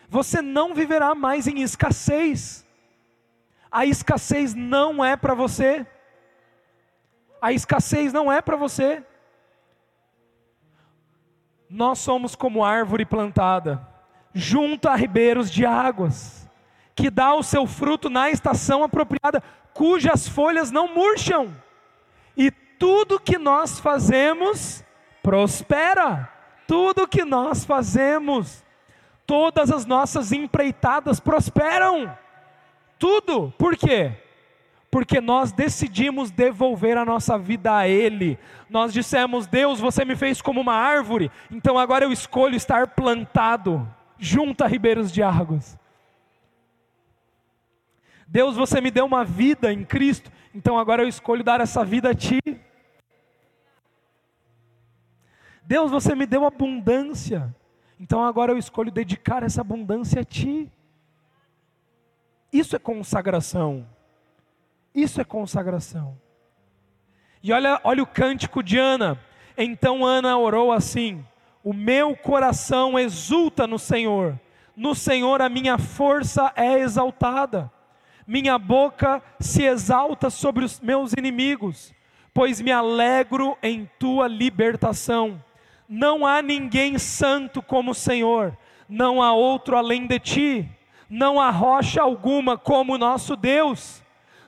Você 0.09 0.41
não 0.41 0.74
viverá 0.74 1.14
mais 1.14 1.47
em 1.47 1.61
escassez. 1.61 2.66
A 3.71 3.87
escassez 3.87 4.55
não 4.55 5.05
é 5.05 5.16
para 5.16 5.35
você. 5.35 5.87
A 7.41 7.53
escassez 7.53 8.12
não 8.12 8.31
é 8.31 8.43
para 8.43 8.57
você. 8.57 9.03
Nós 11.68 11.99
somos 12.01 12.35
como 12.35 12.64
árvore 12.64 13.05
plantada, 13.05 13.87
junto 14.35 14.89
a 14.89 14.97
ribeiros 14.97 15.51
de 15.51 15.64
águas, 15.64 16.49
que 16.97 17.09
dá 17.09 17.33
o 17.35 17.45
seu 17.45 17.66
fruto 17.66 18.11
na 18.11 18.29
estação 18.29 18.83
apropriada, 18.83 19.41
cujas 19.73 20.29
folhas 20.29 20.73
não 20.73 20.93
murcham 20.93 21.55
e 22.37 22.51
tudo 22.51 23.21
que 23.21 23.39
nós 23.39 23.79
fazemos 23.79 24.85
prospera. 25.23 26.29
Tudo 26.66 27.09
que 27.09 27.25
nós 27.25 27.64
fazemos, 27.64 28.64
todas 29.27 29.73
as 29.73 29.85
nossas 29.85 30.31
empreitadas 30.31 31.18
prosperam. 31.18 32.16
Tudo. 33.01 33.51
Por 33.57 33.78
quê? 33.78 34.12
Porque 34.90 35.22
nós 35.22 35.53
decidimos 35.53 36.30
devolver 36.30 36.98
a 36.98 37.05
nossa 37.05 37.38
vida 37.38 37.74
a 37.74 37.88
Ele. 37.88 38.38
Nós 38.68 38.92
dissemos: 38.92 39.46
Deus, 39.46 39.80
você 39.80 40.05
me 40.05 40.14
fez 40.14 40.42
como 40.42 40.61
uma 40.61 40.74
árvore, 40.74 41.30
então 41.51 41.78
agora 41.78 42.05
eu 42.05 42.12
escolho 42.12 42.55
estar 42.55 42.88
plantado 42.88 43.88
junto 44.18 44.62
a 44.62 44.66
ribeiros 44.66 45.11
de 45.11 45.22
águas. 45.22 45.78
Deus, 48.28 48.55
você 48.55 48.82
me 48.82 48.90
deu 48.90 49.07
uma 49.07 49.24
vida 49.24 49.72
em 49.72 49.82
Cristo, 49.82 50.30
então 50.55 50.78
agora 50.78 51.03
eu 51.03 51.09
escolho 51.09 51.42
dar 51.42 51.61
essa 51.61 51.82
vida 51.82 52.11
a 52.11 52.14
Ti. 52.14 52.38
Deus, 55.62 55.90
você 55.90 56.14
me 56.14 56.26
deu 56.26 56.44
abundância, 56.44 57.55
então 57.98 58.22
agora 58.22 58.53
eu 58.53 58.59
escolho 58.59 58.90
dedicar 58.90 59.42
essa 59.42 59.62
abundância 59.62 60.20
a 60.20 60.24
Ti. 60.24 60.70
Isso 62.53 62.74
é 62.74 62.78
consagração. 62.78 63.86
Isso 64.94 65.20
é 65.20 65.24
consagração. 65.24 66.18
E 67.42 67.53
olha, 67.53 67.80
olha 67.84 68.03
o 68.03 68.07
cântico 68.07 68.62
de 68.62 68.78
Ana. 68.78 69.18
Então 69.57 70.05
Ana 70.05 70.36
orou 70.36 70.72
assim: 70.72 71.24
O 71.62 71.72
meu 71.72 72.16
coração 72.16 72.98
exulta 72.98 73.66
no 73.66 73.78
Senhor, 73.78 74.38
no 74.76 74.94
Senhor 74.94 75.40
a 75.40 75.48
minha 75.48 75.78
força 75.78 76.53
é 76.57 76.78
exaltada 76.78 77.70
minha 78.30 78.57
boca 78.61 79.20
se 79.40 79.64
exalta 79.64 80.30
sobre 80.30 80.64
os 80.64 80.78
meus 80.78 81.12
inimigos, 81.14 81.92
pois 82.32 82.61
me 82.61 82.70
alegro 82.70 83.59
em 83.61 83.90
tua 83.98 84.28
libertação. 84.28 85.42
Não 85.88 86.24
há 86.24 86.40
ninguém 86.40 86.96
santo 86.96 87.61
como 87.61 87.90
o 87.90 87.94
Senhor, 87.94 88.57
não 88.88 89.20
há 89.20 89.32
outro 89.32 89.76
além 89.76 90.07
de 90.07 90.20
ti, 90.20 90.68
não 91.11 91.41
há 91.41 91.51
rocha 91.51 92.01
alguma 92.01 92.57
como 92.57 92.95
o 92.95 92.99
nosso 92.99 93.35
Deus. 93.35 94.01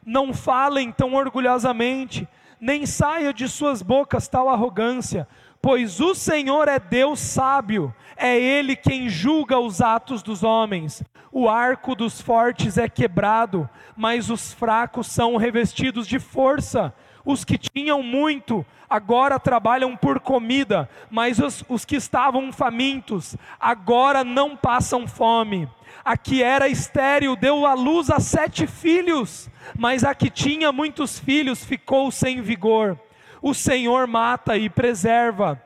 Não 0.07 0.33
falem 0.33 0.93
tão 0.93 1.15
orgulhosamente, 1.15 2.29
nem 2.61 2.87
saia 2.87 3.35
de 3.35 3.49
suas 3.49 3.83
bocas 3.83 4.29
tal 4.29 4.49
arrogância, 4.49 5.27
pois 5.61 6.01
o 6.01 6.15
Senhor 6.15 6.69
é 6.69 6.79
Deus 6.79 7.19
sábio, 7.19 7.93
é 8.17 8.39
Ele 8.39 8.77
quem 8.77 9.09
julga 9.09 9.59
os 9.59 9.81
atos 9.81 10.23
dos 10.23 10.45
homens. 10.45 11.03
O 11.33 11.49
arco 11.49 11.97
dos 11.97 12.21
fortes 12.21 12.79
é 12.79 12.89
quebrado, 12.89 13.69
mas 13.97 14.31
os 14.31 14.53
fracos 14.53 15.09
são 15.09 15.37
revestidos 15.37 16.07
de 16.07 16.21
força. 16.21 16.95
Os 17.25 17.45
que 17.45 17.57
tinham 17.57 18.03
muito 18.03 18.64
agora 18.89 19.39
trabalham 19.39 19.97
por 19.97 20.20
comida, 20.20 20.89
mas 21.11 21.39
os, 21.39 21.64
os 21.68 21.85
que 21.85 21.97
estavam 21.97 22.53
famintos 22.53 23.37
agora 23.59 24.23
não 24.23 24.57
passam 24.57 25.07
fome. 25.07 25.68
A 26.05 26.16
que 26.16 26.43
era 26.43 26.68
estéril 26.68 27.37
deu 27.37 27.64
à 27.64 27.75
luz 27.75 28.11
a 28.11 28.20
sete 28.20 28.66
filhos, 28.66 29.49
mas 29.79 30.05
a 30.05 30.14
que 30.14 30.29
tinha 30.29 30.73
muitos 30.73 31.18
filhos 31.18 31.64
ficou 31.64 32.11
sem 32.11 32.43
vigor. 32.43 32.99
O 33.41 33.55
Senhor 33.55 34.07
mata 34.07 34.57
e 34.57 34.68
preserva 34.68 35.61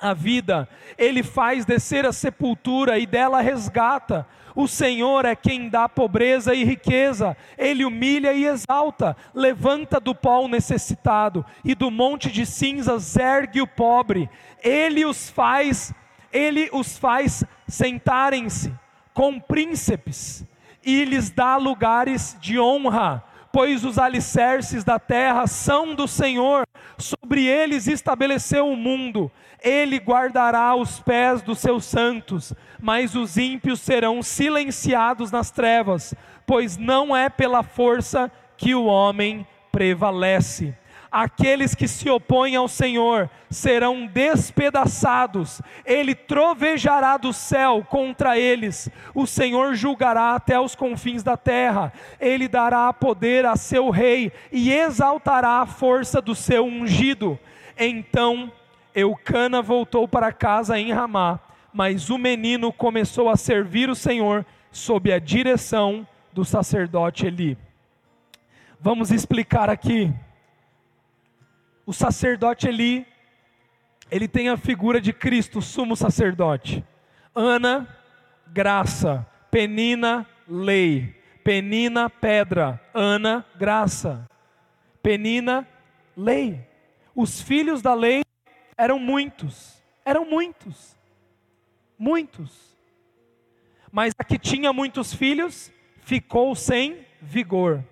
a 0.00 0.12
vida, 0.12 0.68
Ele 0.98 1.22
faz 1.22 1.64
descer 1.64 2.04
a 2.04 2.12
sepultura 2.12 2.98
e 2.98 3.06
dela 3.06 3.40
resgata. 3.40 4.26
O 4.56 4.66
Senhor 4.66 5.26
é 5.26 5.36
quem 5.36 5.68
dá 5.68 5.86
pobreza 5.86 6.54
e 6.54 6.64
riqueza, 6.64 7.36
Ele 7.58 7.84
humilha 7.84 8.32
e 8.32 8.46
exalta, 8.46 9.14
levanta 9.34 10.00
do 10.00 10.14
pó 10.14 10.40
o 10.40 10.48
necessitado, 10.48 11.44
e 11.62 11.74
do 11.74 11.90
monte 11.90 12.32
de 12.32 12.46
cinzas 12.46 13.16
ergue 13.16 13.60
o 13.60 13.66
pobre. 13.66 14.30
Ele 14.64 15.04
os 15.04 15.28
faz, 15.28 15.92
Ele 16.32 16.70
os 16.72 16.96
faz 16.96 17.44
sentarem-se 17.68 18.72
com 19.12 19.38
príncipes, 19.38 20.42
e 20.82 21.04
lhes 21.04 21.28
dá 21.28 21.58
lugares 21.58 22.34
de 22.40 22.58
honra 22.58 23.22
pois 23.56 23.86
os 23.86 23.98
alicerces 23.98 24.84
da 24.84 24.98
terra 24.98 25.46
são 25.46 25.94
do 25.94 26.06
Senhor, 26.06 26.66
sobre 26.98 27.46
eles 27.46 27.86
estabeleceu 27.86 28.68
o 28.68 28.76
mundo, 28.76 29.30
ele 29.62 29.98
guardará 29.98 30.74
os 30.74 31.00
pés 31.00 31.42
dos 31.42 31.58
seus 31.58 31.84
santos, 31.84 32.52
mas 32.80 33.14
os 33.14 33.36
ímpios 33.36 33.80
serão 33.80 34.22
silenciados 34.22 35.30
nas 35.30 35.50
trevas, 35.50 36.14
pois 36.46 36.76
não 36.76 37.16
é 37.16 37.28
pela 37.28 37.62
força 37.62 38.30
que 38.56 38.74
o 38.74 38.84
homem 38.84 39.46
prevalece 39.70 40.74
aqueles 41.22 41.74
que 41.74 41.88
se 41.88 42.10
opõem 42.10 42.56
ao 42.56 42.68
Senhor 42.68 43.30
serão 43.48 44.06
despedaçados, 44.06 45.62
ele 45.86 46.14
trovejará 46.14 47.16
do 47.16 47.32
céu 47.32 47.82
contra 47.88 48.38
eles, 48.38 48.90
o 49.14 49.26
Senhor 49.26 49.74
julgará 49.74 50.34
até 50.34 50.60
os 50.60 50.74
confins 50.74 51.22
da 51.22 51.34
terra, 51.34 51.90
ele 52.20 52.46
dará 52.46 52.92
poder 52.92 53.46
a 53.46 53.56
seu 53.56 53.88
rei 53.88 54.30
e 54.52 54.70
exaltará 54.70 55.62
a 55.62 55.66
força 55.66 56.20
do 56.20 56.34
seu 56.34 56.66
ungido. 56.66 57.38
Então 57.78 58.52
Eucana 58.94 59.62
voltou 59.62 60.06
para 60.06 60.30
casa 60.32 60.78
em 60.78 60.92
Ramá, 60.92 61.40
mas 61.72 62.10
o 62.10 62.18
menino 62.18 62.70
começou 62.70 63.30
a 63.30 63.36
servir 63.36 63.88
o 63.88 63.94
Senhor 63.94 64.44
sob 64.70 65.10
a 65.10 65.18
direção 65.18 66.06
do 66.30 66.44
sacerdote 66.44 67.26
Eli. 67.26 67.56
Vamos 68.78 69.10
explicar 69.10 69.70
aqui 69.70 70.12
o 71.86 71.92
sacerdote 71.92 72.66
Eli, 72.66 73.06
ele 74.10 74.26
tem 74.26 74.48
a 74.48 74.56
figura 74.56 75.00
de 75.00 75.12
Cristo, 75.12 75.62
sumo 75.62 75.96
sacerdote. 75.96 76.84
Ana, 77.32 77.88
graça. 78.48 79.24
Penina, 79.50 80.26
lei. 80.48 81.14
Penina, 81.44 82.10
pedra. 82.10 82.80
Ana, 82.92 83.46
graça. 83.56 84.28
Penina, 85.00 85.66
lei. 86.16 86.60
Os 87.14 87.40
filhos 87.40 87.80
da 87.80 87.94
lei 87.94 88.22
eram 88.76 88.98
muitos. 88.98 89.80
Eram 90.04 90.24
muitos. 90.28 90.96
Muitos. 91.96 92.76
Mas 93.92 94.12
a 94.18 94.24
que 94.24 94.38
tinha 94.38 94.72
muitos 94.72 95.14
filhos 95.14 95.72
ficou 96.00 96.54
sem 96.56 97.06
vigor. 97.22 97.82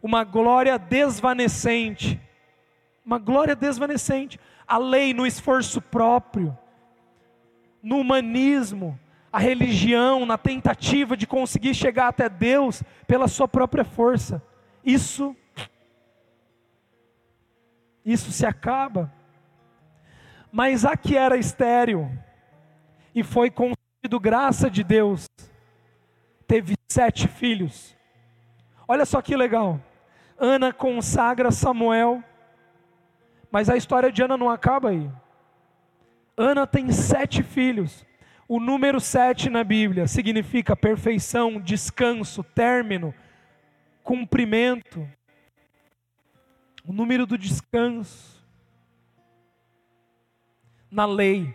Uma 0.00 0.22
glória 0.22 0.78
desvanecente 0.78 2.20
uma 3.04 3.18
glória 3.18 3.54
desvanecente. 3.54 4.38
A 4.66 4.78
lei 4.78 5.12
no 5.12 5.26
esforço 5.26 5.80
próprio, 5.80 6.56
no 7.82 7.98
humanismo, 7.98 8.98
a 9.32 9.38
religião, 9.38 10.24
na 10.24 10.38
tentativa 10.38 11.16
de 11.16 11.26
conseguir 11.26 11.74
chegar 11.74 12.08
até 12.08 12.28
Deus 12.28 12.82
pela 13.06 13.28
sua 13.28 13.48
própria 13.48 13.84
força. 13.84 14.42
Isso 14.84 15.36
isso 18.04 18.30
se 18.30 18.44
acaba. 18.44 19.10
Mas 20.52 20.84
a 20.84 20.96
que 20.96 21.16
era 21.16 21.36
estéril 21.36 22.10
e 23.14 23.22
foi 23.22 23.50
concedido 23.50 24.20
graça 24.20 24.70
de 24.70 24.84
Deus, 24.84 25.26
teve 26.46 26.76
sete 26.86 27.26
filhos. 27.26 27.96
Olha 28.86 29.06
só 29.06 29.22
que 29.22 29.34
legal. 29.34 29.80
Ana 30.38 30.72
consagra 30.72 31.50
Samuel 31.50 32.22
mas 33.54 33.70
a 33.70 33.76
história 33.76 34.10
de 34.10 34.20
Ana 34.20 34.36
não 34.36 34.50
acaba 34.50 34.90
aí. 34.90 35.08
Ana 36.36 36.66
tem 36.66 36.90
sete 36.90 37.40
filhos. 37.40 38.04
O 38.48 38.58
número 38.58 39.00
sete 39.00 39.48
na 39.48 39.62
Bíblia 39.62 40.08
significa 40.08 40.74
perfeição, 40.74 41.60
descanso, 41.60 42.42
término, 42.42 43.14
cumprimento. 44.02 45.08
O 46.84 46.92
número 46.92 47.26
do 47.26 47.38
descanso. 47.38 48.44
Na 50.90 51.06
lei. 51.06 51.54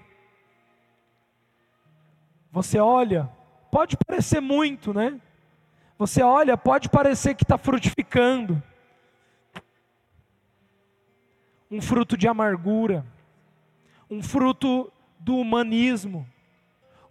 Você 2.49 2.79
olha, 2.79 3.29
pode 3.69 3.97
parecer 3.97 4.39
muito, 4.39 4.93
né? 4.93 5.19
Você 5.97 6.23
olha, 6.23 6.55
pode 6.55 6.87
parecer 6.87 7.35
que 7.35 7.43
está 7.43 7.57
frutificando 7.57 8.63
um 11.69 11.81
fruto 11.81 12.17
de 12.17 12.27
amargura, 12.27 13.05
um 14.09 14.23
fruto 14.23 14.91
do 15.19 15.37
humanismo, 15.37 16.27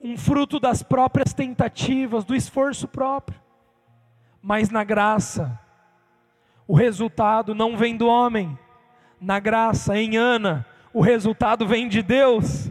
um 0.01 0.17
fruto 0.17 0.59
das 0.59 0.83
próprias 0.83 1.33
tentativas, 1.33 2.25
do 2.25 2.35
esforço 2.35 2.89
próprio. 2.89 3.41
Mas 4.43 4.71
na 4.71 4.83
graça, 4.83 5.59
o 6.67 6.75
resultado 6.75 7.55
não 7.55 7.77
vem 7.77 7.97
do 7.97 8.07
homem, 8.07 8.59
na 9.21 9.39
graça, 9.39 9.97
em 9.97 10.17
Ana, 10.17 10.67
o 10.93 11.01
resultado 11.01 11.67
vem 11.67 11.89
de 11.89 12.03
Deus. 12.03 12.71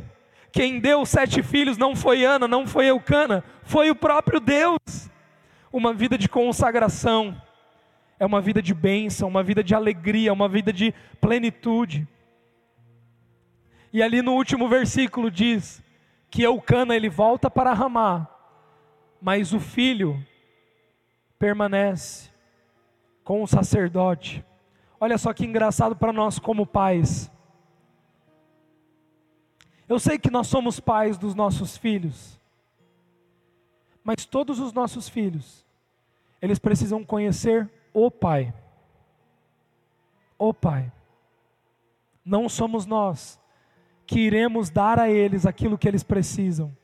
Quem 0.51 0.79
deu 0.79 1.05
sete 1.05 1.43
filhos 1.43 1.77
não 1.77 1.95
foi 1.95 2.23
Ana, 2.23 2.47
não 2.47 2.65
foi 2.65 2.87
Eucana, 2.87 3.43
foi 3.63 3.91
o 3.91 3.95
próprio 3.95 4.39
Deus. 4.39 4.79
Uma 5.71 5.93
vida 5.93 6.17
de 6.17 6.27
consagração 6.27 7.39
é 8.19 8.25
uma 8.25 8.41
vida 8.41 8.61
de 8.61 8.73
bênção, 8.73 9.27
uma 9.27 9.43
vida 9.43 9.63
de 9.63 9.75
alegria, 9.75 10.33
uma 10.33 10.49
vida 10.49 10.73
de 10.73 10.93
plenitude. 11.21 12.07
E 13.93 14.01
ali 14.01 14.21
no 14.21 14.33
último 14.33 14.67
versículo 14.67 15.29
diz 15.29 15.83
que 16.29 16.43
Eucana 16.43 16.95
ele 16.95 17.09
volta 17.09 17.49
para 17.49 17.73
Ramá, 17.73 18.27
mas 19.21 19.53
o 19.53 19.59
filho 19.59 20.23
permanece 21.39 22.29
com 23.23 23.43
o 23.43 23.47
sacerdote. 23.47 24.43
Olha 24.99 25.17
só 25.17 25.33
que 25.33 25.45
engraçado 25.45 25.95
para 25.95 26.11
nós 26.11 26.39
como 26.39 26.65
pais. 26.65 27.31
Eu 29.87 29.99
sei 29.99 30.17
que 30.17 30.31
nós 30.31 30.47
somos 30.47 30.79
pais 30.79 31.17
dos 31.17 31.33
nossos 31.33 31.77
filhos, 31.77 32.39
mas 34.03 34.25
todos 34.25 34.59
os 34.59 34.73
nossos 34.73 35.07
filhos, 35.07 35.65
eles 36.41 36.59
precisam 36.59 37.03
conhecer 37.03 37.69
o 37.99 38.11
Pai. 38.11 38.53
O 40.37 40.53
Pai. 40.53 40.91
Não 42.23 42.47
somos 42.47 42.85
nós 42.85 43.39
que 44.05 44.19
iremos 44.19 44.69
dar 44.69 44.99
a 44.99 45.09
eles 45.09 45.47
aquilo 45.47 45.79
que 45.79 45.87
eles 45.87 46.03
precisam. 46.03 46.75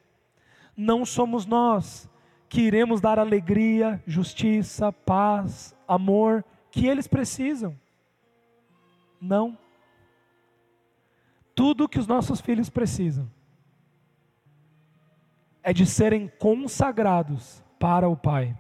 Não 0.76 1.05
somos 1.05 1.45
nós 1.45 2.09
que 2.49 2.61
iremos 2.61 2.99
dar 2.99 3.20
alegria, 3.20 4.01
justiça, 4.07 4.91
paz, 4.91 5.76
amor 5.88 6.43
que 6.72 6.88
eles 6.88 7.07
precisam. 7.07 7.80
Não. 9.22 9.55
Tudo 11.53 11.88
que 11.88 11.99
os 11.99 12.07
nossos 12.07 12.41
filhos 12.41 12.72
precisam 12.72 13.30
é 15.61 15.72
de 15.72 15.86
serem 15.86 16.28
consagrados 16.39 17.64
para 17.80 18.09
o 18.09 18.18
Pai. 18.18 18.57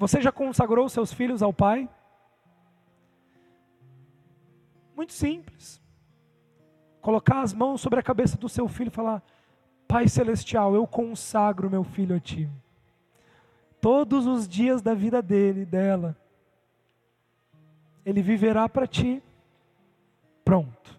Você 0.00 0.22
já 0.22 0.32
consagrou 0.32 0.88
seus 0.88 1.12
filhos 1.12 1.42
ao 1.42 1.52
Pai? 1.52 1.86
Muito 4.96 5.12
simples. 5.12 5.78
Colocar 7.02 7.42
as 7.42 7.52
mãos 7.52 7.82
sobre 7.82 8.00
a 8.00 8.02
cabeça 8.02 8.38
do 8.38 8.48
seu 8.48 8.66
filho 8.66 8.88
e 8.88 8.94
falar: 8.94 9.22
Pai 9.86 10.08
Celestial, 10.08 10.74
eu 10.74 10.86
consagro 10.86 11.68
meu 11.68 11.84
filho 11.84 12.16
a 12.16 12.18
Ti. 12.18 12.48
Todos 13.78 14.26
os 14.26 14.48
dias 14.48 14.80
da 14.80 14.94
vida 14.94 15.20
dele, 15.20 15.66
dela, 15.66 16.16
ele 18.02 18.22
viverá 18.22 18.70
para 18.70 18.86
Ti. 18.86 19.22
Pronto. 20.42 20.98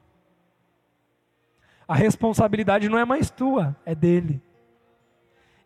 A 1.87 1.95
responsabilidade 1.95 2.87
não 2.87 2.99
é 2.99 3.05
mais 3.05 3.31
tua, 3.31 3.75
é 3.83 3.95
dele. 3.95 4.39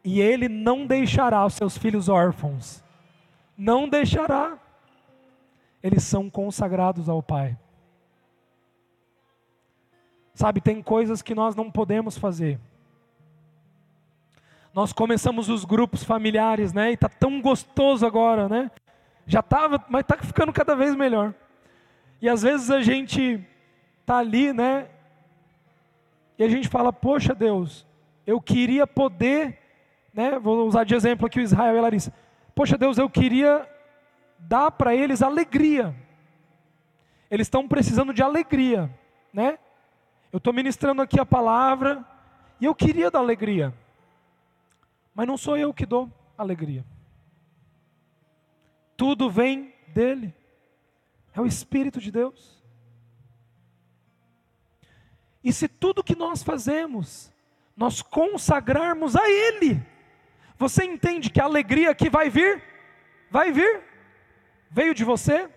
E 0.06 0.22
ele 0.22 0.48
não 0.48 0.88
deixará 0.88 1.46
os 1.46 1.56
seus 1.56 1.78
filhos 1.78 2.08
órfãos. 2.08 2.85
Não 3.58 3.88
deixará. 3.88 4.58
Eles 5.82 6.04
são 6.04 6.30
consagrados 6.30 7.08
ao 7.08 7.22
Pai. 7.22 7.58
Sabe, 10.34 10.60
tem 10.60 10.82
coisas 10.82 11.22
que 11.22 11.34
nós 11.34 11.56
não 11.56 11.72
podemos 11.72 12.18
fazer. 12.18 12.60
Nós 14.74 14.92
começamos 14.92 15.48
os 15.48 15.64
grupos 15.64 16.04
familiares, 16.04 16.74
né? 16.74 16.92
E 16.92 16.98
tá 16.98 17.08
tão 17.08 17.42
gostoso 17.42 18.06
agora, 18.06 18.50
né? 18.50 18.70
Já 19.26 19.40
estava, 19.40 19.84
mas 19.88 20.02
está 20.02 20.18
ficando 20.18 20.52
cada 20.52 20.76
vez 20.76 20.94
melhor. 20.94 21.34
E 22.22 22.28
às 22.28 22.42
vezes 22.42 22.70
a 22.70 22.82
gente 22.82 23.40
tá 24.06 24.18
ali, 24.18 24.52
né? 24.52 24.90
E 26.38 26.44
a 26.44 26.50
gente 26.50 26.68
fala: 26.68 26.92
"Poxa, 26.92 27.34
Deus, 27.34 27.88
eu 28.28 28.42
queria 28.42 28.86
poder, 28.86 29.58
né? 30.14 30.38
Vou 30.38 30.68
usar 30.68 30.84
de 30.84 30.94
exemplo 30.94 31.26
aqui 31.26 31.40
o 31.40 31.44
Israel 31.44 31.76
e 31.76 31.80
a 31.80 31.82
Larissa. 31.82 32.14
Poxa, 32.56 32.78
Deus, 32.78 32.98
eu 32.98 33.10
queria 33.10 33.70
dar 34.40 34.72
para 34.72 34.96
eles 34.96 35.22
alegria. 35.22 35.94
Eles 37.30 37.48
estão 37.48 37.68
precisando 37.68 38.14
de 38.14 38.24
alegria, 38.24 38.90
né? 39.34 39.60
Eu 40.32 40.38
estou 40.38 40.54
ministrando 40.54 41.02
aqui 41.02 41.20
a 41.20 41.26
palavra 41.26 42.06
e 42.60 42.66
eu 42.66 42.74
queria 42.74 43.12
dar 43.12 43.20
alegria, 43.20 43.74
mas 45.14 45.28
não 45.28 45.38
sou 45.38 45.58
eu 45.58 45.74
que 45.74 45.86
dou 45.86 46.10
alegria. 46.38 46.86
Tudo 48.96 49.30
vem 49.30 49.74
dele, 49.88 50.34
é 51.34 51.42
o 51.42 51.46
Espírito 51.46 52.00
de 52.00 52.12
Deus. 52.12 52.64
E 55.44 55.52
se 55.52 55.68
tudo 55.68 56.04
que 56.04 56.16
nós 56.16 56.42
fazemos, 56.42 57.32
nós 57.76 58.02
consagrarmos 58.02 59.16
a 59.16 59.30
Ele, 59.30 59.86
você 60.58 60.86
entende 60.86 61.30
que 61.30 61.42
a 61.42 61.46
alegria 61.46 61.94
que 61.94 62.10
vai 62.10 62.30
vir, 62.30 62.62
vai 63.30 63.52
vir, 63.52 63.82
veio 64.70 64.94
de 64.94 65.04
você, 65.04 65.50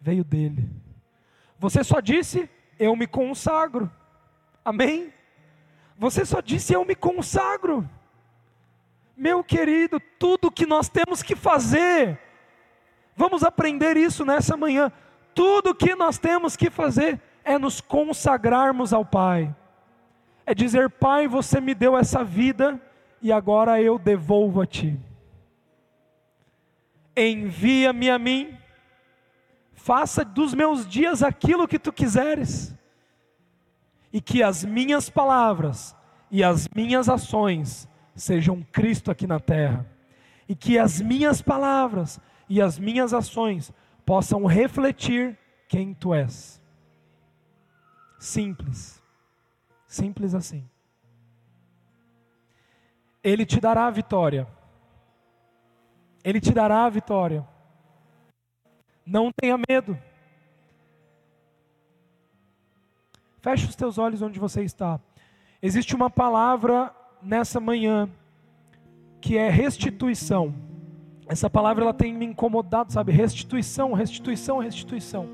veio 0.00 0.22
dele. 0.22 0.68
Você 1.58 1.82
só 1.82 2.00
disse, 2.00 2.48
eu 2.78 2.94
me 2.94 3.06
consagro. 3.06 3.90
Amém? 4.64 5.12
Você 5.96 6.24
só 6.24 6.40
disse 6.40 6.72
eu 6.72 6.84
me 6.84 6.94
consagro. 6.94 7.88
Meu 9.16 9.42
querido, 9.42 9.98
tudo 10.18 10.50
que 10.50 10.64
nós 10.64 10.88
temos 10.88 11.22
que 11.22 11.34
fazer, 11.34 12.20
vamos 13.16 13.42
aprender 13.42 13.96
isso 13.96 14.24
nessa 14.24 14.56
manhã. 14.56 14.92
Tudo 15.34 15.74
que 15.74 15.94
nós 15.94 16.18
temos 16.18 16.56
que 16.56 16.70
fazer 16.70 17.20
é 17.42 17.58
nos 17.58 17.80
consagrarmos 17.80 18.92
ao 18.92 19.04
Pai. 19.04 19.54
É 20.46 20.54
dizer, 20.54 20.90
Pai, 20.90 21.26
você 21.26 21.60
me 21.60 21.74
deu 21.74 21.96
essa 21.96 22.22
vida 22.22 22.80
e 23.20 23.32
agora 23.32 23.80
eu 23.80 23.98
devolvo 23.98 24.60
a 24.60 24.66
Ti. 24.66 24.98
Envia-me 27.16 28.10
a 28.10 28.18
mim 28.18 28.58
faça 29.88 30.24
dos 30.24 30.52
meus 30.52 30.86
dias 30.86 31.22
aquilo 31.22 31.66
que 31.66 31.78
tu 31.78 31.90
quiseres, 31.90 32.74
e 34.12 34.20
que 34.20 34.42
as 34.42 34.64
minhas 34.64 35.08
palavras 35.08 35.96
e 36.30 36.44
as 36.44 36.68
minhas 36.68 37.08
ações 37.08 37.88
sejam 38.14 38.62
Cristo 38.70 39.10
aqui 39.10 39.26
na 39.26 39.40
terra, 39.40 39.86
e 40.48 40.54
que 40.54 40.78
as 40.78 41.00
minhas 41.00 41.40
palavras 41.40 42.20
e 42.48 42.60
as 42.60 42.78
minhas 42.78 43.14
ações 43.14 43.72
possam 44.04 44.44
refletir 44.44 45.38
quem 45.68 45.94
tu 45.94 46.12
és. 46.12 46.60
Simples, 48.18 49.02
simples 49.86 50.34
assim. 50.34 50.68
Ele 53.22 53.44
te 53.44 53.60
dará 53.60 53.86
a 53.86 53.90
vitória. 53.90 54.46
Ele 56.24 56.40
te 56.40 56.52
dará 56.52 56.84
a 56.84 56.90
vitória. 56.90 57.46
Não 59.04 59.30
tenha 59.32 59.56
medo. 59.68 59.98
Feche 63.40 63.66
os 63.66 63.76
teus 63.76 63.98
olhos 63.98 64.20
onde 64.20 64.38
você 64.38 64.62
está. 64.62 65.00
Existe 65.62 65.94
uma 65.94 66.10
palavra 66.10 66.94
nessa 67.22 67.58
manhã 67.58 68.08
que 69.20 69.36
é 69.36 69.48
restituição. 69.48 70.54
Essa 71.26 71.50
palavra 71.50 71.84
ela 71.84 71.94
tem 71.94 72.12
me 72.12 72.24
incomodado, 72.24 72.92
sabe? 72.92 73.12
Restituição, 73.12 73.92
restituição, 73.92 74.58
restituição. 74.58 75.28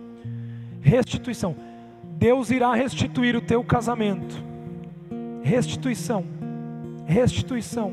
Restituição. 0.81 1.57
Deus 2.03 2.51
irá 2.51 2.75
restituir 2.75 3.37
o 3.37 3.41
teu 3.41 3.63
casamento. 3.65 4.35
Restituição. 5.43 6.25
Restituição. 7.07 7.93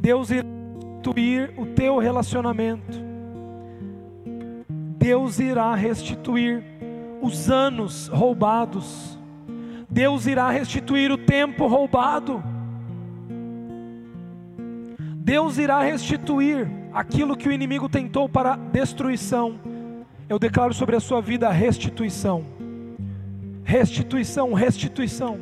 Deus 0.00 0.30
irá 0.30 0.46
restituir 0.80 1.52
o 1.56 1.66
teu 1.66 1.98
relacionamento. 1.98 3.04
Deus 4.98 5.38
irá 5.38 5.74
restituir 5.74 6.64
os 7.20 7.50
anos 7.50 8.08
roubados, 8.08 9.18
Deus 9.88 10.26
irá 10.26 10.50
restituir 10.50 11.10
o 11.12 11.18
tempo 11.18 11.66
roubado, 11.66 12.42
Deus 15.16 15.58
irá 15.58 15.82
restituir 15.82 16.70
aquilo 16.92 17.36
que 17.36 17.48
o 17.48 17.52
inimigo 17.52 17.88
tentou 17.88 18.28
para 18.28 18.56
destruição. 18.56 19.58
Eu 20.28 20.38
declaro 20.38 20.72
sobre 20.72 20.96
a 20.96 21.00
sua 21.00 21.20
vida 21.20 21.50
restituição. 21.50 22.44
Restituição, 23.62 24.52
restituição. 24.52 25.40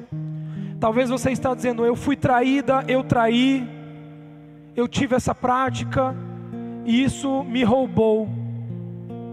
Talvez 0.82 1.08
você 1.08 1.30
está 1.30 1.54
dizendo, 1.54 1.86
eu 1.86 1.94
fui 1.94 2.16
traída, 2.16 2.82
eu 2.88 3.04
traí, 3.04 3.64
eu 4.74 4.88
tive 4.88 5.14
essa 5.14 5.32
prática 5.32 6.12
e 6.84 7.04
isso 7.04 7.44
me 7.44 7.62
roubou. 7.62 8.28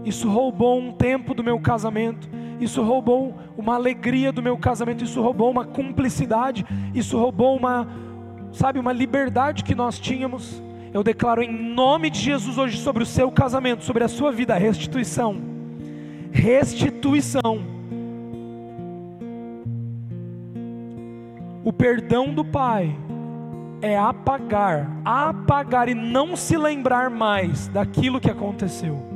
Isso 0.04 0.30
roubou 0.30 0.78
um 0.78 0.92
tempo 0.92 1.34
do 1.34 1.42
meu 1.42 1.58
casamento. 1.58 2.30
Isso 2.60 2.84
roubou 2.84 3.34
uma 3.58 3.74
alegria 3.74 4.30
do 4.30 4.40
meu 4.40 4.56
casamento. 4.56 5.02
Isso 5.02 5.20
roubou 5.20 5.50
uma 5.50 5.64
cumplicidade. 5.64 6.64
Isso 6.94 7.18
roubou 7.18 7.56
uma, 7.56 7.84
sabe, 8.52 8.78
uma 8.78 8.92
liberdade 8.92 9.64
que 9.64 9.74
nós 9.74 9.98
tínhamos. 9.98 10.62
Eu 10.94 11.02
declaro 11.02 11.42
em 11.42 11.52
nome 11.52 12.10
de 12.10 12.20
Jesus 12.20 12.58
hoje 12.58 12.78
sobre 12.78 13.02
o 13.02 13.06
seu 13.06 13.28
casamento, 13.28 13.82
sobre 13.82 14.04
a 14.04 14.08
sua 14.08 14.30
vida, 14.30 14.54
restituição. 14.54 15.42
Restituição. 16.30 17.79
O 21.64 21.72
perdão 21.72 22.32
do 22.32 22.44
Pai 22.44 22.96
é 23.82 23.98
apagar, 23.98 24.90
apagar 25.04 25.88
e 25.88 25.94
não 25.94 26.36
se 26.36 26.56
lembrar 26.56 27.10
mais 27.10 27.68
daquilo 27.68 28.20
que 28.20 28.30
aconteceu 28.30 29.10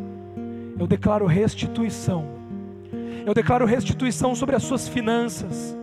eu 0.79 0.87
declaro 0.87 1.27
restituição. 1.27 2.27
Eu 3.25 3.33
declaro 3.33 3.65
restituição 3.65 4.35
sobre 4.35 4.57
as 4.57 4.63
suas 4.63 4.89
finanças. 4.89 5.77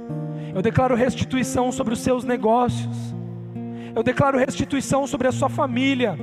Eu 0.53 0.61
declaro 0.61 0.95
restituição 0.95 1.71
sobre 1.71 1.93
os 1.93 1.99
seus 1.99 2.23
negócios. 2.23 3.15
Eu 3.95 4.03
declaro 4.03 4.37
restituição 4.37 5.07
sobre 5.07 5.27
a 5.27 5.31
sua 5.31 5.49
família. 5.49 6.17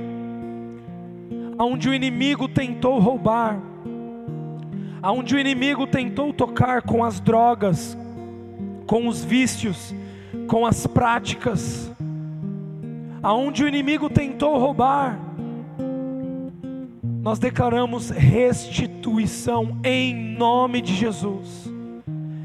Aonde 1.57 1.89
o 1.89 1.93
inimigo 1.93 2.47
tentou 2.47 2.99
roubar, 2.99 3.59
aonde 5.01 5.35
o 5.35 5.39
inimigo 5.39 5.85
tentou 5.85 6.31
tocar 6.31 6.81
com 6.83 7.03
as 7.03 7.19
drogas, 7.19 7.97
com 8.87 9.07
os 9.07 9.25
vícios, 9.25 9.93
com 10.49 10.65
as 10.65 10.87
práticas, 10.87 11.91
aonde 13.21 13.63
o 13.63 13.67
inimigo 13.67 14.09
tentou 14.09 14.57
roubar, 14.57 15.19
nós 17.21 17.37
declaramos 17.37 18.09
restituição 18.09 19.77
em 19.83 20.15
nome 20.15 20.81
de 20.81 20.95
Jesus. 20.95 21.71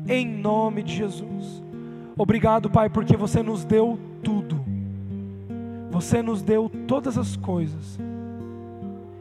Em 0.06 0.26
nome 0.28 0.82
de 0.82 0.94
Jesus. 0.94 1.62
Obrigado, 2.16 2.68
Pai, 2.68 2.90
porque 2.90 3.16
você 3.16 3.42
nos 3.42 3.64
deu 3.64 3.98
tudo. 4.22 4.62
Você 5.90 6.20
nos 6.20 6.42
deu 6.42 6.70
todas 6.86 7.16
as 7.16 7.36
coisas. 7.36 7.98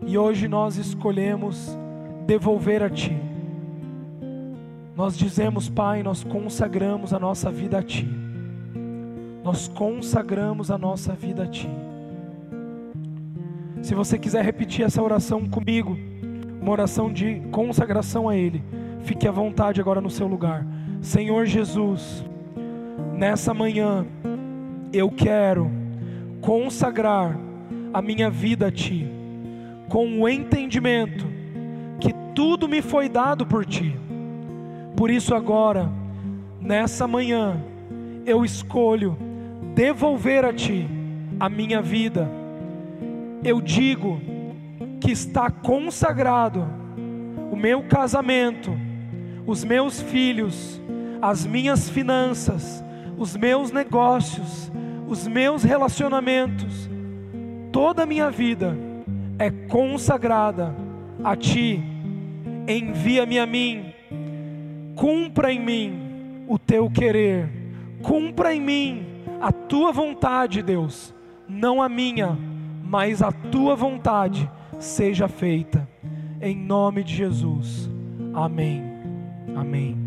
E 0.06 0.18
hoje 0.18 0.50
nós 0.50 0.76
escolhemos 0.76 1.78
devolver 2.28 2.84
a 2.84 2.90
Ti. 2.90 3.16
Nós 4.94 5.18
dizemos, 5.18 5.70
Pai, 5.70 6.04
nós 6.04 6.22
consagramos 6.22 7.14
a 7.14 7.20
nossa 7.20 7.50
vida 7.50 7.78
a 7.78 7.82
Ti. 7.82 8.23
Nós 9.44 9.68
consagramos 9.68 10.72
a 10.72 10.78
nossa 10.78 11.14
vida 11.14 11.44
a 11.44 11.48
Ti. 11.48 11.70
Se 13.82 13.94
você 13.94 14.18
quiser 14.18 14.44
repetir 14.44 14.86
essa 14.86 15.02
oração 15.02 15.48
comigo, 15.50 15.98
uma 16.62 16.72
oração 16.72 17.12
de 17.12 17.42
consagração 17.52 18.30
a 18.30 18.36
Ele, 18.36 18.64
Fique 19.04 19.28
à 19.28 19.32
vontade 19.32 19.82
agora 19.82 20.00
no 20.00 20.10
seu 20.10 20.28
lugar. 20.28 20.66
Senhor 21.02 21.46
Jesus, 21.46 22.24
nessa 23.14 23.54
manhã, 23.54 24.06
eu 24.94 25.12
quero 25.12 25.70
consagrar 26.42 27.38
a 27.94 28.02
minha 28.02 28.30
vida 28.30 28.68
a 28.68 28.72
Ti, 28.72 29.06
com 29.90 30.22
o 30.22 30.28
entendimento 30.28 31.26
que 32.00 32.14
tudo 32.34 32.68
me 32.68 32.82
foi 32.82 33.10
dado 33.10 33.46
por 33.46 33.66
Ti. 33.66 33.94
Por 34.96 35.12
isso, 35.12 35.36
agora, 35.36 35.90
nessa 36.62 37.06
manhã, 37.06 37.62
eu 38.26 38.46
escolho 38.46 39.18
devolver 39.74 40.46
a 40.46 40.54
Ti 40.54 40.88
a 41.40 41.50
minha 41.50 41.82
vida. 41.82 42.30
Eu 43.44 43.60
digo 43.60 44.22
que 45.02 45.12
está 45.12 45.50
consagrado 45.50 46.66
o 47.52 47.56
meu 47.56 47.84
casamento, 47.84 48.72
os 49.46 49.64
meus 49.64 50.02
filhos, 50.02 50.82
as 51.22 51.46
minhas 51.46 51.90
finanças, 51.90 52.84
os 53.18 53.36
meus 53.36 53.72
negócios, 53.72 54.72
os 55.08 55.28
meus 55.28 55.64
relacionamentos, 55.64 56.90
toda 57.72 58.04
a 58.04 58.06
minha 58.06 58.30
vida 58.30 58.78
é 59.38 59.50
consagrada 59.52 60.74
a 61.24 61.36
Ti. 61.36 61.84
Envia-me 62.66 63.40
a 63.40 63.46
mim, 63.46 63.94
cumpra 64.96 65.52
em 65.52 65.60
mim 65.60 66.46
o 66.48 66.58
Teu 66.58 66.90
querer, 66.90 67.50
cumpra 68.02 68.56
em 68.56 68.62
mim 68.62 69.13
a 69.44 69.52
Tua 69.52 69.92
vontade, 69.92 70.64
Deus, 70.64 71.14
não 71.50 71.82
a 71.82 71.90
minha, 71.90 72.38
mas 72.82 73.22
a 73.22 73.30
Tua 73.30 73.76
vontade 73.76 74.50
seja 74.80 75.28
feita, 75.28 75.86
em 76.42 76.56
nome 76.56 77.04
de 77.04 77.14
Jesus. 77.14 77.90
Amém. 78.34 78.82
Amém. 79.54 80.03